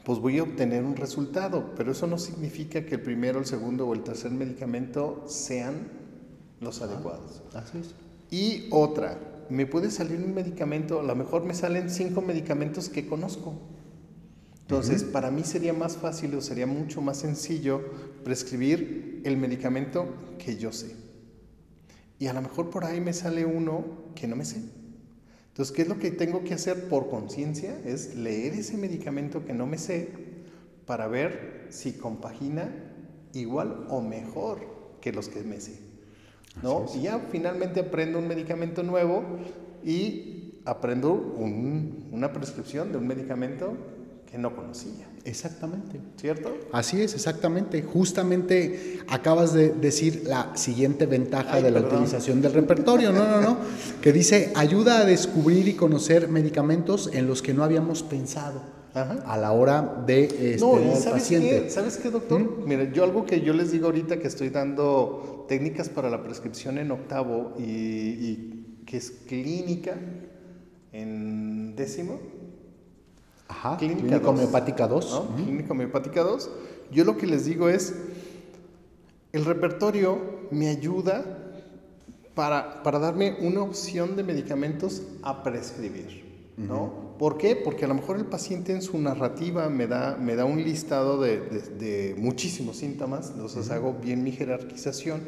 pues 0.05 0.19
voy 0.19 0.39
a 0.39 0.43
obtener 0.43 0.85
un 0.85 0.95
resultado, 0.95 1.73
pero 1.75 1.91
eso 1.91 2.07
no 2.07 2.17
significa 2.17 2.85
que 2.85 2.95
el 2.95 3.01
primero, 3.01 3.39
el 3.39 3.45
segundo 3.45 3.87
o 3.87 3.93
el 3.93 4.03
tercer 4.03 4.31
medicamento 4.31 5.25
sean 5.27 5.89
los 6.61 6.81
adecuados. 6.81 7.43
Así 7.53 7.79
es. 7.79 7.93
Y 8.31 8.67
otra, 8.71 9.19
me 9.49 9.65
puede 9.65 9.91
salir 9.91 10.17
un 10.23 10.33
medicamento, 10.33 11.01
a 11.01 11.03
lo 11.03 11.15
mejor 11.15 11.43
me 11.43 11.53
salen 11.53 11.89
cinco 11.89 12.21
medicamentos 12.21 12.87
que 12.87 13.05
conozco. 13.05 13.53
Entonces, 14.61 15.03
para 15.03 15.29
mí 15.29 15.43
sería 15.43 15.73
más 15.73 15.97
fácil 15.97 16.33
o 16.35 16.41
sería 16.41 16.65
mucho 16.65 17.01
más 17.01 17.17
sencillo 17.17 17.81
prescribir 18.23 19.21
el 19.25 19.35
medicamento 19.35 20.05
que 20.39 20.55
yo 20.55 20.71
sé. 20.71 21.00
Y 22.21 22.27
a 22.27 22.33
lo 22.33 22.41
mejor 22.43 22.69
por 22.69 22.85
ahí 22.85 23.01
me 23.01 23.13
sale 23.13 23.45
uno 23.45 23.83
que 24.13 24.27
no 24.27 24.35
me 24.35 24.45
sé. 24.45 24.61
Entonces, 25.47 25.75
¿qué 25.75 25.81
es 25.81 25.87
lo 25.87 25.97
que 25.97 26.11
tengo 26.11 26.43
que 26.43 26.53
hacer 26.53 26.87
por 26.87 27.09
conciencia? 27.09 27.75
Es 27.83 28.13
leer 28.13 28.53
ese 28.53 28.77
medicamento 28.77 29.43
que 29.43 29.53
no 29.53 29.65
me 29.65 29.79
sé 29.79 30.09
para 30.85 31.07
ver 31.07 31.65
si 31.69 31.93
compagina 31.93 32.69
igual 33.33 33.87
o 33.89 34.01
mejor 34.01 34.59
que 35.01 35.11
los 35.11 35.29
que 35.29 35.41
me 35.41 35.59
sé. 35.59 35.79
¿no? 36.61 36.85
Y 36.93 37.01
ya 37.01 37.17
finalmente 37.31 37.79
aprendo 37.79 38.19
un 38.19 38.27
medicamento 38.27 38.83
nuevo 38.83 39.23
y 39.83 40.61
aprendo 40.65 41.13
una 41.15 42.31
prescripción 42.33 42.91
de 42.91 42.99
un 42.99 43.07
medicamento 43.07 43.75
que 44.31 44.37
no 44.37 44.55
conocía. 44.55 45.07
Exactamente. 45.25 45.99
¿Cierto? 46.15 46.55
Así 46.71 47.01
es, 47.01 47.13
exactamente. 47.13 47.83
Justamente 47.83 48.99
acabas 49.09 49.53
de 49.53 49.71
decir 49.71 50.23
la 50.25 50.55
siguiente 50.55 51.05
ventaja 51.05 51.61
de 51.61 51.69
la 51.69 51.81
utilización 51.81 52.41
del 52.41 52.53
repertorio, 52.53 53.11
no, 53.11 53.27
no, 53.27 53.41
no, 53.41 53.57
que 54.01 54.13
dice 54.13 54.53
ayuda 54.55 54.99
a 54.99 55.05
descubrir 55.05 55.67
y 55.67 55.73
conocer 55.73 56.29
medicamentos 56.29 57.09
en 57.13 57.27
los 57.27 57.41
que 57.41 57.53
no 57.53 57.63
habíamos 57.63 58.03
pensado 58.03 58.61
a 58.93 59.37
la 59.37 59.51
hora 59.51 60.03
de 60.05 60.23
este, 60.23 60.57
no, 60.59 60.75
¿sabes 60.95 61.23
paciente. 61.23 61.63
Qué? 61.63 61.69
¿Sabes 61.69 61.97
qué, 61.97 62.09
doctor? 62.09 62.41
¿Mm? 62.41 62.67
Mira, 62.67 62.91
yo 62.91 63.03
algo 63.03 63.25
que 63.25 63.41
yo 63.41 63.53
les 63.53 63.71
digo 63.71 63.87
ahorita 63.87 64.17
que 64.17 64.27
estoy 64.27 64.49
dando 64.49 65.45
técnicas 65.49 65.89
para 65.89 66.09
la 66.09 66.23
prescripción 66.23 66.77
en 66.77 66.91
octavo 66.91 67.53
y 67.59 68.81
que 68.85 68.97
es 68.97 69.11
clínica 69.27 69.97
en 70.93 71.75
décimo 71.75 72.40
Ajá, 73.51 73.75
clínica, 73.75 74.17
homeopática 74.29 74.87
2. 74.87 75.23
Clínica 75.35 75.73
homeopática 75.73 76.23
2. 76.23 76.49
Yo 76.89 77.03
lo 77.03 77.17
que 77.17 77.27
les 77.27 77.43
digo 77.45 77.67
es, 77.67 77.93
el 79.33 79.43
repertorio 79.43 80.19
me 80.51 80.69
ayuda 80.69 81.25
para, 82.33 82.81
para 82.81 82.99
darme 82.99 83.35
una 83.41 83.61
opción 83.61 84.15
de 84.15 84.23
medicamentos 84.23 85.03
a 85.21 85.43
prescribir. 85.43 86.31
¿no? 86.55 87.11
¿Por 87.19 87.37
qué? 87.37 87.57
Porque 87.57 87.83
a 87.83 87.87
lo 87.89 87.95
mejor 87.95 88.17
el 88.17 88.25
paciente 88.25 88.71
en 88.71 88.81
su 88.81 88.97
narrativa 88.97 89.67
me 89.69 89.85
da, 89.87 90.15
me 90.15 90.35
da 90.35 90.45
un 90.45 90.63
listado 90.63 91.19
de, 91.19 91.39
de, 91.39 92.15
muchísimos 92.17 92.77
síntomas, 92.77 93.31
entonces 93.31 93.69
hago 93.69 93.93
bien 94.01 94.23
mi 94.23 94.31
jerarquización 94.31 95.21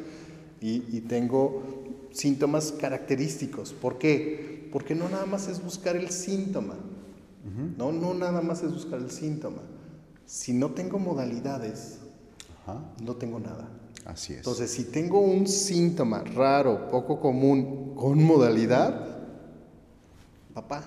y, 0.61 0.83
y, 0.95 1.01
tengo 1.01 1.61
síntomas 2.11 2.71
característicos. 2.71 3.73
¿Por 3.73 3.97
qué? 3.97 4.69
Porque 4.71 4.95
no 4.95 5.09
nada 5.09 5.25
más 5.25 5.47
es 5.47 5.61
buscar 5.63 5.95
el 5.95 6.09
síntoma, 6.09 6.75
no, 7.77 7.91
no 7.91 8.13
nada 8.13 8.41
más 8.41 8.63
es 8.63 8.73
buscar 8.73 8.99
el 8.99 9.11
síntoma. 9.11 9.61
Si 10.25 10.53
no 10.53 10.71
tengo 10.71 10.99
modalidades, 10.99 11.99
no 13.01 13.15
tengo 13.15 13.39
nada. 13.39 13.69
Así 14.05 14.33
es. 14.33 14.39
Entonces, 14.39 14.71
si 14.71 14.85
tengo 14.85 15.19
un 15.19 15.47
síntoma 15.47 16.23
raro, 16.23 16.89
poco 16.89 17.19
común, 17.19 17.95
con 17.95 18.23
modalidad, 18.23 19.07
papá. 20.53 20.83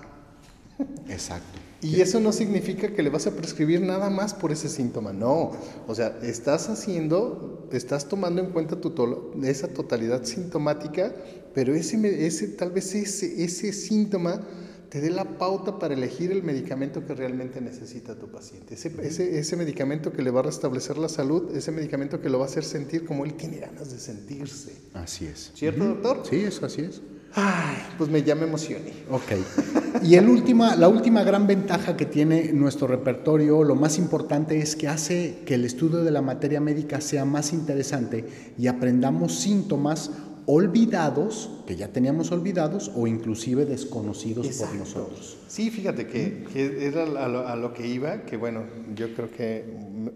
Exacto. 1.07 1.59
Y 1.81 2.01
eso 2.01 2.19
no 2.19 2.31
significa 2.31 2.87
que 2.87 3.03
le 3.03 3.09
vas 3.09 3.27
a 3.27 3.31
prescribir 3.31 3.81
nada 3.81 4.09
más 4.09 4.33
por 4.33 4.51
ese 4.51 4.67
síntoma, 4.67 5.13
no. 5.13 5.51
O 5.87 5.93
sea, 5.93 6.17
estás 6.23 6.69
haciendo, 6.69 7.67
estás 7.71 8.07
tomando 8.07 8.41
en 8.41 8.49
cuenta 8.49 8.81
tu 8.81 9.33
esa 9.43 9.67
totalidad 9.67 10.23
sintomática, 10.23 11.13
pero 11.53 11.75
ese, 11.75 12.25
ese 12.25 12.47
tal 12.49 12.71
vez 12.71 12.95
ese, 12.95 13.43
ese 13.43 13.73
síntoma 13.73 14.41
te 14.89 15.01
dé 15.01 15.09
la 15.09 15.37
pauta 15.37 15.79
para 15.79 15.93
elegir 15.93 16.31
el 16.31 16.43
medicamento 16.43 17.05
que 17.05 17.13
realmente 17.13 17.59
necesita 17.61 18.15
tu 18.15 18.27
paciente. 18.27 18.75
Ese, 18.75 18.93
ese, 19.01 19.39
ese, 19.39 19.55
medicamento 19.57 20.13
que 20.13 20.21
le 20.21 20.31
va 20.31 20.39
a 20.39 20.43
restablecer 20.43 20.97
la 20.97 21.09
salud, 21.09 21.55
ese 21.55 21.71
medicamento 21.71 22.21
que 22.21 22.29
lo 22.29 22.39
va 22.39 22.45
a 22.45 22.47
hacer 22.47 22.63
sentir 22.63 23.05
como 23.05 23.25
él 23.25 23.33
tiene 23.33 23.57
ganas 23.57 23.91
de 23.91 23.99
sentirse. 23.99 24.73
Así 24.93 25.25
es. 25.25 25.51
¿Cierto, 25.55 25.85
doctor? 25.85 26.23
Sí, 26.29 26.37
eso 26.37 26.65
así 26.65 26.81
es. 26.81 27.01
Ay, 27.33 27.77
pues 27.97 28.09
me 28.09 28.23
ya 28.23 28.35
me 28.35 28.43
emocioné. 28.43 28.93
Ok. 29.09 29.31
Y 30.03 30.13
el 30.13 30.29
última, 30.29 30.75
la 30.75 30.89
última 30.89 31.23
gran 31.23 31.47
ventaja 31.47 31.97
que 31.97 32.05
tiene 32.05 32.53
nuestro 32.53 32.85
repertorio, 32.85 33.63
lo 33.63 33.73
más 33.73 33.97
importante 33.97 34.59
es 34.59 34.75
que 34.75 34.87
hace 34.87 35.39
que 35.45 35.55
el 35.55 35.65
estudio 35.65 36.03
de 36.03 36.11
la 36.11 36.21
materia 36.21 36.61
médica 36.61 37.01
sea 37.01 37.25
más 37.25 37.51
interesante 37.51 38.25
y 38.59 38.67
aprendamos 38.67 39.39
síntomas 39.39 40.11
olvidados, 40.47 41.49
que 41.67 41.75
ya 41.75 41.89
teníamos 41.89 42.31
olvidados 42.31 42.89
o 42.95 43.05
inclusive 43.05 43.65
desconocidos 43.65 44.47
por 44.47 44.73
nosotros. 44.75 45.37
Sí, 45.47 45.69
fíjate 45.69 46.07
que, 46.07 46.45
era 46.79 47.03
a 47.03 47.55
lo, 47.55 47.73
que 47.73 47.85
iba, 47.85 48.21
que 48.23 48.37
bueno, 48.37 48.63
yo 48.95 49.13
creo 49.13 49.29
que 49.29 49.65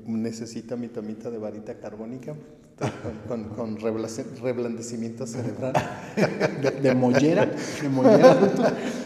necesita 0.05 0.77
mi 0.77 0.87
tomita 0.87 1.29
de 1.29 1.37
varita 1.37 1.75
carbónica 1.75 2.33
con, 3.27 3.49
con, 3.49 3.77
reblandecimiento 3.77 5.27
cerebral. 5.27 5.73
¿De, 6.81 6.95
mollera? 6.95 7.51
¿De 7.81 7.89
mollera? 7.89 8.37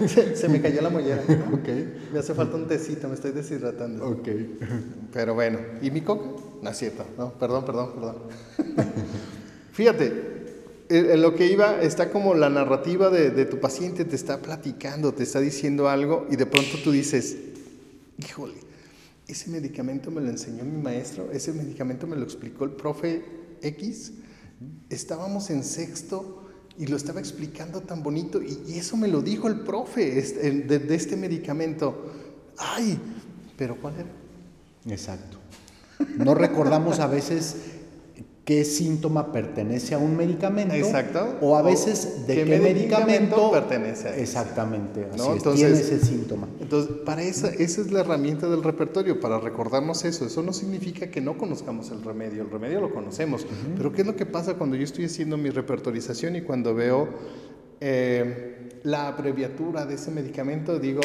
se, 0.35 0.47
me 0.47 0.61
cayó 0.61 0.81
la 0.83 0.91
mollera. 0.91 1.23
Okay. 1.59 2.07
Me 2.13 2.19
hace 2.19 2.35
falta 2.35 2.55
un 2.55 2.67
tecito, 2.67 3.09
me 3.09 3.15
estoy 3.15 3.31
deshidratando. 3.31 4.07
Ok. 4.07 4.29
Pero 5.11 5.33
bueno, 5.33 5.57
¿y 5.81 5.89
mi 5.89 6.01
coca? 6.01 6.27
No 6.61 6.69
es 6.69 6.77
cierto, 6.77 7.03
no, 7.17 7.33
perdón, 7.33 7.65
perdón, 7.65 7.91
perdón. 7.95 8.15
Fíjate, 9.73 10.35
en 10.89 11.21
lo 11.21 11.35
que 11.35 11.51
iba 11.51 11.81
está 11.81 12.11
como 12.11 12.33
la 12.35 12.49
narrativa 12.49 13.09
de, 13.09 13.45
tu 13.45 13.59
paciente, 13.59 14.05
te 14.05 14.15
está 14.15 14.41
platicando, 14.41 15.13
te 15.13 15.23
está 15.23 15.39
diciendo 15.39 15.89
algo 15.89 16.27
y 16.29 16.35
de 16.35 16.45
pronto 16.45 16.77
tú 16.83 16.91
dices, 16.91 17.37
híjole, 18.17 18.55
ese 19.27 19.49
medicamento 19.49 20.11
me 20.11 20.21
lo 20.21 20.29
enseñó 20.29 20.63
mi 20.63 20.81
maestro, 20.81 21.31
ese 21.31 21.53
medicamento 21.53 22.05
me 22.05 22.15
lo 22.15 22.23
explicó 22.23 22.65
el 22.65 22.71
profe 22.71 23.23
X, 23.61 24.13
estábamos 24.89 25.49
en 25.49 25.63
sexto 25.63 26.43
y 26.77 26.87
lo 26.87 26.97
estaba 26.97 27.19
explicando 27.19 27.81
tan 27.81 28.03
bonito 28.03 28.41
y, 28.41 28.77
eso 28.77 28.97
me 28.97 29.07
lo 29.07 29.21
dijo 29.21 29.47
el 29.47 29.61
profe 29.61 30.19
este, 30.19 30.51
de, 30.51 30.79
de 30.79 30.95
este 30.95 31.15
medicamento. 31.15 32.11
Ay, 32.57 32.99
pero 33.57 33.75
¿cuál 33.77 33.95
era? 33.95 34.93
Exacto. 34.93 35.39
No 36.17 36.35
recordamos 36.35 36.99
a 36.99 37.07
veces 37.07 37.55
qué 38.45 38.63
síntoma 38.63 39.31
pertenece 39.31 39.95
a 39.95 39.97
un 39.97 40.15
medicamento. 40.15 40.75
Exacto. 40.75 41.37
O 41.41 41.57
a 41.57 41.63
veces 41.63 42.27
de 42.27 42.35
qué, 42.35 42.45
medicamento, 42.45 43.51
pertenece 43.51 44.07
a 44.07 44.11
ese. 44.11 44.21
Exactamente, 44.21 45.07
así 45.11 45.27
entonces, 45.27 45.55
tiene 45.55 45.79
ese 45.79 45.99
síntoma. 45.99 46.47
Entonces, 46.61 46.95
para 47.03 47.23
esa, 47.23 47.49
esa 47.49 47.81
es 47.81 47.91
la 47.91 48.01
herramienta 48.01 48.47
del 48.47 48.63
repertorio, 48.63 49.19
para 49.19 49.39
recordarnos 49.39 50.05
eso. 50.05 50.25
Eso 50.25 50.43
no 50.43 50.53
significa 50.53 51.09
que 51.09 51.21
no 51.21 51.39
conozcamos 51.39 51.89
el 51.89 52.03
remedio, 52.03 52.43
el 52.43 52.51
remedio 52.51 52.81
lo 52.81 52.93
conocemos. 52.93 53.47
Pero 53.75 53.91
¿qué 53.91 54.01
es 54.01 54.07
lo 54.07 54.15
que 54.15 54.27
pasa 54.27 54.53
cuando 54.53 54.75
yo 54.75 54.83
estoy 54.83 55.05
haciendo 55.05 55.37
mi 55.37 55.49
repertorización 55.49 56.35
y 56.35 56.41
cuando 56.41 56.75
veo 56.75 57.09
eh, 57.81 58.79
la 58.83 59.07
abreviatura 59.07 59.87
de 59.87 59.95
ese 59.95 60.11
medicamento, 60.11 60.77
digo, 60.79 61.01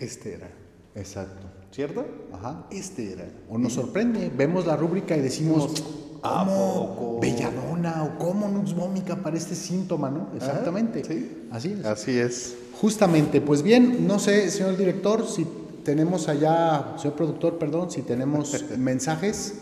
este 0.00 0.34
era. 0.34 0.50
Exacto. 0.96 1.46
¿Cierto? 1.70 2.04
Ajá. 2.32 2.66
Este 2.72 3.12
era. 3.12 3.26
O 3.48 3.58
nos 3.58 3.74
sorprende, 3.74 4.30
vemos 4.36 4.66
la 4.66 4.76
rúbrica 4.76 5.16
y 5.16 5.20
decimos 5.20 6.03
¿Cómo 6.24 7.18
belladona 7.20 8.02
o 8.04 8.18
cómo 8.18 8.48
nux 8.48 8.72
vómica 8.72 9.16
para 9.16 9.36
este 9.36 9.54
síntoma, 9.54 10.08
no? 10.08 10.28
Exactamente. 10.34 11.04
sí. 11.04 11.48
Así 11.50 11.72
es. 11.72 11.84
Así 11.84 12.18
es. 12.18 12.56
Justamente, 12.80 13.42
pues 13.42 13.62
bien, 13.62 14.06
no 14.06 14.18
sé, 14.18 14.50
señor 14.50 14.76
director, 14.78 15.26
si 15.28 15.46
tenemos 15.84 16.28
allá, 16.28 16.94
señor 16.96 17.14
productor, 17.14 17.58
perdón, 17.58 17.90
si 17.90 18.00
tenemos 18.02 18.64
mensajes. 18.78 19.54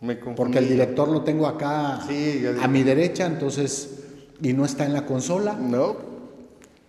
Me 0.00 0.16
porque 0.16 0.58
el 0.58 0.68
director 0.68 1.08
lo 1.08 1.22
tengo 1.22 1.46
acá 1.46 2.00
a 2.02 2.68
mi 2.68 2.82
derecha, 2.82 3.26
entonces, 3.26 4.00
y 4.40 4.54
no 4.54 4.64
está 4.64 4.86
en 4.86 4.94
la 4.94 5.04
consola. 5.06 5.54
No. 5.54 6.11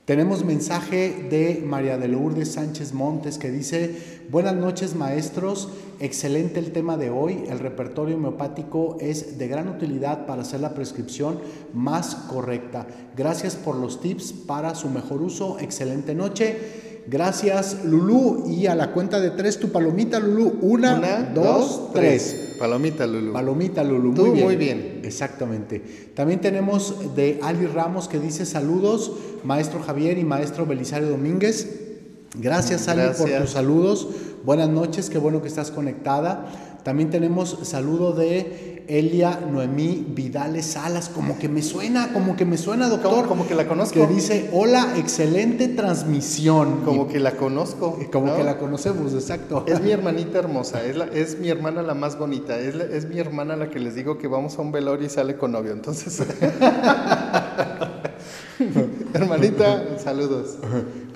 Tenemos 0.05 0.43
mensaje 0.43 1.27
de 1.29 1.63
María 1.65 1.97
de 1.97 2.09
Lourdes 2.09 2.51
Sánchez 2.51 2.91
Montes 2.91 3.37
que 3.37 3.49
dice, 3.49 3.95
buenas 4.29 4.53
noches 4.53 4.95
maestros, 4.95 5.69
excelente 6.01 6.59
el 6.59 6.73
tema 6.73 6.97
de 6.97 7.09
hoy, 7.09 7.45
el 7.47 7.59
repertorio 7.59 8.17
homeopático 8.17 8.97
es 8.99 9.37
de 9.37 9.47
gran 9.47 9.69
utilidad 9.69 10.25
para 10.25 10.41
hacer 10.41 10.59
la 10.59 10.73
prescripción 10.73 11.39
más 11.73 12.15
correcta. 12.15 12.85
Gracias 13.15 13.55
por 13.55 13.77
los 13.77 14.01
tips 14.01 14.33
para 14.33 14.75
su 14.75 14.89
mejor 14.89 15.21
uso, 15.21 15.57
excelente 15.61 16.13
noche. 16.13 16.57
Gracias, 17.07 17.85
Lulú. 17.85 18.45
Y 18.47 18.67
a 18.67 18.75
la 18.75 18.91
cuenta 18.91 19.21
de 19.21 19.31
tres, 19.31 19.59
tu 19.59 19.71
palomita, 19.71 20.19
Lulú. 20.19 20.57
Una, 20.61 21.31
dos, 21.33 21.91
tres. 21.93 22.52
Palomita, 22.63 23.05
Lulú. 23.05 23.33
Palomita, 23.33 23.83
Lulú. 23.83 24.13
muy 24.13 24.29
bien. 24.29 24.45
Muy 24.45 24.55
bien. 24.55 25.01
Exactamente. 25.03 25.81
También 26.15 26.39
tenemos 26.39 27.13
de 27.13 27.37
Ali 27.43 27.67
Ramos 27.67 28.07
que 28.07 28.21
dice 28.21 28.45
saludos, 28.45 29.11
maestro 29.43 29.81
Javier 29.81 30.17
y 30.17 30.23
maestro 30.23 30.65
Belisario 30.65 31.09
Domínguez. 31.09 31.81
Gracias, 32.35 32.87
Ali, 32.87 33.01
por 33.17 33.29
tus 33.29 33.49
saludos. 33.49 34.07
Buenas 34.45 34.69
noches, 34.69 35.09
qué 35.09 35.17
bueno 35.17 35.41
que 35.41 35.49
estás 35.49 35.71
conectada. 35.71 36.72
También 36.83 37.09
tenemos 37.09 37.59
saludo 37.63 38.13
de 38.13 38.83
Elia 38.87 39.39
Noemí 39.49 40.05
Vidales 40.09 40.65
Salas, 40.65 41.09
como 41.09 41.39
que 41.39 41.47
me 41.47 41.61
suena, 41.61 42.11
como 42.13 42.35
que 42.35 42.45
me 42.45 42.57
suena, 42.57 42.89
doctor. 42.89 43.27
Como, 43.27 43.47
que 43.47 43.55
la 43.55 43.67
conozco. 43.67 43.93
Que 43.93 44.07
dice, 44.07 44.49
hola, 44.51 44.95
excelente 44.97 45.69
transmisión. 45.69 46.81
Como 46.83 47.07
que 47.07 47.19
la 47.19 47.31
conozco. 47.31 47.97
Como 48.11 48.35
que 48.35 48.43
la 48.43 48.57
conocemos, 48.57 49.13
exacto. 49.13 49.63
Es 49.67 49.81
mi 49.81 49.91
hermanita 49.91 50.39
hermosa, 50.39 50.83
es, 50.83 50.97
es 51.13 51.39
mi 51.39 51.49
hermana 51.49 51.81
la 51.81 51.93
más 51.93 52.17
bonita, 52.17 52.59
es, 52.59 52.75
es 52.75 53.07
mi 53.07 53.19
hermana 53.19 53.55
la 53.55 53.69
que 53.69 53.79
les 53.79 53.95
digo 53.95 54.17
que 54.17 54.27
vamos 54.27 54.57
a 54.57 54.61
un 54.61 54.71
velorio 54.71 55.07
y 55.07 55.09
sale 55.09 55.37
con 55.37 55.51
novio, 55.53 55.71
entonces... 55.71 56.21
Hermanita, 59.13 59.97
saludos. 59.99 60.57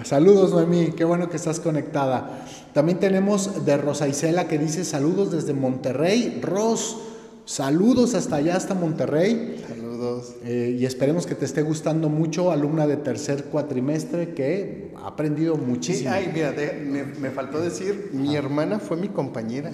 Saludos, 0.03 0.51
Noemí, 0.51 0.91
qué 0.95 1.03
bueno 1.03 1.29
que 1.29 1.38
estás 1.38 1.59
conectada. 1.59 2.45
También 2.73 2.99
tenemos 2.99 3.65
de 3.65 3.77
Rosa 3.77 4.07
Isela 4.07 4.47
que 4.47 4.57
dice 4.57 4.85
saludos 4.85 5.31
desde 5.31 5.53
Monterrey. 5.53 6.39
Ros, 6.41 6.97
saludos 7.45 8.13
hasta 8.15 8.38
allá, 8.38 8.55
hasta 8.55 8.73
Monterrey. 8.75 9.63
Saludos. 9.67 10.35
Eh, 10.43 10.77
y 10.79 10.85
esperemos 10.85 11.25
que 11.25 11.35
te 11.35 11.45
esté 11.45 11.63
gustando 11.63 12.07
mucho, 12.09 12.51
alumna 12.51 12.85
de 12.85 12.97
tercer 12.97 13.45
cuatrimestre 13.45 14.33
que 14.33 14.93
ha 15.01 15.07
aprendido 15.07 15.55
Sí, 15.55 15.61
muchísimo. 15.61 16.11
ay, 16.11 16.29
mira, 16.33 16.51
de- 16.51 16.73
me, 16.73 17.03
me 17.03 17.31
faltó 17.31 17.59
decir, 17.59 18.11
mi 18.13 18.35
hermana 18.35 18.79
fue 18.79 18.97
mi 18.97 19.07
compañera. 19.09 19.71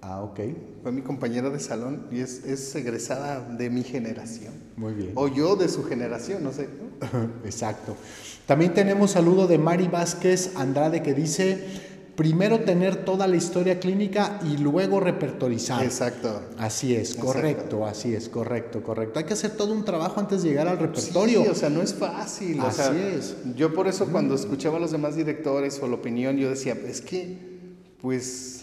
Ah, 0.00 0.22
ok. 0.22 0.40
Fue 0.82 0.92
mi 0.92 1.02
compañera 1.02 1.50
de 1.50 1.58
salón 1.58 2.06
y 2.12 2.20
es, 2.20 2.44
es 2.44 2.74
egresada 2.76 3.40
de 3.40 3.68
mi 3.68 3.82
generación. 3.82 4.54
Muy 4.76 4.94
bien. 4.94 5.12
O 5.16 5.28
yo 5.28 5.56
de 5.56 5.68
su 5.68 5.82
generación, 5.84 6.44
no 6.44 6.52
sé. 6.52 6.68
Exacto. 7.44 7.96
También 8.46 8.74
tenemos 8.74 9.10
saludo 9.12 9.46
de 9.46 9.58
Mari 9.58 9.88
Vázquez 9.88 10.52
Andrade 10.56 11.02
que 11.02 11.14
dice, 11.14 11.64
primero 12.16 12.60
tener 12.60 13.04
toda 13.04 13.26
la 13.26 13.36
historia 13.36 13.78
clínica 13.80 14.40
y 14.44 14.56
luego 14.56 15.00
repertorizar. 15.00 15.84
Exacto. 15.84 16.42
Así 16.58 16.94
es, 16.94 17.10
Exacto. 17.10 17.26
correcto, 17.26 17.86
así 17.86 18.14
es, 18.14 18.28
correcto, 18.28 18.82
correcto. 18.82 19.18
Hay 19.18 19.24
que 19.24 19.34
hacer 19.34 19.52
todo 19.56 19.72
un 19.72 19.84
trabajo 19.84 20.18
antes 20.20 20.42
de 20.42 20.48
llegar 20.50 20.68
al 20.68 20.78
repertorio. 20.78 21.42
Sí, 21.42 21.48
o 21.48 21.54
sea, 21.54 21.70
no 21.70 21.82
es 21.82 21.92
fácil. 21.94 22.60
o 22.60 22.64
Así 22.64 22.82
sea, 22.82 23.08
es. 23.14 23.36
Yo 23.56 23.74
por 23.74 23.86
eso 23.88 24.06
cuando 24.06 24.34
escuchaba 24.34 24.78
a 24.78 24.80
los 24.80 24.92
demás 24.92 25.16
directores 25.16 25.80
o 25.82 25.88
la 25.88 25.94
opinión, 25.96 26.36
yo 26.36 26.48
decía, 26.50 26.76
es 26.86 27.00
que, 27.00 27.36
pues, 28.00 28.57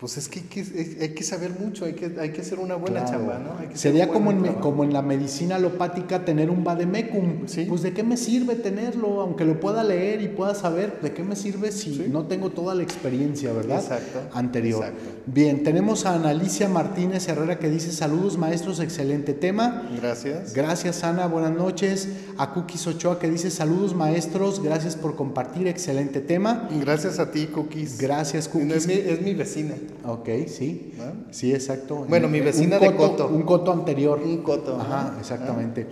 pues 0.00 0.16
es 0.16 0.28
que 0.30 0.40
hay 0.40 0.46
que, 0.46 0.96
hay 1.02 1.08
que 1.10 1.22
saber 1.22 1.50
mucho, 1.60 1.84
hay 1.84 1.92
que, 1.92 2.10
hay 2.18 2.30
que 2.30 2.40
hacer 2.40 2.58
una 2.58 2.74
buena 2.76 3.02
Claro. 3.04 3.18
chamba, 3.18 3.38
¿no? 3.38 3.50
Hay 3.58 3.66
que 3.66 3.74
hacer 3.74 3.78
Sería 3.92 4.08
como 4.08 4.30
en, 4.30 4.42
trabajo. 4.42 4.60
como 4.62 4.82
en 4.82 4.94
la 4.94 5.02
medicina 5.02 5.56
alopática 5.56 6.24
tener 6.24 6.48
un 6.48 6.64
vademecum. 6.64 7.46
Sí. 7.46 7.66
Pues 7.68 7.82
de 7.82 7.92
qué 7.92 8.02
me 8.02 8.16
sirve 8.16 8.54
tenerlo, 8.54 9.20
aunque 9.20 9.44
lo 9.44 9.60
pueda 9.60 9.84
leer 9.84 10.22
y 10.22 10.28
pueda 10.28 10.54
saber, 10.54 11.00
de 11.02 11.12
qué 11.12 11.22
me 11.22 11.36
sirve 11.36 11.70
si 11.70 11.94
Sí. 11.94 12.06
no 12.10 12.24
tengo 12.26 12.48
toda 12.48 12.74
la 12.74 12.82
experiencia, 12.82 13.52
¿verdad? 13.52 13.80
Exacto, 13.80 14.20
Anterior. 14.32 14.84
exacto. 14.84 15.04
Bien, 15.26 15.62
tenemos 15.62 16.06
a 16.06 16.14
Analicia 16.14 16.66
Martínez 16.70 17.28
Herrera 17.28 17.58
que 17.58 17.68
dice 17.68 17.92
saludos 17.92 18.38
maestros, 18.38 18.80
excelente 18.80 19.34
tema. 19.34 19.86
Gracias. 20.00 20.54
Gracias 20.54 21.04
Ana, 21.04 21.26
buenas 21.26 21.52
noches. 21.52 22.08
A 22.38 22.54
Cookies 22.54 22.86
Ochoa 22.86 23.18
que 23.18 23.28
dice 23.30 23.50
saludos 23.50 23.94
maestros, 23.94 24.62
gracias 24.62 24.96
por 24.96 25.14
compartir, 25.14 25.68
excelente 25.68 26.20
tema. 26.20 26.68
Gracias 26.80 27.18
a 27.18 27.30
ti, 27.30 27.48
Cookies. 27.48 27.98
Gracias 27.98 28.46
No, 28.46 28.52
Cookies. 28.60 28.76
es, 28.76 28.86
mi, 28.86 28.94
es 28.94 29.20
mi 29.20 29.34
vecina. 29.34 29.74
Ok, 30.04 30.28
sí. 30.46 30.92
Sí, 31.30 31.52
exacto. 31.52 32.06
Bueno, 32.08 32.28
mi 32.28 32.38
Un 32.38 32.46
vecina 32.46 32.78
de 32.78 32.94
coto, 32.94 33.26
coto. 33.26 33.28
Un 33.28 33.42
coto 33.42 33.72
anterior. 33.72 34.20
Un 34.24 34.38
coto. 34.38 34.78
Ajá, 34.80 35.12
¿no? 35.14 35.20
exactamente. 35.20 35.86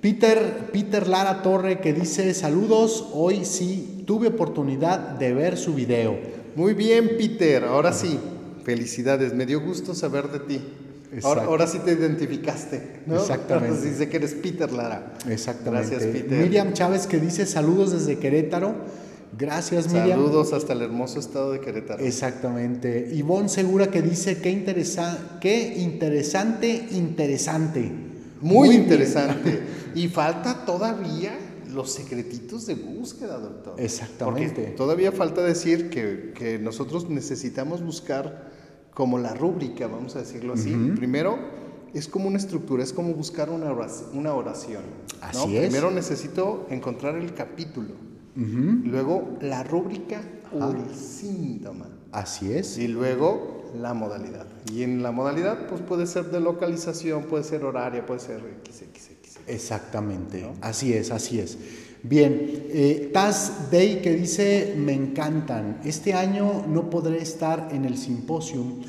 Peter, 0.00 0.70
Peter 0.72 1.06
Lara 1.06 1.42
Torre 1.42 1.80
que 1.80 1.92
dice 1.92 2.32
saludos, 2.32 3.08
hoy 3.12 3.44
sí 3.44 4.02
tuve 4.06 4.28
oportunidad 4.28 4.98
de 4.98 5.34
ver 5.34 5.56
su 5.56 5.74
video. 5.74 6.16
Muy 6.56 6.74
bien, 6.74 7.16
Peter. 7.18 7.64
Ahora 7.64 7.92
sí, 7.92 8.18
felicidades. 8.64 9.34
Me 9.34 9.46
dio 9.46 9.60
gusto 9.60 9.94
saber 9.94 10.28
de 10.28 10.40
ti. 10.40 10.60
Ahora, 11.24 11.66
sí 11.66 11.80
te 11.80 11.92
identificaste, 11.92 13.00
¿no? 13.06 13.16
Exactamente. 13.16 13.76
Ahora 13.76 13.82
sí 13.82 13.94
sé 13.96 14.08
que 14.08 14.16
eres 14.16 14.34
Peter 14.34 14.72
Lara. 14.72 15.14
Exactamente. 15.28 15.90
Gracias, 15.90 16.12
Peter. 16.12 16.38
Miriam 16.38 16.72
Chávez 16.72 17.06
que 17.08 17.18
dice 17.18 17.46
saludos 17.46 17.92
desde 17.92 18.18
Querétaro. 18.18 18.74
Gracias, 19.38 19.86
Miriam. 19.92 20.18
Saludos 20.18 20.52
hasta 20.52 20.72
el 20.72 20.82
hermoso 20.82 21.18
estado 21.18 21.52
de 21.52 21.60
Querétaro. 21.60 22.02
Exactamente. 22.02 23.10
Ivonne 23.12 23.48
Segura 23.48 23.90
que 23.90 24.02
dice 24.02 24.40
qué, 24.40 24.50
interesa 24.50 25.38
qué 25.40 25.76
interesante, 25.78 26.88
interesante. 26.90 27.90
Muy, 28.40 28.70
interesante. 28.70 29.60
y 29.94 30.08
falta 30.08 30.64
todavía 30.64 31.32
los 31.72 31.92
secretitos 31.92 32.66
de 32.66 32.74
búsqueda, 32.74 33.38
doctor. 33.38 33.74
Exactamente. 33.78 34.62
Porque 34.62 34.76
todavía 34.76 35.12
falta 35.12 35.42
decir 35.42 35.90
que, 35.90 36.32
que 36.34 36.58
nosotros 36.58 37.08
necesitamos 37.08 37.82
buscar 37.82 38.50
como 38.94 39.18
la 39.18 39.34
rúbrica, 39.34 39.86
vamos 39.86 40.16
a 40.16 40.20
decirlo 40.20 40.54
así. 40.54 40.74
Primero, 40.96 41.38
es 41.94 42.08
como 42.08 42.28
una 42.28 42.38
estructura, 42.38 42.82
es 42.82 42.92
como 42.92 43.14
buscar 43.14 43.50
una 43.50 43.70
oración. 43.70 44.10
Una 44.14 44.34
oración 44.34 44.82
¿no? 44.82 45.26
Así 45.26 45.56
es. 45.56 45.68
Primero 45.68 45.90
necesito 45.90 46.66
encontrar 46.70 47.16
el 47.16 47.32
capítulo. 47.34 48.09
Luego 48.36 49.38
la 49.40 49.62
rúbrica 49.62 50.22
o 50.52 50.70
el 50.70 50.94
síntoma. 50.94 51.88
Así 52.12 52.52
es. 52.52 52.78
Y 52.78 52.88
luego 52.88 53.60
la 53.78 53.94
modalidad. 53.94 54.46
Y 54.72 54.82
en 54.82 55.02
la 55.02 55.12
modalidad, 55.12 55.66
pues 55.68 55.80
puede 55.80 56.06
ser 56.06 56.26
de 56.26 56.40
localización, 56.40 57.24
puede 57.24 57.44
ser 57.44 57.64
horaria, 57.64 58.04
puede 58.04 58.20
ser 58.20 58.40
XXX. 58.64 59.20
Exactamente, 59.46 60.48
así 60.60 60.92
es, 60.92 61.10
así 61.10 61.38
es. 61.38 61.58
Bien, 62.02 62.64
eh, 62.70 63.10
Taz 63.12 63.70
Day 63.70 64.00
que 64.00 64.14
dice, 64.14 64.74
me 64.76 64.94
encantan. 64.94 65.80
Este 65.84 66.14
año 66.14 66.64
no 66.66 66.88
podré 66.88 67.20
estar 67.20 67.68
en 67.72 67.84
el 67.84 67.98
simposium, 67.98 68.80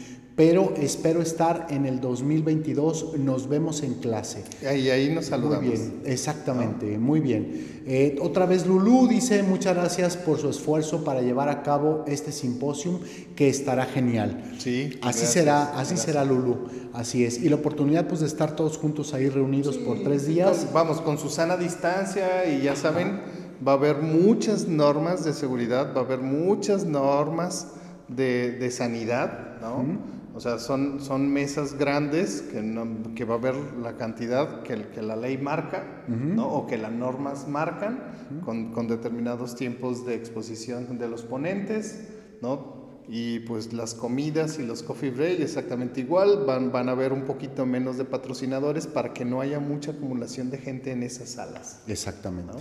pero 0.41 0.73
espero 0.77 1.21
estar 1.21 1.67
en 1.69 1.85
el 1.85 2.01
2022. 2.01 3.19
Nos 3.19 3.47
vemos 3.47 3.83
en 3.83 3.93
clase. 3.93 4.43
Ahí, 4.67 4.89
ahí 4.89 5.13
nos 5.13 5.27
saludamos. 5.27 5.67
Muy 5.67 5.77
bien, 5.77 6.01
exactamente, 6.03 6.97
muy 6.97 7.19
bien. 7.19 7.83
Eh, 7.85 8.15
otra 8.19 8.47
vez 8.47 8.65
Lulú 8.65 9.07
dice 9.07 9.43
muchas 9.43 9.75
gracias 9.75 10.17
por 10.17 10.39
su 10.39 10.49
esfuerzo 10.49 11.03
para 11.03 11.21
llevar 11.21 11.47
a 11.49 11.61
cabo 11.61 12.03
este 12.07 12.31
simposium 12.31 13.01
que 13.35 13.49
estará 13.49 13.85
genial. 13.85 14.43
Sí, 14.57 14.85
Así 15.03 15.19
gracias, 15.19 15.31
será, 15.31 15.61
así 15.65 15.73
gracias. 15.75 16.01
será 16.01 16.25
Lulú, 16.25 16.57
así 16.93 17.23
es. 17.23 17.37
Y 17.37 17.47
la 17.47 17.57
oportunidad 17.57 18.07
pues 18.07 18.21
de 18.21 18.25
estar 18.25 18.55
todos 18.55 18.79
juntos 18.79 19.13
ahí 19.13 19.29
reunidos 19.29 19.77
por 19.77 20.01
tres 20.01 20.25
días. 20.25 20.57
Con- 20.65 20.73
vamos, 20.73 21.01
con 21.01 21.19
su 21.19 21.29
sana 21.29 21.55
distancia 21.55 22.51
y 22.51 22.63
ya 22.63 22.75
saben, 22.75 23.21
va 23.65 23.73
a 23.73 23.75
haber 23.75 23.97
muchas 24.01 24.67
normas 24.67 25.23
de 25.23 25.33
seguridad, 25.33 25.93
va 25.95 26.01
a 26.01 26.03
haber 26.03 26.21
muchas 26.21 26.85
normas 26.85 27.67
de, 28.07 28.53
de 28.53 28.71
sanidad, 28.71 29.59
¿no? 29.61 30.20
O 30.33 30.39
sea, 30.39 30.59
son, 30.59 31.01
son 31.01 31.31
mesas 31.31 31.77
grandes 31.77 32.41
que, 32.41 32.61
no- 32.61 33.13
que 33.15 33.25
va 33.25 33.35
a 33.35 33.37
haber 33.37 33.55
la 33.81 33.97
cantidad 33.97 34.63
que, 34.63 34.73
el- 34.73 34.87
que 34.89 35.01
la 35.01 35.15
ley 35.15 35.37
marca, 35.37 36.03
¿no? 36.07 36.47
O 36.47 36.67
que 36.67 36.77
las 36.77 36.91
normas 36.91 37.47
marcan 37.47 37.99
con, 38.45 38.71
con 38.71 38.87
determinados 38.87 39.55
tiempos 39.55 40.05
de 40.05 40.15
exposición 40.15 40.97
de 40.97 41.07
los 41.09 41.23
ponentes, 41.23 42.07
¿no? 42.41 42.79
Y 43.09 43.39
pues 43.41 43.73
las 43.73 43.93
comidas 43.93 44.57
y 44.57 44.65
los 44.65 44.83
coffee 44.83 45.09
break 45.11 45.41
exactamente 45.41 45.99
igual, 45.99 46.45
van, 46.45 46.71
van 46.71 46.87
a 46.87 46.93
haber 46.93 47.11
un 47.11 47.23
poquito 47.23 47.65
menos 47.65 47.97
de 47.97 48.05
patrocinadores 48.05 48.87
para 48.87 49.11
que 49.13 49.25
no 49.25 49.41
haya 49.41 49.59
mucha 49.59 49.91
acumulación 49.91 50.49
de 50.49 50.59
gente 50.59 50.91
en 50.91 51.03
esas 51.03 51.29
salas. 51.31 51.81
Exactamente. 51.87 52.53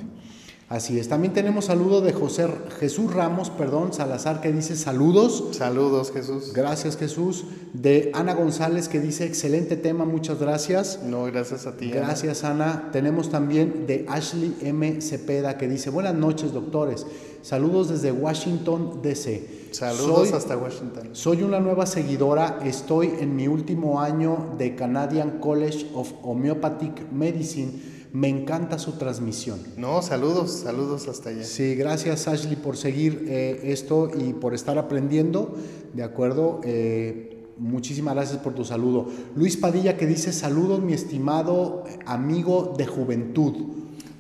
Así 0.71 1.01
es. 1.01 1.09
También 1.09 1.33
tenemos 1.35 1.65
saludo 1.65 2.01
de 2.01 2.13
José 2.13 2.47
Jesús 2.79 3.13
Ramos, 3.13 3.51
perdón, 3.51 3.93
Salazar 3.93 4.41
que 4.41 4.53
dice 4.53 4.77
saludos. 4.77 5.49
Saludos 5.51 6.13
Jesús. 6.13 6.53
Gracias 6.55 6.97
Jesús. 6.97 7.45
De 7.73 8.13
Ana 8.15 8.35
González 8.35 8.89
que 8.89 9.01
dice 9.01 9.25
excelente 9.27 9.77
tema, 9.77 10.05
muchas 10.05 10.39
gracias. 10.39 11.01
No, 11.05 11.25
gracias 11.25 11.67
a 11.67 11.77
ti. 11.77 11.91
Ana. 11.91 12.03
Gracias 12.03 12.45
Ana. 12.45 12.89
Tenemos 12.93 13.31
también 13.31 13.87
de 13.89 14.07
Ashley 14.09 14.57
M. 14.63 15.01
Cepeda 15.01 15.59
que 15.59 15.67
dice 15.67 15.91
buenas 15.91 16.15
noches 16.15 16.53
doctores. 16.53 17.05
Saludos 17.43 17.89
desde 17.89 18.13
Washington 18.13 19.01
DC. 19.03 19.69
Saludos 19.73 20.29
Soy- 20.29 20.39
hasta 20.39 20.57
Washington. 20.57 21.09
Soy 21.13 21.43
una 21.43 21.59
nueva 21.59 21.85
seguidora, 21.87 22.61
estoy 22.65 23.13
en 23.19 23.35
mi 23.35 23.49
último 23.49 24.01
año 24.01 24.55
de 24.57 24.77
Canadian 24.77 25.41
College 25.41 25.91
of 25.95 26.13
Homeopathic 26.23 27.11
Medicine. 27.11 27.99
Me 28.13 28.29
encanta 28.29 28.79
su 28.79 28.93
transmisión. 28.93 29.61
No, 29.77 30.03
saludos, 30.03 30.51
saludos 30.51 31.07
hasta 31.07 31.31
allá. 31.31 31.45
Sí, 31.45 31.77
gracias 31.77 32.27
Ashley 32.27 32.57
por 32.57 32.77
seguir 32.77 33.27
eh, 33.29 33.61
esto 33.65 34.11
y 34.19 34.33
por 34.33 34.53
estar 34.53 34.79
aprendiendo, 34.79 35.55
¿de 35.95 36.03
acuerdo? 36.03 36.61
Eh, 36.65 37.47
muchísimas 37.57 38.15
gracias 38.15 38.41
por 38.41 38.55
tu 38.55 38.65
saludo. 38.65 39.07
Luis 39.37 39.57
Padilla 39.57 39.97
que 39.97 40.07
dice 40.07 40.33
saludos 40.33 40.81
mi 40.81 40.93
estimado 40.93 41.85
amigo 42.05 42.75
de 42.77 42.87
juventud. 42.87 43.55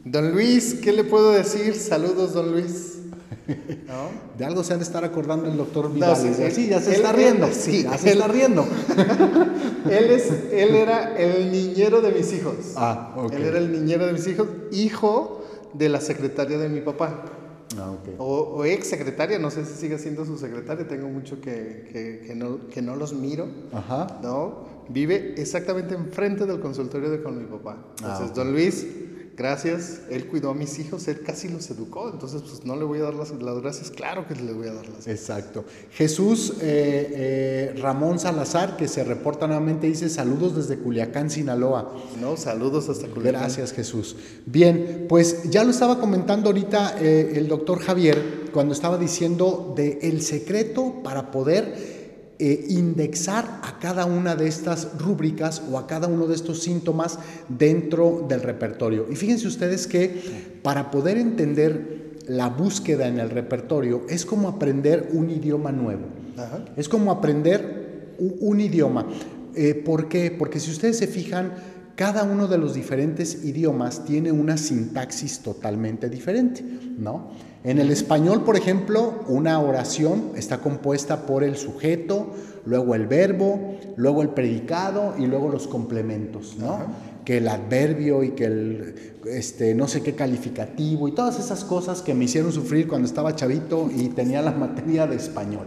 Don 0.05 0.33
Luis, 0.33 0.75
¿qué 0.75 0.93
le 0.93 1.05
puedo 1.05 1.33
decir? 1.33 1.75
Saludos, 1.75 2.33
don 2.33 2.53
Luis. 2.53 2.90
¿No? 3.87 4.11
De 4.39 4.45
algo 4.45 4.63
se 4.65 4.73
han 4.73 4.79
de 4.79 4.85
estar 4.85 5.05
acordando 5.05 5.47
el 5.49 5.57
doctor 5.57 5.87
No, 5.89 5.95
Vidal. 5.95 6.17
sí, 6.17 6.33
sí, 6.35 6.51
sí. 6.51 6.69
ya 6.69 6.81
se 6.81 6.91
Él- 6.91 6.97
está 6.97 7.11
él- 7.11 7.17
riendo. 7.17 7.49
sí, 7.53 7.83
ya 7.85 7.99
se 7.99 8.13
él- 8.13 8.19
está 8.19 8.29
riendo. 8.29 8.67
Él, 9.91 10.11
es, 10.11 10.31
él 10.53 10.75
era 10.75 11.17
el 11.17 11.51
niñero 11.51 12.01
de 12.03 12.13
mis 12.13 12.33
hijos. 12.35 12.55
Ah, 12.77 13.15
ok. 13.17 13.33
Él 13.33 13.45
era 13.45 13.59
el 13.59 13.73
niñero 13.73 14.07
de 14.07 14.13
mis 14.13 14.27
hijos, 14.27 14.47
hijo 14.73 15.43
de 15.73 15.89
la 15.89 16.01
secretaria 16.01 16.59
de 16.59 16.69
mi 16.69 16.81
papá. 16.81 17.25
Ah, 17.79 17.91
ok. 17.93 18.09
O, 18.19 18.27
o 18.57 18.65
ex 18.67 18.89
secretaria, 18.89 19.39
no 19.39 19.51
sé 19.51 19.65
si 19.65 19.73
sigue 19.75 19.99
siendo 19.99 20.25
su 20.27 20.37
secretaria, 20.37 20.87
tengo 20.87 21.09
mucho 21.09 21.41
que, 21.41 21.89
que- 21.93 22.25
que 22.27 22.35
no, 22.35 22.67
que 22.69 22.83
no 22.83 22.95
los 22.97 23.15
miro. 23.15 23.47
Ajá. 23.73 24.19
¿no? 24.23 24.65
Vive 24.91 25.35
exactamente 25.39 25.95
enfrente 25.95 26.45
del 26.47 26.61
consultorio 26.61 27.09
de 27.11 27.23
con 27.23 27.39
mi 27.39 27.45
papá. 27.45 27.79
Ah, 28.03 28.13
Entonces, 28.13 28.35
don 28.35 28.53
Luis, 28.53 28.87
gracias. 29.41 30.03
Él 30.11 30.27
cuidó 30.27 30.51
a 30.51 30.55
mis 30.55 30.79
hijos, 30.79 31.09
él 31.09 31.23
casi 31.23 31.49
los 31.49 31.71
educó. 31.71 32.11
Entonces, 32.11 32.43
pues 32.43 32.67
no 32.67 32.77
le 32.77 32.85
voy 32.85 32.99
a 32.99 33.05
dar 33.05 33.15
las, 33.15 33.31
las 33.31 33.59
gracias. 33.61 33.91
Claro 33.91 34.29
que 34.29 34.35
le 34.35 34.53
voy 34.53 34.69
a 34.69 34.75
dar 34.75 34.85
las 34.85 35.05
gracias. 35.05 35.19
Exacto. 35.19 35.65
Jesús 35.93 36.55
eh, 36.61 37.73
eh, 37.73 37.81
Ramón 37.81 38.19
Salazar, 38.19 38.77
que 38.77 38.87
se 38.87 39.03
reporta 39.03 39.47
nuevamente, 39.47 39.87
dice 39.87 40.11
saludos 40.11 40.55
desde 40.55 40.77
Culiacán, 40.79 41.31
Sinaloa. 41.31 41.97
No, 42.21 42.37
saludos 42.37 42.91
hasta 42.91 43.09
Culiacán. 43.09 43.41
Gracias 43.41 43.73
Jesús. 43.73 44.17
Bien, 44.45 45.07
pues 45.09 45.51
ya 45.51 45.65
lo 45.65 45.71
estaba 45.71 45.99
comentando 45.99 46.51
ahorita 46.51 46.97
eh, 47.01 47.33
el 47.37 47.49
doctor 47.49 47.81
Javier 47.81 48.51
cuando 48.53 48.75
estaba 48.75 48.99
diciendo 48.99 49.73
de 49.75 50.01
el 50.03 50.21
secreto 50.21 50.97
para 51.03 51.31
poder 51.31 52.00
eh, 52.41 52.65
indexar 52.71 53.61
a 53.63 53.79
cada 53.79 54.07
una 54.07 54.35
de 54.35 54.49
estas 54.49 54.99
rúbricas 54.99 55.63
o 55.71 55.77
a 55.77 55.87
cada 55.87 56.09
uno 56.09 56.27
de 56.27 56.35
estos 56.35 56.63
síntomas 56.63 57.19
dentro 57.49 58.25
del 58.27 58.41
repertorio. 58.41 59.07
Y 59.11 59.17
fíjense 59.17 59.47
ustedes 59.47 59.87
que 59.87 60.59
para 60.63 60.91
poder 60.91 61.19
entender 61.19 62.19
la 62.27 62.49
búsqueda 62.49 63.09
en 63.09 63.21
el 63.21 63.29
repertorio 63.29 64.07
es 64.09 64.25
como 64.25 64.49
aprender 64.49 65.11
un 65.13 65.29
idioma 65.29 65.71
nuevo. 65.71 66.07
Es 66.77 66.89
como 66.89 67.11
aprender 67.13 68.17
un, 68.19 68.61
idioma. 68.61 69.07
Eh, 69.55 69.75
¿Por 69.75 70.09
qué? 70.09 70.31
Porque 70.31 70.61
si 70.61 70.71
ustedes 70.71 70.97
se 70.97 71.07
fijan, 71.07 71.53
cada 71.95 72.23
uno 72.23 72.49
de 72.49 72.57
los 72.57 72.73
diferentes 72.73 73.45
idiomas 73.45 74.07
tiene 74.07 74.33
una 74.33 74.57
sintaxis 74.57 75.41
totalmente 75.41 76.09
diferente, 76.09 76.65
¿no? 76.99 77.33
En 77.63 77.79
el 77.79 77.91
español, 77.91 78.45
por 78.45 78.57
ejemplo, 78.57 79.23
una 79.29 79.61
oración 79.61 80.33
está 80.35 80.61
compuesta 80.61 81.27
por 81.27 81.45
el 81.45 81.57
sujeto, 81.57 82.29
luego 82.65 82.95
el 82.95 83.07
verbo, 83.07 83.77
luego 83.97 84.23
el 84.23 84.31
predicado 84.31 85.15
y 85.19 85.27
luego 85.27 85.51
los 85.51 85.69
complementos, 85.69 86.57
¿no? 86.59 86.79
Que 87.25 87.37
el 87.37 87.49
adverbio 87.49 88.25
y 88.25 88.31
que 88.31 88.45
el 88.47 88.95
este, 89.27 89.75
no 89.75 89.89
sé 89.89 90.03
qué 90.03 90.15
calificativo 90.15 91.07
y 91.07 91.13
todas 91.13 91.39
esas 91.39 91.65
cosas 91.65 92.01
que 92.01 92.15
me 92.15 92.25
hicieron 92.25 92.51
sufrir 92.51 92.89
cuando 92.89 93.07
estaba 93.07 93.37
chavito 93.37 93.91
y 93.95 94.09
tenía 94.09 94.41
la 94.41 94.53
materia 94.53 95.07
de 95.07 95.17
español, 95.17 95.67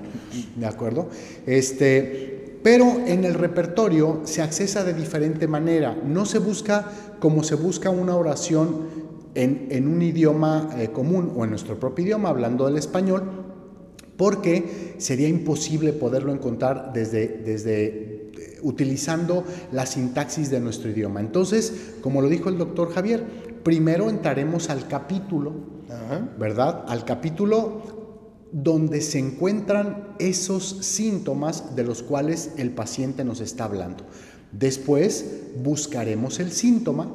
¿de 0.56 0.66
acuerdo? 0.66 1.10
Este, 1.46 2.58
pero 2.64 3.02
en 3.06 3.24
el 3.24 3.36
repertorio 3.36 4.22
se 4.24 4.42
accesa 4.42 4.84
de 4.84 4.94
diferente 4.94 5.48
manera. 5.48 5.96
No 6.04 6.26
se 6.26 6.40
busca 6.40 6.86
como 7.20 7.44
se 7.44 7.56
busca 7.56 7.90
una 7.90 8.16
oración 8.16 9.04
en, 9.36 9.88
un 9.88 10.02
idioma 10.02 10.70
eh, 10.78 10.90
común 10.90 11.34
o 11.36 11.44
en 11.44 11.50
nuestro 11.50 11.80
propio 11.80 12.06
idioma, 12.06 12.30
hablando 12.30 12.66
del 12.66 12.78
español, 12.78 13.24
porque 14.18 14.96
sería 14.98 15.28
imposible 15.28 15.94
poderlo 15.94 16.32
encontrar 16.32 16.92
desde, 16.94 17.28
desde 17.28 17.86
eh, 17.86 18.60
utilizando 18.62 19.44
la 19.72 19.86
sintaxis 19.86 20.50
de 20.50 20.60
nuestro 20.60 20.90
idioma. 20.90 21.20
Entonces, 21.20 21.96
como 22.02 22.22
lo 22.22 22.30
dijo 22.30 22.50
el 22.50 22.58
doctor 22.58 22.94
Javier, 22.94 23.24
primero 23.64 24.10
entraremos 24.10 24.70
al 24.70 24.88
capítulo, 24.88 25.74
¿verdad? 26.38 26.86
Al 26.88 27.06
capítulo 27.06 28.04
donde 28.52 29.02
se 29.02 29.20
encuentran 29.20 30.16
esos 30.20 30.64
síntomas 30.64 31.76
de 31.76 31.84
los 31.84 32.04
cuales 32.04 32.52
el 32.58 32.72
paciente 32.72 33.24
nos 33.24 33.42
está 33.42 33.66
hablando. 33.66 34.04
Después 34.52 35.42
buscaremos 35.64 36.40
el 36.40 36.52
síntoma 36.52 37.10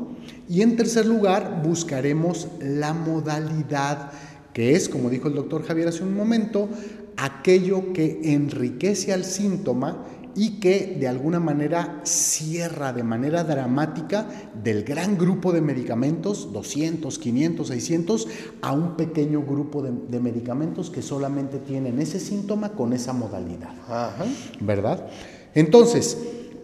y 0.48 0.62
en 0.62 0.76
tercer 0.76 1.06
lugar 1.06 1.62
buscaremos 1.64 2.48
la 2.60 2.94
modalidad, 2.94 4.12
que 4.52 4.74
es, 4.74 4.88
como 4.88 5.10
dijo 5.10 5.28
el 5.28 5.34
doctor 5.34 5.64
Javier 5.64 5.88
hace 5.88 6.02
un 6.02 6.14
momento, 6.14 6.68
aquello 7.16 7.92
que 7.92 8.20
enriquece 8.32 9.12
al 9.12 9.24
síntoma 9.24 10.04
y 10.34 10.60
que 10.60 10.96
de 11.00 11.08
alguna 11.08 11.40
manera 11.40 12.00
cierra 12.04 12.92
de 12.92 13.02
manera 13.02 13.42
dramática 13.42 14.28
del 14.62 14.84
gran 14.84 15.18
grupo 15.18 15.52
de 15.52 15.60
medicamentos, 15.60 16.52
200, 16.52 17.18
500, 17.18 17.66
600, 17.66 18.28
a 18.62 18.72
un 18.72 18.96
pequeño 18.96 19.42
grupo 19.42 19.82
de, 19.82 20.20
medicamentos 20.20 20.90
que 20.90 21.02
solamente 21.02 21.58
tienen 21.58 21.98
ese 22.00 22.20
síntoma 22.20 22.70
con 22.70 22.92
esa 22.92 23.12
modalidad. 23.12 23.72
¿Verdad? 24.60 25.08
Entonces, 25.54 26.16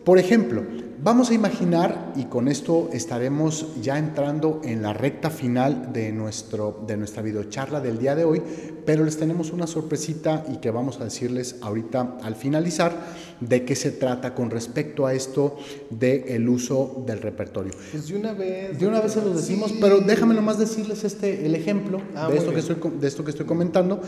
por 0.04 0.18
ejemplo, 0.18 0.62
Vamos 1.04 1.28
a 1.28 1.34
imaginar, 1.34 2.14
y 2.16 2.24
con 2.24 2.48
esto 2.48 2.88
estaremos 2.90 3.66
ya 3.82 3.98
entrando 3.98 4.62
en 4.64 4.80
la 4.80 4.94
recta 4.94 5.28
final 5.28 5.92
de, 5.92 6.12
nuestro, 6.12 6.82
de 6.86 6.96
nuestra 6.96 7.20
videocharla 7.20 7.82
del 7.82 7.98
día 7.98 8.14
de 8.14 8.24
hoy, 8.24 8.42
pero 8.86 9.04
les 9.04 9.18
tenemos 9.18 9.50
una 9.50 9.66
sorpresita 9.66 10.46
y 10.50 10.62
que 10.62 10.70
vamos 10.70 10.98
a 11.02 11.04
decirles 11.04 11.56
ahorita 11.60 12.16
al 12.22 12.36
finalizar 12.36 12.96
de 13.40 13.64
qué 13.64 13.74
se 13.74 13.90
trata 13.90 14.34
con 14.34 14.50
respecto 14.50 15.06
a 15.06 15.14
esto 15.14 15.56
del 15.90 16.24
el 16.28 16.48
uso 16.48 17.02
del 17.06 17.20
repertorio. 17.20 17.72
Pues 17.90 18.08
de 18.08 18.16
una 18.16 18.32
vez. 18.32 18.78
De 18.78 18.86
una 18.86 19.00
vez 19.00 19.12
se 19.12 19.22
los 19.22 19.36
decimos, 19.36 19.72
pero 19.80 20.00
déjame 20.00 20.34
nomás 20.34 20.58
decirles 20.58 21.04
este, 21.04 21.46
el 21.46 21.54
ejemplo 21.54 22.00
ah, 22.14 22.28
de, 22.30 22.38
esto 22.38 22.52
que 22.52 22.60
estoy, 22.60 22.76
de 23.00 23.08
esto 23.08 23.24
que 23.24 23.30
estoy 23.30 23.46
comentando. 23.46 24.00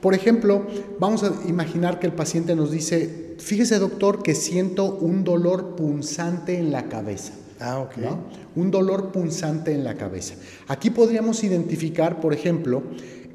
Por 0.00 0.14
ejemplo, 0.14 0.66
vamos 0.98 1.22
a 1.22 1.32
imaginar 1.48 1.98
que 1.98 2.06
el 2.06 2.12
paciente 2.12 2.56
nos 2.56 2.70
dice, 2.70 3.34
fíjese 3.38 3.78
doctor 3.78 4.22
que 4.22 4.34
siento 4.34 4.94
un 4.96 5.24
dolor 5.24 5.76
punzante 5.76 6.58
en 6.58 6.72
la 6.72 6.88
cabeza. 6.88 7.32
Ah, 7.60 7.78
ok. 7.78 7.92
Un 8.56 8.70
dolor 8.70 9.12
punzante 9.12 9.72
en 9.72 9.84
la 9.84 9.94
cabeza. 9.94 10.34
Aquí 10.66 10.90
podríamos 10.90 11.44
identificar, 11.44 12.20
por 12.20 12.32
ejemplo, 12.32 12.82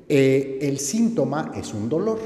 eh, 0.10 0.60
el 0.62 0.80
síntoma 0.80 1.52
es 1.56 1.74
un 1.74 1.90
dolor, 1.90 2.20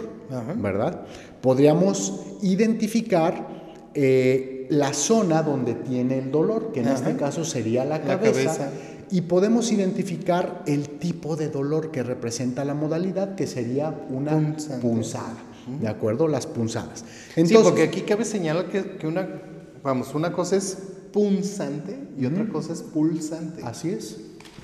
¿verdad? 0.57 1.05
Podríamos 1.41 2.21
identificar 2.41 3.47
eh, 3.93 4.67
la 4.69 4.93
zona 4.93 5.41
donde 5.41 5.73
tiene 5.73 6.19
el 6.19 6.31
dolor, 6.31 6.71
que 6.71 6.81
en 6.81 6.89
este 6.89 7.15
caso 7.15 7.43
sería 7.43 7.85
la 7.85 8.01
cabeza, 8.01 8.71
Y 9.11 9.21
podemos 9.21 9.71
identificar 9.71 10.63
el 10.67 10.99
tipo 10.99 11.35
de 11.35 11.49
dolor 11.49 11.89
que 11.89 12.03
representa 12.03 12.63
la 12.63 12.75
modalidad, 12.75 13.35
que 13.35 13.47
sería 13.47 13.89
una 14.09 14.55
punzada. 14.81 15.49
¿de 15.79 15.87
acuerdo? 15.87 16.27
Las 16.27 16.47
punzadas. 16.47 17.05
Entonces, 17.35 17.57
sí, 17.57 17.63
porque 17.63 17.83
aquí 17.83 18.01
cabe 18.01 18.25
señalar 18.25 18.69
que, 18.69 19.05
una, 19.05 19.27
vamos, 19.83 20.15
una 20.15 20.31
cosa 20.31 20.55
es 20.55 20.77
punzante 21.13 21.97
y 22.17 22.25
otra 22.25 22.47
cosa 22.49 22.73
es 22.73 22.81
pulsante. 22.81 23.61
Así 23.63 23.89
es. 23.89 24.17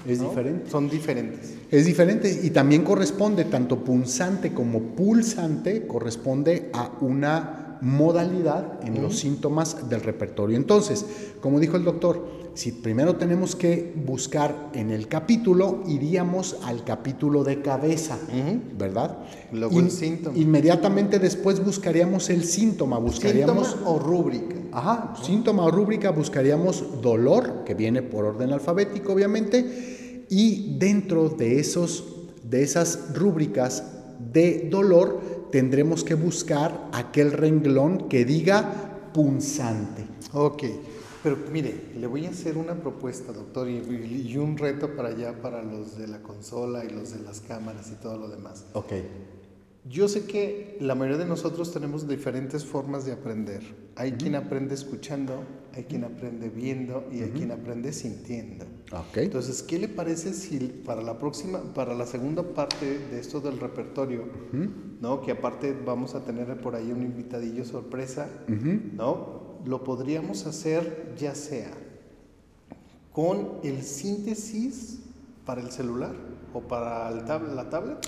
Es 0.08 0.22
diferente. 0.22 0.70
Son 0.70 0.90
diferentes. 0.90 1.54
Es 1.72 1.86
diferente 1.86 2.40
y 2.44 2.50
también 2.52 2.84
corresponde, 2.84 3.46
tanto 3.46 3.84
punzante 3.84 4.54
como 4.54 4.80
pulsante, 4.80 5.88
corresponde 5.88 6.70
a 6.74 6.92
una 7.02 7.80
modalidad 7.82 8.80
en 8.84 9.02
los 9.02 9.20
síntomas 9.20 9.90
del 9.90 10.02
repertorio. 10.02 10.58
Entonces, 10.58 11.06
como 11.42 11.60
dijo 11.60 11.78
el 11.78 11.84
doctor, 11.84 12.46
si 12.54 12.72
primero 12.72 13.18
tenemos 13.18 13.56
que 13.56 13.94
buscar 14.06 14.70
en 14.74 14.90
el 14.90 15.10
capítulo, 15.10 15.84
iríamos 15.86 16.58
al 16.64 16.86
capítulo 16.86 17.44
de 17.44 17.62
cabeza, 17.62 18.18
¿verdad? 18.78 19.18
Luego 19.52 19.80
el 19.80 19.92
síntoma. 19.92 20.38
Inmediatamente 20.38 21.20
después 21.20 21.64
buscaríamos 21.64 22.30
el 22.30 22.46
síntoma, 22.46 22.98
buscaríamos... 22.98 23.68
Síntoma 23.68 23.90
o 23.90 24.00
rúbrica. 24.00 24.56
Ajá, 24.72 25.14
síntoma 25.22 25.66
o 25.66 25.72
rúbrica, 25.72 26.12
buscaríamos 26.12 27.02
dolor, 27.02 27.64
que 27.66 27.74
viene 27.74 28.02
por 28.02 28.24
orden 28.24 28.54
alfabético, 28.54 29.14
obviamente, 29.14 29.95
y 30.30 30.78
dentro 30.78 31.30
de, 31.30 31.60
esos, 31.60 32.04
de 32.44 32.64
esas 32.64 33.16
rúbricas 33.16 33.84
de 34.34 34.68
dolor 34.70 35.48
tendremos 35.52 36.04
que 36.04 36.16
buscar 36.16 36.90
aquel 36.92 37.32
renglón 37.32 38.10
que 38.10 38.26
diga 38.26 39.12
punzante. 39.14 40.06
Ok. 40.34 40.64
Pero 41.24 41.38
mire, 41.52 41.74
le 41.98 42.06
voy 42.06 42.28
a 42.28 42.30
hacer 42.30 42.56
una 42.56 42.76
propuesta, 42.76 43.32
doctor, 43.32 43.68
y, 43.68 44.38
un 44.38 44.58
reto 44.58 44.96
para 44.96 45.10
allá, 45.10 45.42
para 45.42 45.64
los 45.64 45.98
de 45.98 46.08
la 46.08 46.22
consola 46.22 46.86
y 46.86 46.90
los 46.90 47.18
de 47.18 47.24
las 47.24 47.42
cámaras 47.42 47.90
y 47.92 47.96
todo 47.96 48.18
lo 48.18 48.28
demás. 48.28 48.66
Ok. 48.74 48.94
Yo 49.88 50.08
sé 50.08 50.26
que 50.26 50.78
la 50.82 50.96
mayoría 50.96 51.20
de 51.20 51.26
nosotros 51.26 51.72
tenemos 51.72 52.08
diferentes 52.08 52.66
formas 52.66 53.06
de 53.06 53.12
aprender. 53.12 53.62
Hay 53.96 54.14
quien 54.14 54.36
aprende 54.36 54.74
escuchando, 54.74 55.44
hay 55.74 55.84
quien 55.84 56.04
aprende 56.04 56.50
viendo 56.50 57.08
y 57.12 57.22
hay 57.22 57.30
quien 57.30 57.52
aprende 57.52 57.94
sintiendo. 57.94 58.66
Ok. 58.92 59.18
Entonces, 59.18 59.62
¿qué 59.62 59.78
le 59.78 59.88
parece 59.88 60.34
si 60.34 60.58
para 60.86 61.04
la 61.04 61.20
próxima, 61.20 61.60
para 61.76 61.94
la 61.94 62.08
segunda 62.08 62.42
parte 62.42 62.98
de 62.98 63.20
esto 63.20 63.40
del 63.42 63.60
repertorio, 63.60 64.24
¿no? 65.02 65.22
Que 65.22 65.32
aparte 65.32 65.76
vamos 65.86 66.16
a 66.16 66.26
tener 66.26 66.60
por 66.62 66.76
ahí 66.76 66.92
un 66.92 67.04
invitadillo 67.04 67.64
sorpresa, 67.64 68.28
¿no? 68.48 69.46
lo 69.66 69.84
podríamos 69.84 70.46
hacer 70.46 71.16
ya 71.18 71.36
sea 71.36 71.72
con 73.12 73.60
el 73.64 73.82
síntesis 73.84 75.00
para 75.46 75.62
el 75.62 75.72
celular 75.72 76.14
o 76.54 76.62
para 76.62 77.10
el 77.10 77.56
la 77.56 77.70
tablet, 77.70 78.08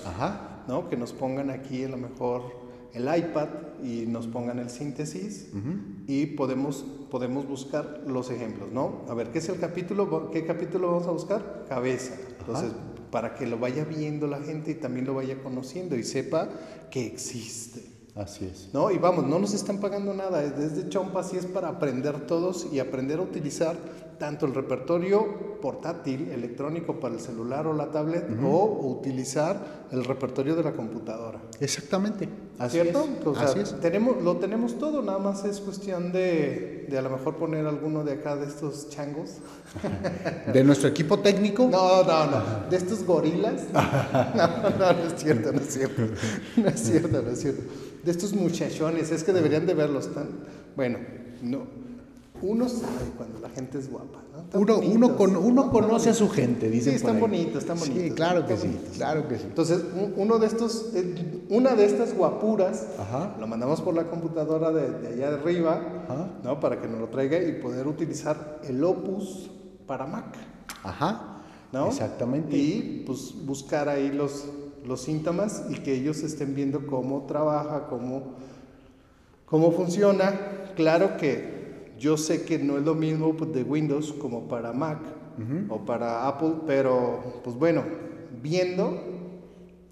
¿no? 0.68 0.88
que 0.88 0.96
nos 0.96 1.12
pongan 1.12 1.50
aquí 1.50 1.82
a 1.82 1.88
lo 1.88 1.96
mejor 1.96 2.42
el 2.92 3.04
iPad 3.04 3.48
y 3.82 4.06
nos 4.06 4.26
pongan 4.26 4.58
el 4.58 4.70
síntesis 4.70 5.50
y 6.06 6.26
podemos, 6.26 6.84
podemos 7.10 7.46
buscar 7.46 8.02
los 8.06 8.30
ejemplos, 8.30 8.70
¿no? 8.72 9.02
A 9.08 9.14
ver, 9.14 9.30
¿qué 9.30 9.38
es 9.38 9.48
el 9.48 9.58
capítulo? 9.58 10.30
¿Qué 10.30 10.44
capítulo 10.44 10.92
vamos 10.92 11.06
a 11.06 11.10
buscar? 11.10 11.64
Cabeza. 11.68 12.14
Entonces, 12.38 12.72
para 13.10 13.34
que 13.34 13.46
lo 13.46 13.58
vaya 13.58 13.84
viendo 13.84 14.26
la 14.26 14.40
gente 14.40 14.72
y 14.72 14.74
también 14.74 15.06
lo 15.06 15.14
vaya 15.14 15.42
conociendo 15.42 15.96
y 15.96 16.02
sepa 16.02 16.48
que 16.90 17.06
existe. 17.06 17.84
Así 18.14 18.46
es. 18.46 18.70
¿No? 18.72 18.90
Y 18.90 18.98
vamos, 18.98 19.26
no 19.26 19.38
nos 19.38 19.54
están 19.54 19.80
pagando 19.80 20.12
nada, 20.12 20.42
desde 20.42 20.88
Chompa 20.88 21.22
sí 21.22 21.36
es 21.36 21.46
para 21.46 21.68
aprender 21.68 22.26
todos 22.26 22.66
y 22.72 22.80
aprender 22.80 23.20
a 23.20 23.22
utilizar 23.22 23.76
tanto 24.18 24.46
el 24.46 24.54
repertorio 24.54 25.58
portátil, 25.60 26.30
electrónico 26.30 27.00
para 27.00 27.14
el 27.14 27.20
celular 27.20 27.66
o 27.66 27.72
la 27.72 27.90
tablet, 27.90 28.26
o 28.42 28.96
utilizar 28.98 29.86
el 29.90 30.04
repertorio 30.04 30.54
de 30.56 30.62
la 30.62 30.72
computadora. 30.72 31.40
Exactamente. 31.60 32.28
Así 32.58 32.80
¿Cierto? 32.80 33.08
Es. 33.32 33.38
Así 33.38 33.60
es. 33.60 33.80
Tenemos, 33.80 34.22
lo 34.22 34.36
tenemos 34.36 34.78
todo, 34.78 35.02
nada 35.02 35.18
más 35.18 35.44
es 35.44 35.60
cuestión 35.60 36.12
de 36.12 36.78
de 36.88 36.98
a 36.98 37.02
lo 37.02 37.10
mejor 37.10 37.36
poner 37.36 37.66
alguno 37.66 38.02
de 38.02 38.12
acá 38.12 38.36
de 38.36 38.46
estos 38.46 38.88
changos. 38.88 39.36
¿De 40.52 40.64
nuestro 40.64 40.88
equipo 40.88 41.18
técnico? 41.18 41.68
No, 41.70 42.02
no, 42.02 42.26
no. 42.26 42.70
¿De 42.70 42.76
estos 42.76 43.04
gorilas? 43.04 43.62
No, 44.34 44.70
no, 44.70 44.92
no 44.92 45.06
es 45.06 45.14
cierto, 45.16 45.52
no 45.52 45.60
es 45.60 45.68
cierto. 45.68 46.02
No 46.56 46.68
es 46.68 46.80
cierto, 46.80 47.22
no 47.22 47.30
es 47.30 47.40
cierto. 47.40 47.62
De 48.04 48.10
estos 48.10 48.32
muchachones, 48.32 49.10
es 49.10 49.24
que 49.24 49.32
deberían 49.32 49.66
de 49.66 49.74
verlos 49.74 50.12
tan... 50.14 50.28
Bueno, 50.76 50.98
no 51.42 51.77
uno 52.42 52.68
sabe 52.68 53.12
cuando 53.16 53.40
la 53.40 53.48
gente 53.48 53.78
es 53.78 53.90
guapa. 53.90 54.20
¿no? 54.32 54.60
Uno, 54.60 54.78
uno, 54.78 55.16
con, 55.16 55.36
uno 55.36 55.70
conoce 55.70 56.10
a 56.10 56.14
su 56.14 56.28
gente, 56.28 56.70
dice. 56.70 56.90
Sí, 56.90 56.96
están 56.96 57.20
bonitos, 57.20 57.62
están 57.62 57.78
bonitos. 57.78 58.02
Sí, 58.02 58.10
claro 58.10 58.46
que 58.46 58.56
sí, 58.56 58.78
claro 58.94 59.28
que 59.28 59.38
sí. 59.38 59.44
Entonces, 59.46 59.82
uno 60.16 60.38
de 60.38 60.46
estos, 60.46 60.90
eh, 60.94 61.42
una 61.50 61.74
de 61.74 61.84
estas 61.86 62.14
guapuras, 62.14 62.86
lo 63.38 63.46
mandamos 63.46 63.80
por 63.80 63.94
la 63.94 64.04
computadora 64.04 64.70
de, 64.72 64.90
de 64.90 65.08
allá 65.08 65.34
arriba, 65.34 65.80
¿no? 66.44 66.60
Para 66.60 66.80
que 66.80 66.88
nos 66.88 67.00
lo 67.00 67.08
traiga 67.08 67.42
y 67.42 67.60
poder 67.60 67.86
utilizar 67.86 68.60
el 68.64 68.82
Opus 68.84 69.50
para 69.86 70.06
Mac. 70.06 70.36
Ajá. 70.82 71.38
¿no? 71.72 71.88
Exactamente. 71.88 72.56
Y 72.56 73.04
pues 73.06 73.34
buscar 73.44 73.88
ahí 73.88 74.10
los, 74.10 74.46
los 74.86 75.02
síntomas 75.02 75.64
y 75.68 75.74
que 75.74 75.94
ellos 75.94 76.22
estén 76.22 76.54
viendo 76.54 76.86
cómo 76.86 77.24
trabaja, 77.26 77.86
cómo, 77.88 78.34
cómo 79.46 79.72
funciona. 79.72 80.34
Claro 80.76 81.16
que 81.16 81.57
yo 81.98 82.16
sé 82.16 82.44
que 82.44 82.58
no 82.58 82.78
es 82.78 82.84
lo 82.84 82.94
mismo 82.94 83.32
de 83.32 83.62
Windows 83.62 84.12
como 84.12 84.48
para 84.48 84.72
Mac 84.72 84.98
o 85.68 85.84
para 85.84 86.26
Apple, 86.26 86.54
pero 86.66 87.40
pues 87.44 87.56
bueno, 87.56 87.84
viendo, 88.42 89.00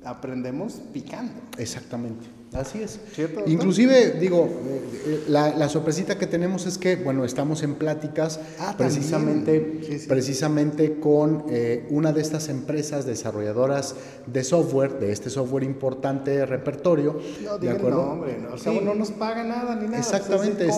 aprendemos 0.04 0.74
picando. 0.92 1.34
Exactamente. 1.58 2.35
Así 2.56 2.82
es. 2.82 2.98
Inclusive, 3.46 4.12
digo, 4.12 4.46
eh, 4.46 4.80
eh, 5.06 5.24
la, 5.28 5.68
sorpresita 5.68 6.16
que 6.16 6.26
tenemos 6.26 6.66
es 6.66 6.78
que, 6.78 6.96
bueno, 6.96 7.24
estamos 7.24 7.62
en 7.62 7.74
pláticas 7.74 8.40
ah, 8.58 8.74
precisamente, 8.78 9.60
precisamente 10.08 10.98
con 10.98 11.44
eh, 11.50 11.86
una 11.90 12.12
de 12.12 12.22
estas 12.22 12.48
empresas 12.48 13.04
desarrolladoras 13.04 13.94
de 14.26 14.42
software, 14.42 14.98
de 14.98 15.12
este 15.12 15.28
software 15.28 15.64
importante 15.64 16.30
de 16.30 16.46
repertorio. 16.46 17.20
No, 17.44 17.58
¿de 17.58 17.70
acuerdo? 17.70 18.04
no, 18.04 18.12
hombre, 18.12 18.38
no, 18.38 18.80
no 18.80 18.94
nos 18.94 19.10
paga 19.10 19.44
nada 19.44 19.76
ni 19.76 19.86
nada. 19.86 19.98
Exactamente, 19.98 20.68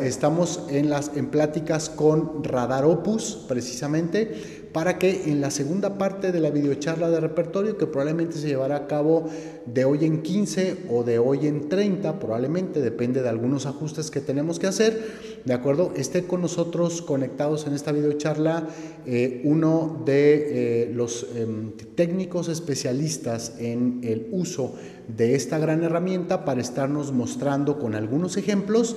estamos 0.00 0.64
en, 0.68 0.90
las, 0.90 1.12
en 1.16 1.26
pláticas 1.28 1.90
con 1.90 2.42
Radar 2.42 2.84
Opus, 2.84 3.44
precisamente, 3.46 4.59
para 4.72 4.98
que 4.98 5.30
en 5.30 5.40
la 5.40 5.50
segunda 5.50 5.98
parte 5.98 6.32
de 6.32 6.40
la 6.40 6.50
videocharla 6.50 7.10
de 7.10 7.20
repertorio, 7.20 7.76
que 7.76 7.86
probablemente 7.86 8.38
se 8.38 8.48
llevará 8.48 8.76
a 8.76 8.86
cabo 8.86 9.28
de 9.66 9.84
hoy 9.84 10.04
en 10.04 10.22
15 10.22 10.84
o 10.90 11.02
de 11.02 11.18
hoy 11.18 11.46
en 11.46 11.68
30, 11.68 12.18
probablemente 12.18 12.80
depende 12.80 13.22
de 13.22 13.28
algunos 13.28 13.66
ajustes 13.66 14.10
que 14.10 14.20
tenemos 14.20 14.58
que 14.58 14.68
hacer, 14.68 15.40
¿de 15.44 15.52
acuerdo? 15.52 15.92
Esté 15.96 16.24
con 16.24 16.40
nosotros 16.40 17.02
conectados 17.02 17.66
en 17.66 17.74
esta 17.74 17.92
videocharla 17.92 18.68
eh, 19.06 19.40
uno 19.44 20.02
de 20.04 20.84
eh, 20.84 20.92
los 20.92 21.26
em, 21.34 21.72
técnicos 21.96 22.48
especialistas 22.48 23.54
en 23.58 24.00
el 24.04 24.28
uso 24.30 24.74
de 25.08 25.34
esta 25.34 25.58
gran 25.58 25.82
herramienta 25.82 26.44
para 26.44 26.60
estarnos 26.60 27.12
mostrando 27.12 27.78
con 27.78 27.94
algunos 27.94 28.36
ejemplos 28.36 28.96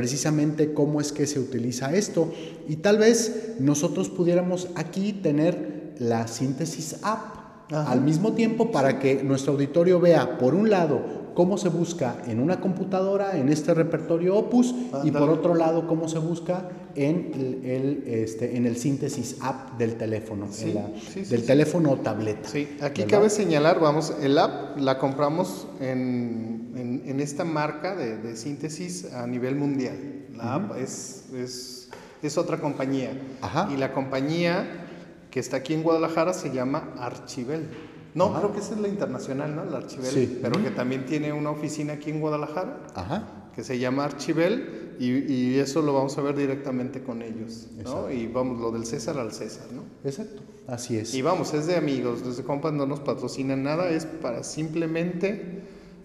precisamente 0.00 0.72
cómo 0.72 0.98
es 1.02 1.12
que 1.12 1.26
se 1.26 1.38
utiliza 1.38 1.94
esto. 1.94 2.32
Y 2.66 2.76
tal 2.76 2.96
vez 2.96 3.56
nosotros 3.58 4.08
pudiéramos 4.08 4.68
aquí 4.74 5.12
tener 5.12 5.92
la 5.98 6.26
síntesis 6.26 6.96
app 7.02 7.68
al 7.70 8.00
mismo 8.00 8.32
tiempo 8.32 8.72
para 8.72 8.98
que 8.98 9.22
nuestro 9.22 9.52
auditorio 9.52 10.00
vea, 10.00 10.38
por 10.38 10.54
un 10.54 10.70
lado, 10.70 11.02
cómo 11.34 11.58
se 11.58 11.68
busca 11.68 12.16
en 12.26 12.40
una 12.40 12.60
computadora, 12.60 13.38
en 13.38 13.48
este 13.48 13.74
repertorio 13.74 14.36
Opus, 14.36 14.74
y 15.04 15.10
por 15.10 15.28
otro 15.30 15.54
lado, 15.54 15.86
cómo 15.86 16.08
se 16.08 16.18
busca 16.18 16.68
en 16.94 17.62
el, 17.64 18.02
este, 18.06 18.56
en 18.56 18.66
el 18.66 18.76
síntesis 18.76 19.36
app 19.40 19.78
del 19.78 19.96
teléfono, 19.96 20.48
del 20.48 21.44
teléfono 21.44 21.92
o 21.92 21.96
tableta. 21.98 22.48
Sí, 22.48 22.68
aquí 22.80 23.04
cabe 23.04 23.30
señalar, 23.30 23.80
vamos, 23.80 24.14
el 24.20 24.38
app 24.38 24.78
la 24.78 24.98
compramos 24.98 25.66
en, 25.80 27.02
en, 27.06 27.20
esta 27.20 27.44
marca 27.44 27.94
de, 27.94 28.16
de, 28.16 28.36
síntesis 28.36 29.12
a 29.12 29.26
nivel 29.26 29.56
mundial. 29.56 29.96
La 30.34 30.54
app 30.54 30.76
es, 30.76 31.26
es, 31.34 31.90
es, 32.22 32.38
otra 32.38 32.60
compañía. 32.60 33.10
Y 33.70 33.76
la 33.76 33.92
compañía 33.92 34.86
que 35.30 35.40
está 35.40 35.58
aquí 35.58 35.74
en 35.74 35.82
Guadalajara 35.82 36.32
se 36.32 36.50
llama 36.50 36.94
Archivel. 36.98 37.68
No, 38.14 38.34
creo 38.34 38.52
que 38.52 38.60
esa 38.60 38.74
es 38.74 38.80
la 38.80 38.88
internacional, 38.88 39.54
¿no? 39.54 39.64
La 39.64 39.78
Archivel. 39.78 40.10
Sí. 40.10 40.38
Pero 40.42 40.62
que 40.62 40.70
también 40.70 41.06
tiene 41.06 41.32
una 41.32 41.50
oficina 41.50 41.94
aquí 41.94 42.10
en 42.10 42.20
Guadalajara. 42.20 42.78
Ajá. 42.94 43.50
Que 43.54 43.64
se 43.64 43.78
llama 43.78 44.04
Archivel 44.04 44.90
y, 45.00 45.58
eso 45.58 45.80
lo 45.80 45.94
vamos 45.94 46.18
a 46.18 46.20
ver 46.20 46.36
directamente 46.36 47.02
con 47.02 47.22
ellos, 47.22 47.68
¿no? 47.82 48.10
Y 48.10 48.26
vamos, 48.26 48.60
lo 48.60 48.70
del 48.70 48.84
César 48.84 49.18
al 49.18 49.32
César, 49.32 49.66
¿no? 49.72 49.82
Exacto, 50.04 50.42
así 50.68 50.98
es. 50.98 51.14
Y 51.14 51.22
vamos, 51.22 51.54
es 51.54 51.66
de 51.66 51.76
amigos, 51.76 52.24
desde 52.24 52.42
compas 52.42 52.74
no 52.74 52.86
nos 52.86 53.00
patrocinan 53.00 53.62
nada, 53.62 53.88
es 53.88 54.04
para 54.04 54.44
simplemente 54.44 55.62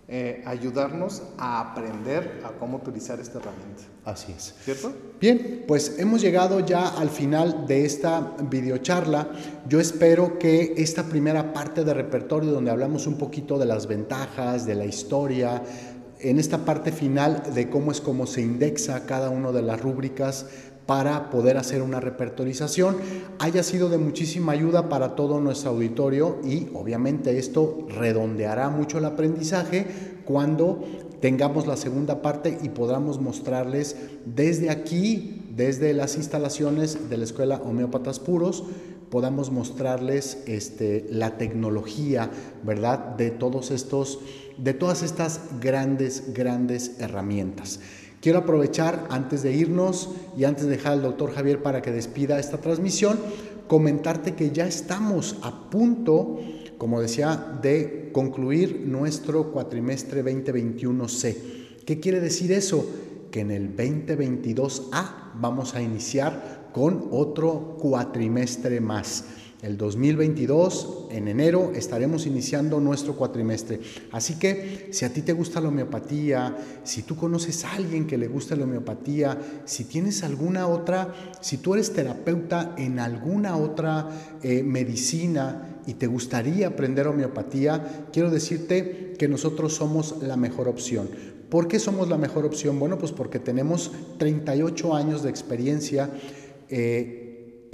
eh, 0.07 0.43
ayudarnos 0.45 1.23
a 1.37 1.59
aprender 1.59 2.41
a 2.45 2.49
cómo 2.59 2.77
utilizar 2.77 3.19
esta 3.19 3.39
herramienta. 3.39 3.83
Así 4.03 4.31
es. 4.31 4.53
¿Cierto? 4.63 4.93
Bien, 5.19 5.63
pues 5.67 5.97
hemos 5.97 6.21
llegado 6.21 6.59
ya 6.59 6.89
al 6.89 7.09
final 7.09 7.65
de 7.65 7.85
esta 7.85 8.35
videocharla. 8.49 9.27
Yo 9.67 9.79
espero 9.79 10.37
que 10.37 10.75
esta 10.77 11.03
primera 11.03 11.53
parte 11.53 11.83
de 11.83 11.93
repertorio 11.93 12.51
donde 12.51 12.69
hablamos 12.69 13.07
un 13.07 13.17
poquito 13.17 13.57
de 13.57 13.65
las 13.65 13.87
ventajas, 13.87 14.67
de 14.67 14.75
la 14.75 14.85
historia, 14.85 15.63
en 16.19 16.39
esta 16.39 16.59
parte 16.59 16.91
final 16.91 17.41
de 17.53 17.69
cómo 17.69 17.91
es 17.91 17.99
cómo 17.99 18.27
se 18.27 18.41
indexa 18.41 19.05
cada 19.05 19.29
una 19.29 19.51
de 19.51 19.61
las 19.61 19.81
rúbricas 19.81 20.45
para 20.85 21.29
poder 21.29 21.57
hacer 21.57 21.81
una 21.81 21.99
repertorización, 21.99 22.97
haya 23.39 23.63
sido 23.63 23.89
de 23.89 23.97
muchísima 23.97 24.51
ayuda 24.51 24.87
para 24.89 25.15
todo 25.15 25.39
nuestro 25.39 25.71
auditorio 25.71 26.37
y 26.43 26.69
obviamente 26.73 27.37
esto 27.39 27.87
redondeará 27.89 28.69
mucho 28.69 28.99
el 28.99 29.05
aprendizaje 29.05 29.87
cuando 30.25 30.83
tengamos 31.21 31.65
la 31.65 31.77
segunda 31.77 32.21
parte 32.21 32.57
y 32.61 32.69
podamos 32.69 33.19
mostrarles 33.19 33.95
desde 34.25 34.69
aquí, 34.69 35.43
desde 35.55 35.93
las 35.93 36.17
instalaciones 36.17 37.09
de 37.09 37.17
la 37.17 37.23
Escuela 37.23 37.61
Homeópatas 37.63 38.19
Puros, 38.19 38.63
podamos 39.09 39.51
mostrarles 39.51 40.43
este, 40.45 41.05
la 41.09 41.37
tecnología, 41.37 42.29
¿verdad? 42.63 43.15
De 43.15 43.31
todos 43.31 43.71
estos, 43.71 44.19
de 44.57 44.73
todas 44.73 45.03
estas 45.03 45.39
grandes, 45.61 46.33
grandes 46.33 46.99
herramientas. 46.99 47.79
Quiero 48.25 48.39
aprovechar 48.39 49.05
antes 49.11 49.43
de 49.43 49.53
irnos 49.53 50.09
y 50.35 50.45
antes 50.45 50.63
de 50.63 50.71
dejar 50.71 50.93
al 50.93 51.03
doctor 51.03 51.31
Javier 51.31 51.61
para 51.61 51.83
que 51.83 51.91
despida 51.91 52.39
esta 52.39 52.57
transmisión, 52.57 53.19
comentarte 53.67 54.33
que 54.33 54.49
ya 54.49 54.65
estamos 54.65 55.35
a 55.43 55.69
punto, 55.69 56.39
como 56.79 57.01
decía, 57.01 57.59
de 57.61 58.09
concluir 58.11 58.81
nuestro 58.87 59.51
cuatrimestre 59.51 60.25
2021C. 60.25 61.35
¿Qué 61.85 61.99
quiere 61.99 62.19
decir 62.19 62.51
eso? 62.51 62.89
Que 63.29 63.41
en 63.41 63.51
el 63.51 63.75
2022A 63.77 65.33
vamos 65.35 65.75
a 65.75 65.83
iniciar 65.83 66.71
con 66.73 67.09
otro 67.11 67.77
cuatrimestre 67.79 68.81
más. 68.81 69.25
El 69.61 69.77
2022, 69.77 71.07
en 71.11 71.27
enero, 71.27 71.71
estaremos 71.73 72.27
iniciando 72.27 72.79
nuestro 72.79 73.15
cuatrimestre. 73.15 73.79
Así 74.11 74.37
que 74.37 74.89
si 74.91 75.05
a 75.05 75.13
ti 75.13 75.21
te 75.21 75.33
gusta 75.33 75.61
la 75.61 75.69
homeopatía, 75.69 76.55
si 76.83 77.03
tú 77.03 77.15
conoces 77.15 77.63
a 77.63 77.73
alguien 77.73 78.05
que 78.05 78.17
le 78.17 78.27
gusta 78.27 78.55
la 78.55 78.65
homeopatía, 78.65 79.39
si 79.65 79.85
tienes 79.85 80.23
alguna 80.23 80.67
otra, 80.67 81.13
si 81.39 81.57
tú 81.57 81.73
eres 81.73 81.93
terapeuta 81.93 82.75
en 82.77 82.99
alguna 82.99 83.55
otra 83.57 84.09
eh, 84.43 84.61
medicina 84.61 85.79
y 85.87 85.93
te 85.93 86.07
gustaría 86.07 86.67
aprender 86.67 87.07
homeopatía, 87.07 88.07
quiero 88.11 88.29
decirte 88.29 89.13
que 89.17 89.27
nosotros 89.27 89.73
somos 89.73 90.21
la 90.21 90.35
mejor 90.35 90.67
opción. 90.67 91.09
¿Por 91.49 91.67
qué 91.67 91.79
somos 91.79 92.09
la 92.09 92.17
mejor 92.17 92.45
opción? 92.45 92.77
Bueno, 92.77 92.97
pues 92.97 93.13
porque 93.13 93.39
tenemos 93.39 93.91
38 94.17 94.95
años 94.95 95.23
de 95.23 95.29
experiencia. 95.29 96.09
Eh, 96.69 97.24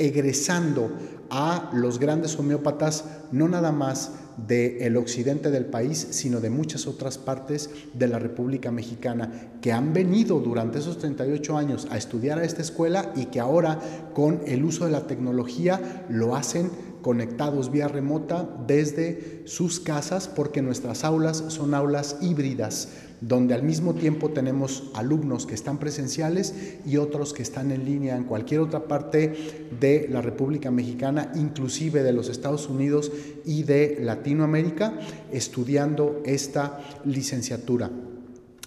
egresando 0.01 0.91
a 1.29 1.69
los 1.73 1.99
grandes 1.99 2.37
homeópatas, 2.37 3.05
no 3.31 3.47
nada 3.47 3.71
más 3.71 4.11
del 4.47 4.97
occidente 4.97 5.51
del 5.51 5.65
país, 5.65 6.07
sino 6.11 6.41
de 6.41 6.49
muchas 6.49 6.87
otras 6.87 7.17
partes 7.17 7.69
de 7.93 8.07
la 8.07 8.19
República 8.19 8.71
Mexicana, 8.71 9.51
que 9.61 9.71
han 9.71 9.93
venido 9.93 10.39
durante 10.39 10.79
esos 10.79 10.97
38 10.97 11.57
años 11.57 11.87
a 11.89 11.97
estudiar 11.97 12.39
a 12.39 12.43
esta 12.43 12.61
escuela 12.61 13.13
y 13.15 13.25
que 13.25 13.39
ahora 13.39 13.79
con 14.13 14.41
el 14.45 14.65
uso 14.65 14.85
de 14.85 14.91
la 14.91 15.07
tecnología 15.07 16.05
lo 16.09 16.35
hacen 16.35 16.69
conectados 17.01 17.71
vía 17.71 17.87
remota 17.87 18.47
desde 18.67 19.43
sus 19.45 19.79
casas, 19.79 20.27
porque 20.27 20.61
nuestras 20.61 21.03
aulas 21.03 21.43
son 21.47 21.73
aulas 21.73 22.17
híbridas 22.21 22.89
donde 23.21 23.53
al 23.53 23.61
mismo 23.61 23.93
tiempo 23.93 24.29
tenemos 24.29 24.83
alumnos 24.95 25.45
que 25.45 25.53
están 25.53 25.77
presenciales 25.77 26.55
y 26.85 26.97
otros 26.97 27.33
que 27.33 27.43
están 27.43 27.71
en 27.71 27.85
línea 27.85 28.17
en 28.17 28.23
cualquier 28.23 28.61
otra 28.61 28.87
parte 28.87 29.33
de 29.79 30.07
la 30.11 30.21
República 30.21 30.71
Mexicana, 30.71 31.31
inclusive 31.35 32.01
de 32.01 32.13
los 32.13 32.29
Estados 32.29 32.67
Unidos 32.67 33.11
y 33.45 33.63
de 33.63 33.99
Latinoamérica, 34.01 34.99
estudiando 35.31 36.21
esta 36.25 36.79
licenciatura. 37.05 37.91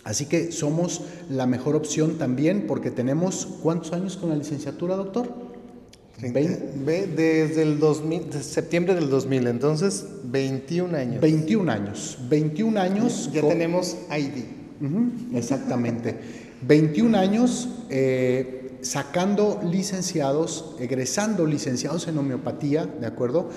Así 0.04 0.26
que 0.26 0.52
somos 0.52 1.02
la 1.30 1.46
mejor 1.46 1.74
opción 1.74 2.18
también 2.18 2.66
porque 2.68 2.90
tenemos, 2.90 3.46
¿cuántos 3.62 3.92
años 3.92 4.16
con 4.16 4.28
la 4.28 4.36
licenciatura, 4.36 4.96
doctor? 4.96 5.43
Ve 6.20 7.08
desde 7.14 7.62
el 7.62 7.78
2000, 7.80 8.32
septiembre 8.32 8.94
del 8.94 9.10
2000, 9.10 9.46
entonces 9.48 10.06
21 10.24 10.96
años. 10.96 11.20
21 11.20 11.72
años, 11.72 12.18
21 12.28 12.80
años. 12.80 13.30
Ya 13.32 13.42
tenemos 13.42 13.96
ID. 14.10 15.36
exactamente. 15.36 16.14
21 16.66 17.18
años 17.18 17.68
eh, 17.90 18.78
sacando 18.82 19.60
licenciados, 19.64 20.76
egresando 20.78 21.46
licenciados 21.46 22.06
en 22.06 22.18
homeopatía, 22.18 22.86
¿de 22.86 23.06
acuerdo? 23.06 23.50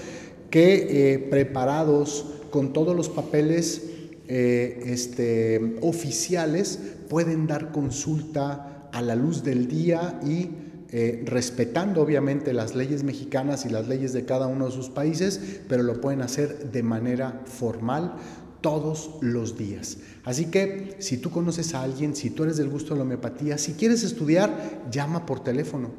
Que 0.50 1.14
eh, 1.14 1.20
preparados 1.20 2.26
con 2.50 2.74
todos 2.74 2.96
los 2.96 3.10
papeles 3.10 3.84
eh, 4.28 4.82
este, 4.86 5.78
oficiales 5.82 6.80
pueden 7.08 7.48
dar 7.48 7.72
consulta 7.72 8.90
a 8.92 9.02
la 9.02 9.16
luz 9.16 9.44
del 9.44 9.68
día 9.68 10.20
y 10.26 10.50
eh, 10.92 11.24
respetando 11.26 12.02
obviamente 12.02 12.54
las 12.54 12.76
leyes 12.76 13.04
mexicanas 13.04 13.66
y 13.66 13.70
las 13.70 13.88
leyes 13.88 14.14
de 14.14 14.26
cada 14.26 14.48
uno 14.48 14.68
de 14.68 14.72
sus 14.72 14.90
países, 14.90 15.62
pero 15.68 15.84
lo 15.84 16.00
pueden 16.00 16.22
hacer 16.22 16.72
de 16.72 16.84
manera 16.84 17.42
formal 17.46 18.16
todos 18.62 19.12
los 19.22 19.58
días. 19.58 19.98
Así 20.24 20.46
que 20.46 20.96
si 21.00 21.18
tú 21.18 21.30
conoces 21.30 21.74
a 21.74 21.84
alguien, 21.84 22.16
si 22.16 22.30
tú 22.30 22.44
eres 22.44 22.58
del 22.58 22.70
gusto 22.70 22.94
de 22.94 23.00
la 23.00 23.04
homeopatía, 23.04 23.58
si 23.58 23.74
quieres 23.74 24.04
estudiar, 24.04 24.88
llama 24.92 25.26
por 25.26 25.44
teléfono. 25.44 25.92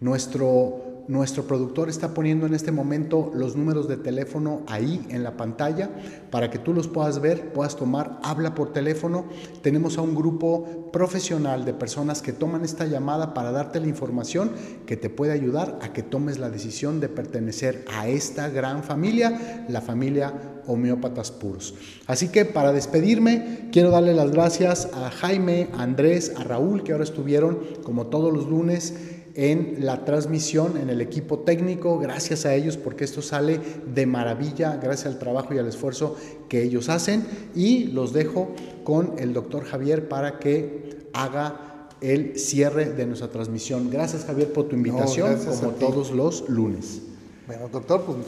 Nuestro 0.00 0.87
nuestro 1.08 1.44
productor 1.44 1.88
está 1.88 2.12
poniendo 2.12 2.46
en 2.46 2.54
este 2.54 2.70
momento 2.70 3.32
los 3.34 3.56
números 3.56 3.88
de 3.88 3.96
teléfono 3.96 4.60
ahí 4.66 5.04
en 5.08 5.24
la 5.24 5.38
pantalla 5.38 5.90
para 6.30 6.50
que 6.50 6.58
tú 6.58 6.74
los 6.74 6.86
puedas 6.86 7.20
ver, 7.20 7.52
puedas 7.54 7.76
tomar, 7.76 8.20
habla 8.22 8.54
por 8.54 8.74
teléfono. 8.74 9.24
Tenemos 9.62 9.96
a 9.96 10.02
un 10.02 10.14
grupo 10.14 10.90
profesional 10.92 11.64
de 11.64 11.72
personas 11.72 12.20
que 12.20 12.34
toman 12.34 12.62
esta 12.62 12.84
llamada 12.84 13.32
para 13.32 13.52
darte 13.52 13.80
la 13.80 13.86
información 13.86 14.52
que 14.86 14.98
te 14.98 15.08
puede 15.08 15.32
ayudar 15.32 15.78
a 15.80 15.94
que 15.94 16.02
tomes 16.02 16.38
la 16.38 16.50
decisión 16.50 17.00
de 17.00 17.08
pertenecer 17.08 17.86
a 17.90 18.06
esta 18.06 18.50
gran 18.50 18.84
familia, 18.84 19.64
la 19.68 19.80
familia 19.80 20.58
homeópatas 20.66 21.30
puros. 21.30 21.74
Así 22.06 22.28
que 22.28 22.44
para 22.44 22.72
despedirme, 22.72 23.70
quiero 23.72 23.90
darle 23.90 24.12
las 24.12 24.30
gracias 24.30 24.90
a 24.92 25.10
Jaime, 25.10 25.68
a 25.72 25.82
Andrés, 25.82 26.34
a 26.36 26.44
Raúl, 26.44 26.84
que 26.84 26.92
ahora 26.92 27.04
estuvieron 27.04 27.58
como 27.82 28.08
todos 28.08 28.32
los 28.32 28.46
lunes 28.46 28.94
en 29.38 29.86
la 29.86 30.04
transmisión, 30.04 30.76
en 30.76 30.90
el 30.90 31.00
equipo 31.00 31.38
técnico. 31.38 32.00
Gracias 32.00 32.44
a 32.44 32.56
ellos 32.56 32.76
porque 32.76 33.04
esto 33.04 33.22
sale 33.22 33.60
de 33.94 34.04
maravilla, 34.04 34.80
gracias 34.82 35.06
al 35.06 35.20
trabajo 35.20 35.54
y 35.54 35.58
al 35.58 35.68
esfuerzo 35.68 36.16
que 36.48 36.64
ellos 36.64 36.88
hacen. 36.88 37.24
Y 37.54 37.84
los 37.84 38.12
dejo 38.12 38.48
con 38.82 39.14
el 39.16 39.32
doctor 39.32 39.64
Javier 39.64 40.08
para 40.08 40.40
que 40.40 41.06
haga 41.12 41.88
el 42.00 42.36
cierre 42.36 42.90
de 42.90 43.06
nuestra 43.06 43.28
transmisión. 43.28 43.90
Gracias 43.90 44.24
Javier 44.24 44.52
por 44.52 44.66
tu 44.66 44.74
invitación, 44.74 45.38
como 45.38 45.70
todos 45.70 46.10
los 46.10 46.48
lunes. 46.48 47.02
Bueno, 47.46 47.68
doctor, 47.68 48.02
pues 48.02 48.18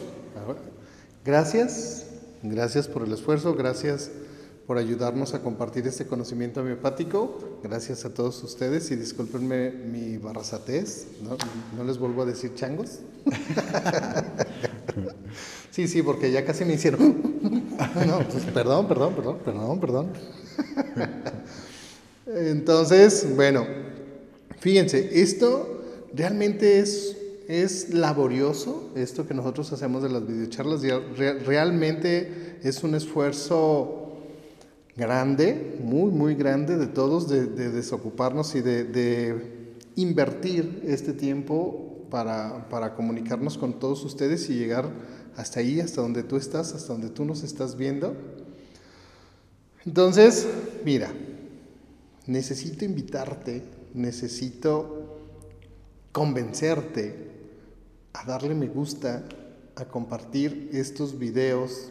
gracias, 1.25 2.07
gracias 2.45 2.87
por 2.87 3.03
el 3.03 3.13
esfuerzo, 3.13 3.57
gracias 3.57 4.13
por 4.71 4.79
ayudarnos 4.79 5.35
a 5.35 5.43
compartir 5.43 5.85
este 5.89 6.07
conocimiento 6.07 6.61
homeopático. 6.61 7.59
Gracias 7.61 8.05
a 8.05 8.15
todos 8.15 8.41
ustedes 8.45 8.89
y 8.93 8.95
discúlpenme 8.95 9.73
mi 9.73 10.17
barrazatez, 10.17 11.09
¿no? 11.77 11.83
les 11.83 11.99
vuelvo 11.99 12.23
a 12.23 12.25
decir 12.25 12.55
changos. 12.55 13.01
sí, 15.73 15.89
sí, 15.89 16.05
porque 16.05 16.31
ya 16.31 16.45
casi 16.45 16.65
me 16.65 16.75
hicieron. 16.75 17.01
no, 18.07 18.19
pues, 18.31 18.45
perdón, 18.55 18.87
perdón, 18.87 19.15
perdón, 19.17 19.39
perdón, 19.45 19.81
perdón. 19.81 20.13
Entonces, 22.29 23.27
bueno, 23.35 23.67
fíjense, 24.61 25.21
esto 25.21 25.83
realmente 26.15 26.79
es, 26.79 27.17
es 27.49 27.93
laborioso, 27.93 28.93
esto 28.95 29.27
que 29.27 29.35
nosotros 29.35 29.73
hacemos 29.73 30.05
de 30.05 30.11
las 30.11 30.25
videocharlas, 30.25 30.83
realmente 31.45 32.61
es 32.63 32.85
un 32.85 32.95
esfuerzo 32.95 34.00
grande, 34.97 35.79
muy, 35.83 36.11
muy 36.11 36.35
grande 36.35 36.77
de 36.77 36.87
todos, 36.87 37.29
de, 37.29 37.47
desocuparnos 37.47 38.55
y 38.55 38.61
de, 38.61 39.61
invertir 39.97 40.83
este 40.87 41.13
tiempo 41.13 42.07
para, 42.11 42.69
para, 42.69 42.95
comunicarnos 42.95 43.59
con 43.59 43.79
todos 43.79 44.05
ustedes 44.05 44.49
y 44.49 44.55
llegar 44.55 44.91
hasta 45.37 45.61
ahí, 45.61 45.81
hasta 45.81 46.01
donde 46.01 46.23
tú 46.23 46.37
estás, 46.37 46.75
hasta 46.75 46.93
donde 46.93 47.11
tú 47.11 47.25
nos 47.25 47.43
estás 47.43 47.77
viendo. 47.77 48.17
Entonces, 49.85 50.47
mira, 50.85 51.13
necesito 52.27 52.85
invitarte, 52.85 53.63
necesito 53.95 55.19
convencerte 56.13 57.31
a 58.13 58.25
darle 58.25 58.55
me 58.55 58.69
gusta, 58.69 59.25
a 59.77 59.85
compartir 59.87 60.71
estos 60.73 61.19
videos 61.19 61.91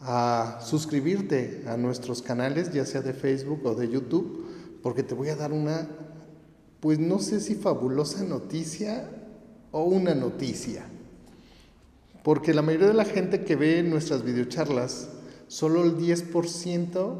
a 0.00 0.58
suscribirte 0.62 1.64
a 1.66 1.76
nuestros 1.76 2.22
canales, 2.22 2.72
ya 2.72 2.84
sea 2.84 3.02
de 3.02 3.12
Facebook 3.12 3.64
o 3.64 3.74
de 3.74 3.88
YouTube, 3.88 4.46
porque 4.82 5.02
te 5.02 5.14
voy 5.14 5.28
a 5.28 5.36
dar 5.36 5.52
una, 5.52 5.88
pues 6.80 6.98
no 6.98 7.18
sé 7.18 7.40
si 7.40 7.54
fabulosa 7.54 8.24
noticia 8.24 9.08
o 9.72 9.84
una 9.84 10.14
noticia. 10.14 10.84
Porque 12.22 12.54
la 12.54 12.62
mayoría 12.62 12.88
de 12.88 12.94
la 12.94 13.04
gente 13.04 13.44
que 13.44 13.56
ve 13.56 13.82
nuestras 13.82 14.22
videocharlas, 14.22 15.08
solo 15.46 15.84
el 15.84 15.96
10% 15.96 17.16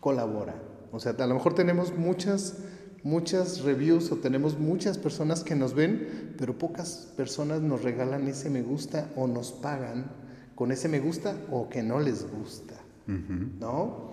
colabora. 0.00 0.54
O 0.92 1.00
sea, 1.00 1.12
a 1.12 1.26
lo 1.26 1.34
mejor 1.34 1.54
tenemos 1.54 1.96
muchas, 1.96 2.58
muchas 3.02 3.62
reviews 3.62 4.12
o 4.12 4.16
tenemos 4.16 4.58
muchas 4.58 4.98
personas 4.98 5.42
que 5.42 5.54
nos 5.54 5.74
ven, 5.74 6.34
pero 6.38 6.58
pocas 6.58 7.12
personas 7.16 7.62
nos 7.62 7.82
regalan 7.82 8.28
ese 8.28 8.50
me 8.50 8.62
gusta 8.62 9.10
o 9.16 9.26
nos 9.26 9.52
pagan 9.52 10.21
con 10.62 10.70
ese 10.70 10.88
me 10.88 11.00
gusta 11.00 11.36
o 11.50 11.68
que 11.68 11.82
no 11.82 11.98
les 11.98 12.24
gusta, 12.30 12.76
¿no? 13.08 14.12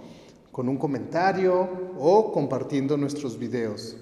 Con 0.52 0.68
un 0.68 0.78
comentario 0.78 1.93
o 2.00 2.32
compartiendo 2.32 2.97
nuestros 2.97 3.38
videos. 3.38 3.95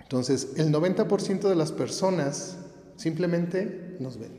Entonces, 0.00 0.54
el 0.56 0.72
90% 0.74 1.48
de 1.48 1.54
las 1.54 1.70
personas 1.70 2.58
simplemente 2.96 3.96
nos 4.00 4.18
ven. 4.18 4.32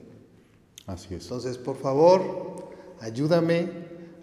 Así 0.88 1.16
es. 1.16 1.24
Entonces, 1.24 1.58
por 1.58 1.78
favor, 1.78 2.74
ayúdame 3.00 3.70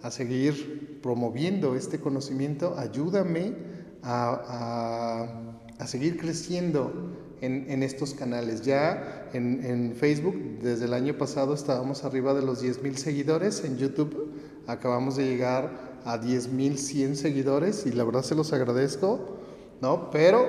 a 0.03 0.11
seguir 0.11 0.99
promoviendo 1.01 1.75
este 1.75 1.99
conocimiento, 1.99 2.77
ayúdame 2.77 3.55
a, 4.03 5.33
a 5.79 5.87
seguir 5.87 6.19
creciendo 6.19 7.17
en, 7.41 7.83
estos 7.83 8.13
canales. 8.13 8.61
Ya 8.61 9.18
en, 9.33 9.93
Facebook, 9.95 10.59
desde 10.61 10.85
el 10.85 10.93
año 10.93 11.17
pasado 11.17 11.53
estábamos 11.53 12.03
arriba 12.03 12.33
de 12.33 12.41
los 12.41 12.63
10.000 12.63 12.95
seguidores, 12.95 13.63
en 13.63 13.77
YouTube 13.77 14.31
acabamos 14.67 15.15
de 15.15 15.25
llegar 15.25 15.99
a 16.05 16.19
10.100 16.19 17.15
seguidores 17.15 17.85
y 17.85 17.91
la 17.91 18.03
verdad 18.03 18.23
se 18.23 18.35
los 18.35 18.53
agradezco, 18.53 19.37
¿no? 19.81 20.09
Pero 20.11 20.45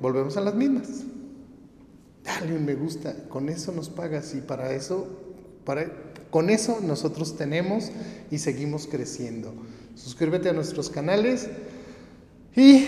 volvemos 0.00 0.36
a 0.36 0.40
las 0.40 0.54
mismas. 0.54 0.88
Dale 2.24 2.54
un 2.54 2.64
me 2.64 2.74
gusta, 2.74 3.14
con 3.28 3.48
eso 3.48 3.72
nos 3.72 3.88
pagas 3.88 4.34
y 4.34 4.40
para 4.40 4.72
eso, 4.72 5.06
para, 5.64 5.90
con 6.30 6.50
eso 6.50 6.80
nosotros 6.82 7.36
tenemos 7.36 7.90
y 8.30 8.38
seguimos 8.38 8.86
creciendo. 8.86 9.52
Suscríbete 9.94 10.48
a 10.48 10.52
nuestros 10.52 10.90
canales 10.90 11.48
y 12.54 12.86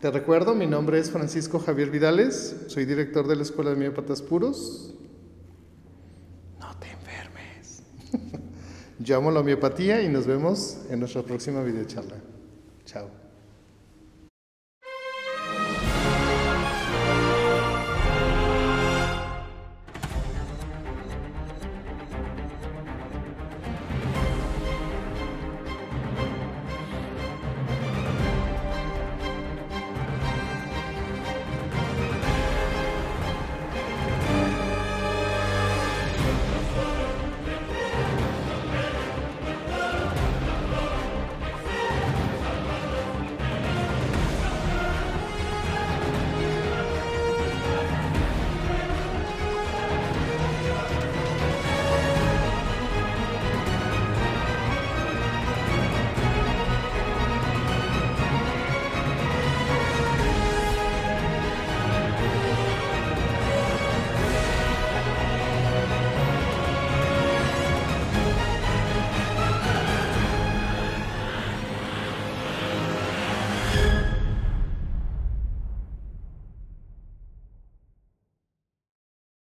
te 0.00 0.10
recuerdo, 0.10 0.54
mi 0.54 0.66
nombre 0.66 0.98
es 0.98 1.10
Francisco 1.10 1.58
Javier 1.58 1.90
Vidales, 1.90 2.56
soy 2.66 2.84
director 2.84 3.26
de 3.26 3.36
la 3.36 3.42
Escuela 3.42 3.70
de 3.70 3.76
Miópatas 3.76 4.20
Puros. 4.20 4.94
No 6.60 6.76
te 6.78 6.90
enfermes. 6.90 7.82
Llamo 8.98 9.30
la 9.30 9.40
homeopatía 9.40 10.02
y 10.02 10.08
nos 10.08 10.26
vemos 10.26 10.78
en 10.90 11.00
nuestra 11.00 11.22
próxima 11.22 11.62
videocharla. 11.62 12.16